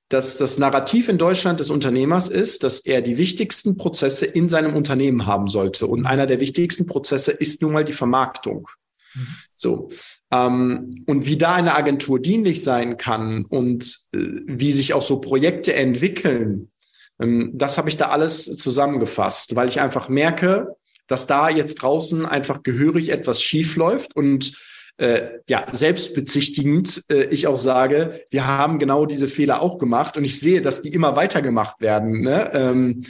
dass 0.09 0.37
das 0.37 0.57
Narrativ 0.57 1.09
in 1.09 1.17
Deutschland 1.17 1.59
des 1.59 1.69
Unternehmers 1.69 2.29
ist, 2.29 2.63
dass 2.63 2.79
er 2.79 3.01
die 3.01 3.17
wichtigsten 3.17 3.75
Prozesse 3.75 4.25
in 4.25 4.49
seinem 4.49 4.75
Unternehmen 4.75 5.25
haben 5.25 5.47
sollte. 5.47 5.87
Und 5.87 6.05
einer 6.05 6.27
der 6.27 6.39
wichtigsten 6.39 6.85
Prozesse 6.85 7.31
ist 7.31 7.61
nun 7.61 7.73
mal 7.73 7.83
die 7.83 7.93
Vermarktung. 7.93 8.69
Mhm. 9.13 9.27
So. 9.55 9.89
Ähm, 10.31 10.91
und 11.05 11.25
wie 11.25 11.37
da 11.37 11.55
eine 11.55 11.75
Agentur 11.75 12.21
dienlich 12.21 12.63
sein 12.63 12.97
kann 12.97 13.45
und 13.45 13.97
äh, 14.13 14.19
wie 14.45 14.71
sich 14.71 14.93
auch 14.93 15.01
so 15.01 15.21
Projekte 15.21 15.73
entwickeln, 15.73 16.71
ähm, 17.19 17.51
das 17.53 17.77
habe 17.77 17.89
ich 17.89 17.97
da 17.97 18.09
alles 18.09 18.45
zusammengefasst, 18.45 19.55
weil 19.55 19.69
ich 19.69 19.81
einfach 19.81 20.09
merke, 20.09 20.75
dass 21.07 21.27
da 21.27 21.49
jetzt 21.49 21.75
draußen 21.75 22.25
einfach 22.25 22.63
gehörig 22.63 23.09
etwas 23.09 23.41
schief 23.41 23.75
läuft 23.75 24.15
und 24.15 24.53
äh, 24.97 25.39
ja, 25.47 25.67
selbstbezichtigend 25.71 27.03
äh, 27.09 27.25
ich 27.25 27.47
auch 27.47 27.57
sage, 27.57 28.25
wir 28.31 28.47
haben 28.47 28.79
genau 28.79 29.05
diese 29.05 29.27
Fehler 29.27 29.61
auch 29.61 29.77
gemacht 29.77 30.17
und 30.17 30.25
ich 30.25 30.39
sehe, 30.39 30.61
dass 30.61 30.81
die 30.81 30.89
immer 30.89 31.15
weiter 31.15 31.41
gemacht 31.41 31.81
werden. 31.81 32.21
Ne? 32.21 32.51
Ähm, 32.53 33.03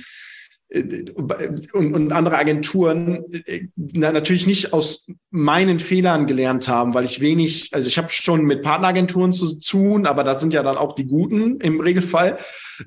und, 0.70 1.94
und 1.94 2.12
andere 2.12 2.38
Agenturen 2.38 3.24
na, 3.76 4.12
natürlich 4.12 4.48
nicht 4.48 4.74
aus 4.74 5.06
meinen 5.30 5.80
Fehlern 5.80 6.28
gelernt 6.28 6.68
haben, 6.68 6.94
weil 6.94 7.06
ich 7.06 7.22
wenig, 7.22 7.70
also 7.74 7.88
ich 7.88 7.98
habe 7.98 8.10
schon 8.10 8.44
mit 8.44 8.64
Partneragenturen 8.64 9.32
zu 9.32 9.58
tun, 9.60 10.06
aber 10.06 10.26
das 10.26 10.42
sind 10.42 10.54
ja 10.54 10.64
dann 10.64 10.76
auch 10.76 10.94
die 10.94 11.06
guten 11.06 11.62
im 11.62 11.80
Regelfall. 11.80 12.38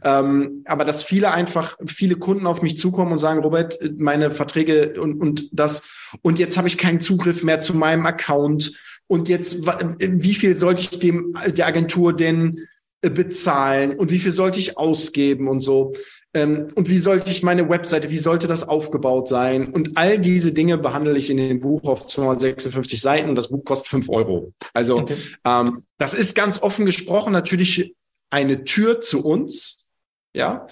Ähm, 0.05 0.62
aber 0.66 0.85
dass 0.85 1.03
viele 1.03 1.33
einfach, 1.33 1.78
viele 1.87 2.16
Kunden 2.16 2.47
auf 2.47 2.61
mich 2.61 2.76
zukommen 2.76 3.12
und 3.12 3.18
sagen, 3.18 3.41
Robert, 3.41 3.78
meine 3.97 4.31
Verträge 4.31 5.01
und, 5.01 5.18
und 5.18 5.49
das, 5.53 5.83
und 6.20 6.39
jetzt 6.39 6.59
habe 6.59 6.68
ich 6.68 6.76
keinen 6.76 7.01
Zugriff 7.01 7.43
mehr 7.43 7.61
zu 7.61 7.74
meinem 7.74 8.05
Account. 8.05 8.72
Und 9.07 9.28
jetzt, 9.28 9.66
wie 9.66 10.35
viel 10.35 10.55
sollte 10.55 10.83
ich 10.83 10.99
dem 11.01 11.35
der 11.47 11.66
Agentur 11.66 12.14
denn 12.14 12.68
bezahlen 13.01 13.93
und 13.95 14.11
wie 14.11 14.18
viel 14.18 14.33
sollte 14.33 14.59
ich 14.59 14.76
ausgeben 14.76 15.49
und 15.49 15.61
so. 15.61 15.95
Ähm, 16.33 16.68
und 16.74 16.89
wie 16.89 16.99
sollte 16.99 17.31
ich 17.31 17.43
meine 17.43 17.68
Webseite, 17.68 18.11
wie 18.11 18.18
sollte 18.18 18.47
das 18.47 18.68
aufgebaut 18.68 19.28
sein? 19.28 19.72
Und 19.72 19.97
all 19.97 20.18
diese 20.18 20.53
Dinge 20.53 20.78
behandle 20.78 21.18
ich 21.18 21.28
in 21.31 21.39
dem 21.39 21.61
Buch 21.61 21.83
auf 21.85 22.07
256 22.07 23.01
Seiten 23.01 23.28
und 23.31 23.35
das 23.35 23.49
Buch 23.49 23.64
kostet 23.64 23.89
fünf 23.89 24.09
Euro. 24.09 24.53
Also 24.72 24.99
okay. 24.99 25.16
ähm, 25.45 25.85
das 25.99 26.14
ist 26.14 26.35
ganz 26.35 26.62
offen 26.62 26.87
gesprochen 26.87 27.33
natürlich 27.33 27.95
eine 28.31 28.64
Tür 28.64 29.01
zu 29.01 29.24
uns. 29.24 29.89
Ja, 30.33 30.68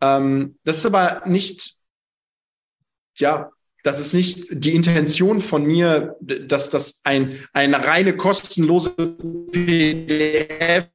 ähm, 0.00 0.58
das 0.62 0.78
ist 0.78 0.86
aber 0.86 1.22
nicht, 1.26 1.74
ja, 3.16 3.50
das 3.82 3.98
ist 3.98 4.14
nicht 4.14 4.46
die 4.50 4.76
Intention 4.76 5.40
von 5.40 5.64
mir, 5.64 6.16
dass 6.20 6.70
das 6.70 7.00
ein, 7.02 7.36
eine 7.52 7.84
reine 7.84 8.16
kostenlose 8.16 8.90
PDF 8.90 10.88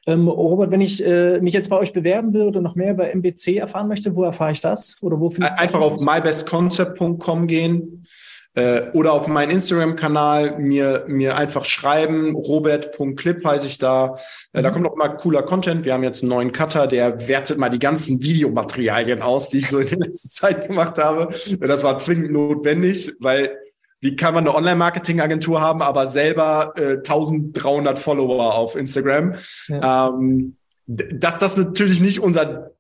Ähm, 0.08 0.28
Robert, 0.28 0.72
wenn 0.72 0.82
ich 0.82 1.06
äh, 1.06 1.40
mich 1.40 1.54
jetzt 1.54 1.70
bei 1.70 1.78
euch 1.78 1.94
bewerben 1.94 2.34
will 2.34 2.44
oder 2.44 2.62
noch 2.62 2.76
mehr 2.76 2.92
über 2.92 3.14
MBC 3.14 3.58
erfahren 3.58 3.88
möchte, 3.88 4.16
wo 4.16 4.24
erfahre 4.24 4.52
ich 4.52 4.62
das? 4.62 4.96
Oder 5.02 5.20
wo 5.20 5.30
finde 5.30 5.52
ich 5.54 5.60
Einfach 5.60 5.82
auf 5.82 6.00
mybestconcept.com 6.00 7.48
gehen 7.48 8.06
äh, 8.56 8.90
oder 8.94 9.14
auf 9.14 9.28
meinen 9.28 9.52
Instagram-Kanal 9.52 10.58
mir, 10.58 11.06
mir 11.08 11.38
einfach 11.38 11.66
schreiben. 11.66 12.36
Robert.clip 12.36 13.46
heiße 13.46 13.68
ich 13.68 13.78
da. 13.78 14.18
Äh, 14.54 14.62
da 14.62 14.70
mhm. 14.70 14.74
kommt 14.74 14.88
auch 14.88 14.96
immer 14.96 15.10
cooler 15.10 15.44
Content. 15.44 15.86
Wir 15.86 15.94
haben 15.94 16.04
jetzt 16.04 16.24
einen 16.24 16.30
neuen 16.30 16.52
Cutter, 16.52 16.88
der 16.88 17.28
wertet 17.28 17.58
mal 17.58 17.70
die 17.70 17.80
ganzen 17.80 18.24
Videomaterialien 18.24 19.22
aus, 19.22 19.50
die 19.50 19.60
ich 19.60 19.70
so 19.70 19.80
in 19.80 19.88
der 19.88 20.00
letzten 20.00 20.30
Zeit 20.30 20.68
gemacht 20.68 20.98
habe. 20.98 21.34
Das 21.60 21.84
war 21.84 21.98
zwingend 21.98 22.32
notwendig, 22.32 23.14
weil 23.20 23.56
wie 24.06 24.16
kann 24.16 24.36
man 24.36 24.46
eine 24.46 24.56
Online-Marketing-Agentur 24.56 25.60
haben, 25.60 25.82
aber 25.82 26.06
selber 26.06 26.74
äh, 26.78 26.98
1300 26.98 27.98
Follower 27.98 28.54
auf 28.54 28.76
Instagram? 28.76 29.34
Ja. 29.68 30.10
Ähm, 30.10 30.58
dass 30.86 31.40
das 31.40 31.58
natürlich 31.58 32.02
nicht 32.02 32.20
unser 32.20 32.76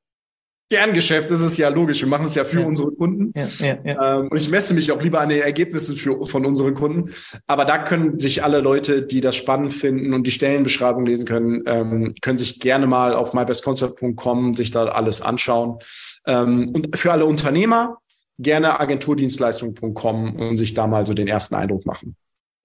Kerngeschäft 0.71 1.29
ist 1.29 1.41
es 1.41 1.57
ja 1.57 1.69
logisch. 1.69 2.01
Wir 2.01 2.07
machen 2.07 2.25
es 2.25 2.35
ja 2.35 2.43
für 2.43 2.61
ja. 2.61 2.65
unsere 2.65 2.91
Kunden. 2.91 3.33
Ja. 3.35 3.77
Ähm, 3.83 4.27
und 4.29 4.37
ich 4.37 4.49
messe 4.49 4.73
mich 4.73 4.91
auch 4.91 5.01
lieber 5.01 5.19
an 5.19 5.29
den 5.29 5.41
Ergebnissen 5.41 5.95
für, 5.95 6.25
von 6.25 6.45
unseren 6.45 6.73
Kunden. 6.73 7.11
Aber 7.45 7.65
da 7.65 7.83
können 7.83 8.19
sich 8.19 8.43
alle 8.43 8.61
Leute, 8.61 9.03
die 9.03 9.21
das 9.21 9.35
spannend 9.35 9.73
finden 9.73 10.13
und 10.13 10.25
die 10.25 10.31
Stellenbeschreibung 10.31 11.05
lesen 11.05 11.25
können, 11.25 11.63
ähm, 11.67 12.15
können 12.21 12.39
sich 12.39 12.59
gerne 12.59 12.87
mal 12.87 13.13
auf 13.13 13.33
mybestconcept.com 13.33 14.53
sich 14.53 14.71
da 14.71 14.85
alles 14.85 15.21
anschauen. 15.21 15.77
Ähm, 16.25 16.71
und 16.73 16.97
für 16.97 17.11
alle 17.11 17.25
Unternehmer, 17.25 17.97
gerne 18.37 18.79
agenturdienstleistung.com 18.79 20.35
und 20.35 20.57
sich 20.57 20.73
da 20.73 20.87
mal 20.87 21.05
so 21.05 21.13
den 21.13 21.27
ersten 21.27 21.55
Eindruck 21.55 21.85
machen. 21.85 22.15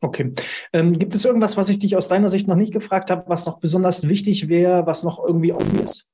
Okay. 0.02 0.32
Ähm, 0.72 0.98
gibt 0.98 1.14
es 1.14 1.24
irgendwas, 1.24 1.56
was 1.56 1.68
ich 1.68 1.78
dich 1.78 1.96
aus 1.96 2.08
deiner 2.08 2.28
Sicht 2.28 2.48
noch 2.48 2.56
nicht 2.56 2.72
gefragt 2.72 3.10
habe, 3.10 3.24
was 3.26 3.46
noch 3.46 3.60
besonders 3.60 4.08
wichtig 4.08 4.48
wäre, 4.48 4.86
was 4.86 5.02
noch 5.02 5.22
irgendwie 5.24 5.52
offen 5.52 5.78
ist? 5.80 6.06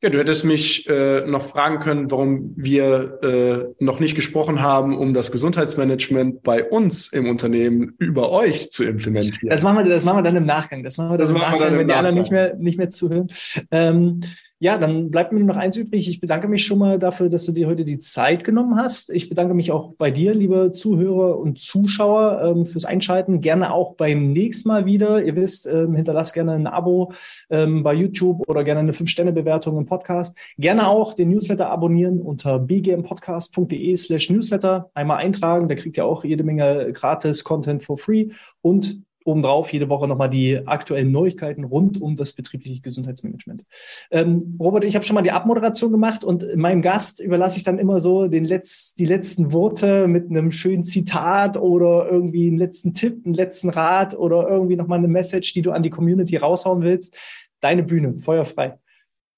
Ja, 0.00 0.10
du 0.10 0.18
hättest 0.18 0.44
mich 0.44 0.88
äh, 0.88 1.26
noch 1.26 1.42
fragen 1.42 1.80
können, 1.80 2.08
warum 2.08 2.52
wir 2.56 3.18
äh, 3.20 3.84
noch 3.84 3.98
nicht 3.98 4.14
gesprochen 4.14 4.62
haben, 4.62 4.96
um 4.96 5.12
das 5.12 5.32
Gesundheitsmanagement 5.32 6.44
bei 6.44 6.64
uns 6.64 7.08
im 7.08 7.28
Unternehmen 7.28 7.96
über 7.98 8.30
euch 8.30 8.70
zu 8.70 8.84
implementieren. 8.84 9.50
Das 9.50 9.64
machen 9.64 9.78
wir, 9.78 9.84
das 9.84 10.04
machen 10.04 10.18
wir 10.18 10.22
dann 10.22 10.36
im 10.36 10.46
Nachgang. 10.46 10.84
Das 10.84 10.98
machen 10.98 11.10
wir 11.10 11.18
dann 11.18 11.26
das 11.26 11.30
im 11.30 11.38
Nachgang, 11.38 11.78
wenn 11.78 11.88
die 11.88 11.94
anderen 11.94 12.16
nicht 12.16 12.30
mehr, 12.30 12.54
nicht 12.54 12.78
mehr 12.78 12.90
zuhören. 12.90 13.26
Ähm, 13.72 14.20
ja, 14.60 14.76
dann 14.76 15.12
bleibt 15.12 15.32
mir 15.32 15.38
nur 15.38 15.48
noch 15.48 15.56
eins 15.56 15.76
übrig. 15.76 16.08
Ich 16.08 16.20
bedanke 16.20 16.48
mich 16.48 16.66
schon 16.66 16.80
mal 16.80 16.98
dafür, 16.98 17.28
dass 17.28 17.44
du 17.44 17.52
dir 17.52 17.68
heute 17.68 17.84
die 17.84 18.00
Zeit 18.00 18.42
genommen 18.42 18.76
hast. 18.76 19.10
Ich 19.10 19.28
bedanke 19.28 19.54
mich 19.54 19.70
auch 19.70 19.94
bei 19.96 20.10
dir, 20.10 20.34
liebe 20.34 20.72
Zuhörer 20.72 21.38
und 21.38 21.60
Zuschauer, 21.60 22.42
ähm, 22.42 22.66
fürs 22.66 22.84
Einschalten. 22.84 23.40
Gerne 23.40 23.72
auch 23.72 23.94
beim 23.94 24.22
nächsten 24.22 24.68
Mal 24.68 24.84
wieder. 24.84 25.22
Ihr 25.22 25.36
wisst, 25.36 25.66
ähm, 25.66 25.94
hinterlasst 25.94 26.34
gerne 26.34 26.52
ein 26.52 26.66
Abo 26.66 27.12
ähm, 27.50 27.84
bei 27.84 27.94
YouTube 27.94 28.48
oder 28.48 28.64
gerne 28.64 28.80
eine 28.80 28.92
5-Sterne-Bewertung 28.92 29.78
im 29.78 29.86
Podcast. 29.86 30.36
Gerne 30.58 30.88
auch 30.88 31.14
den 31.14 31.28
Newsletter 31.28 31.70
abonnieren 31.70 32.20
unter 32.20 32.58
bgmpodcast.de 32.58 33.96
slash 33.96 34.28
Newsletter. 34.28 34.90
Einmal 34.92 35.18
eintragen, 35.18 35.68
da 35.68 35.76
kriegt 35.76 35.96
ihr 35.98 36.04
auch 36.04 36.24
jede 36.24 36.42
Menge 36.42 36.92
gratis 36.92 37.44
Content 37.44 37.84
for 37.84 37.96
free 37.96 38.30
und 38.60 39.02
obendrauf 39.28 39.72
jede 39.72 39.88
Woche 39.88 40.08
nochmal 40.08 40.30
die 40.30 40.66
aktuellen 40.66 41.12
Neuigkeiten 41.12 41.64
rund 41.64 42.00
um 42.00 42.16
das 42.16 42.32
betriebliche 42.32 42.80
Gesundheitsmanagement. 42.80 43.64
Ähm, 44.10 44.56
Robert, 44.58 44.84
ich 44.84 44.94
habe 44.94 45.04
schon 45.04 45.14
mal 45.14 45.22
die 45.22 45.30
Abmoderation 45.30 45.92
gemacht 45.92 46.24
und 46.24 46.56
meinem 46.56 46.80
Gast 46.80 47.20
überlasse 47.20 47.58
ich 47.58 47.64
dann 47.64 47.78
immer 47.78 48.00
so 48.00 48.26
den 48.26 48.46
Letz-, 48.46 48.94
die 48.96 49.04
letzten 49.04 49.52
Worte 49.52 50.08
mit 50.08 50.30
einem 50.30 50.50
schönen 50.50 50.82
Zitat 50.82 51.58
oder 51.58 52.08
irgendwie 52.10 52.48
einen 52.48 52.58
letzten 52.58 52.94
Tipp, 52.94 53.24
einen 53.24 53.34
letzten 53.34 53.68
Rat 53.68 54.18
oder 54.18 54.48
irgendwie 54.48 54.76
nochmal 54.76 54.98
eine 54.98 55.08
Message, 55.08 55.52
die 55.52 55.62
du 55.62 55.72
an 55.72 55.82
die 55.82 55.90
Community 55.90 56.36
raushauen 56.36 56.82
willst. 56.82 57.16
Deine 57.60 57.82
Bühne, 57.82 58.18
feuerfrei. 58.20 58.78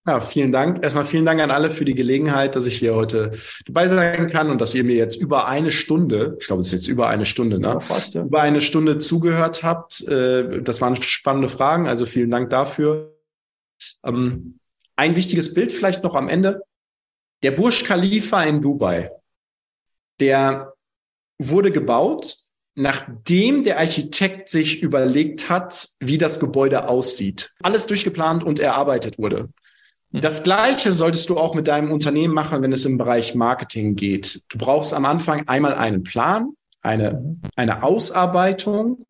Ja, 0.06 0.18
vielen 0.18 0.50
Dank. 0.50 0.82
Erstmal 0.82 1.04
vielen 1.04 1.26
Dank 1.26 1.40
an 1.40 1.50
alle 1.50 1.70
für 1.70 1.84
die 1.84 1.94
Gelegenheit, 1.94 2.56
dass 2.56 2.64
ich 2.64 2.78
hier 2.78 2.94
heute 2.94 3.32
dabei 3.66 3.86
sein 3.86 4.30
kann 4.30 4.50
und 4.50 4.60
dass 4.60 4.74
ihr 4.74 4.82
mir 4.82 4.96
jetzt 4.96 5.16
über 5.16 5.46
eine 5.46 5.70
Stunde, 5.70 6.38
ich 6.40 6.46
glaube, 6.46 6.62
es 6.62 6.68
ist 6.68 6.72
jetzt 6.72 6.88
über 6.88 7.08
eine 7.08 7.26
Stunde, 7.26 7.58
ne? 7.58 7.68
Ja, 7.68 7.80
fast, 7.80 8.14
ja. 8.14 8.22
Über 8.22 8.40
eine 8.40 8.62
Stunde 8.62 8.98
zugehört 8.98 9.62
habt. 9.62 10.00
Äh, 10.08 10.62
das 10.62 10.80
waren 10.80 10.96
spannende 10.96 11.50
Fragen, 11.50 11.86
also 11.86 12.06
vielen 12.06 12.30
Dank 12.30 12.48
dafür. 12.48 13.14
Ähm, 14.02 14.58
ein 14.96 15.16
wichtiges 15.16 15.52
Bild 15.52 15.72
vielleicht 15.72 16.02
noch 16.02 16.14
am 16.14 16.28
Ende. 16.28 16.62
Der 17.42 17.50
Burj 17.50 17.84
Khalifa 17.84 18.42
in 18.42 18.62
Dubai, 18.62 19.10
der 20.18 20.74
wurde 21.38 21.70
gebaut, 21.70 22.36
nachdem 22.74 23.64
der 23.64 23.78
Architekt 23.78 24.48
sich 24.48 24.82
überlegt 24.82 25.50
hat, 25.50 25.88
wie 26.00 26.18
das 26.18 26.40
Gebäude 26.40 26.88
aussieht. 26.88 27.52
Alles 27.62 27.86
durchgeplant 27.86 28.44
und 28.44 28.60
erarbeitet 28.60 29.18
wurde. 29.18 29.50
Mhm. 30.10 30.20
Das 30.20 30.42
Gleiche 30.42 30.92
solltest 30.92 31.28
du 31.28 31.36
auch 31.36 31.54
mit 31.54 31.68
deinem 31.68 31.92
Unternehmen 31.92 32.34
machen, 32.34 32.62
wenn 32.62 32.72
es 32.72 32.84
im 32.84 32.98
Bereich 32.98 33.34
Marketing 33.34 33.96
geht. 33.96 34.42
Du 34.48 34.58
brauchst 34.58 34.92
am 34.92 35.04
Anfang 35.04 35.46
einmal 35.48 35.74
einen 35.74 36.02
Plan, 36.02 36.54
eine, 36.82 37.36
eine 37.56 37.82
Ausarbeitung, 37.82 39.04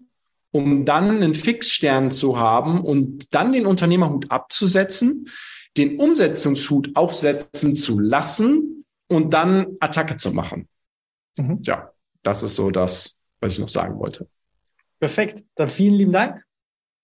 um 0.52 0.84
dann 0.84 1.10
einen 1.10 1.34
Fixstern 1.34 2.10
zu 2.10 2.38
haben 2.38 2.82
und 2.82 3.34
dann 3.34 3.52
den 3.52 3.66
Unternehmerhut 3.66 4.30
abzusetzen, 4.30 5.28
den 5.76 5.98
Umsetzungshut 5.98 6.96
aufsetzen 6.96 7.76
zu 7.76 8.00
lassen 8.00 8.84
und 9.08 9.32
dann 9.32 9.76
Attacke 9.80 10.16
zu 10.16 10.32
machen. 10.32 10.68
Mhm. 11.38 11.60
Ja, 11.62 11.92
das 12.22 12.42
ist 12.42 12.56
so 12.56 12.70
das, 12.70 13.20
was 13.40 13.52
ich 13.54 13.58
noch 13.58 13.68
sagen 13.68 13.98
wollte. 13.98 14.28
Perfekt. 14.98 15.44
Dann 15.54 15.68
vielen 15.68 15.94
lieben 15.94 16.12
Dank. 16.12 16.44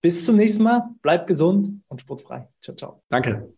Bis 0.01 0.25
zum 0.25 0.35
nächsten 0.35 0.63
Mal. 0.63 0.83
Bleib 1.01 1.25
gesund 1.25 1.81
und 1.87 2.01
sportfrei. 2.01 2.47
Ciao, 2.61 2.75
ciao. 2.75 3.03
Danke. 3.09 3.56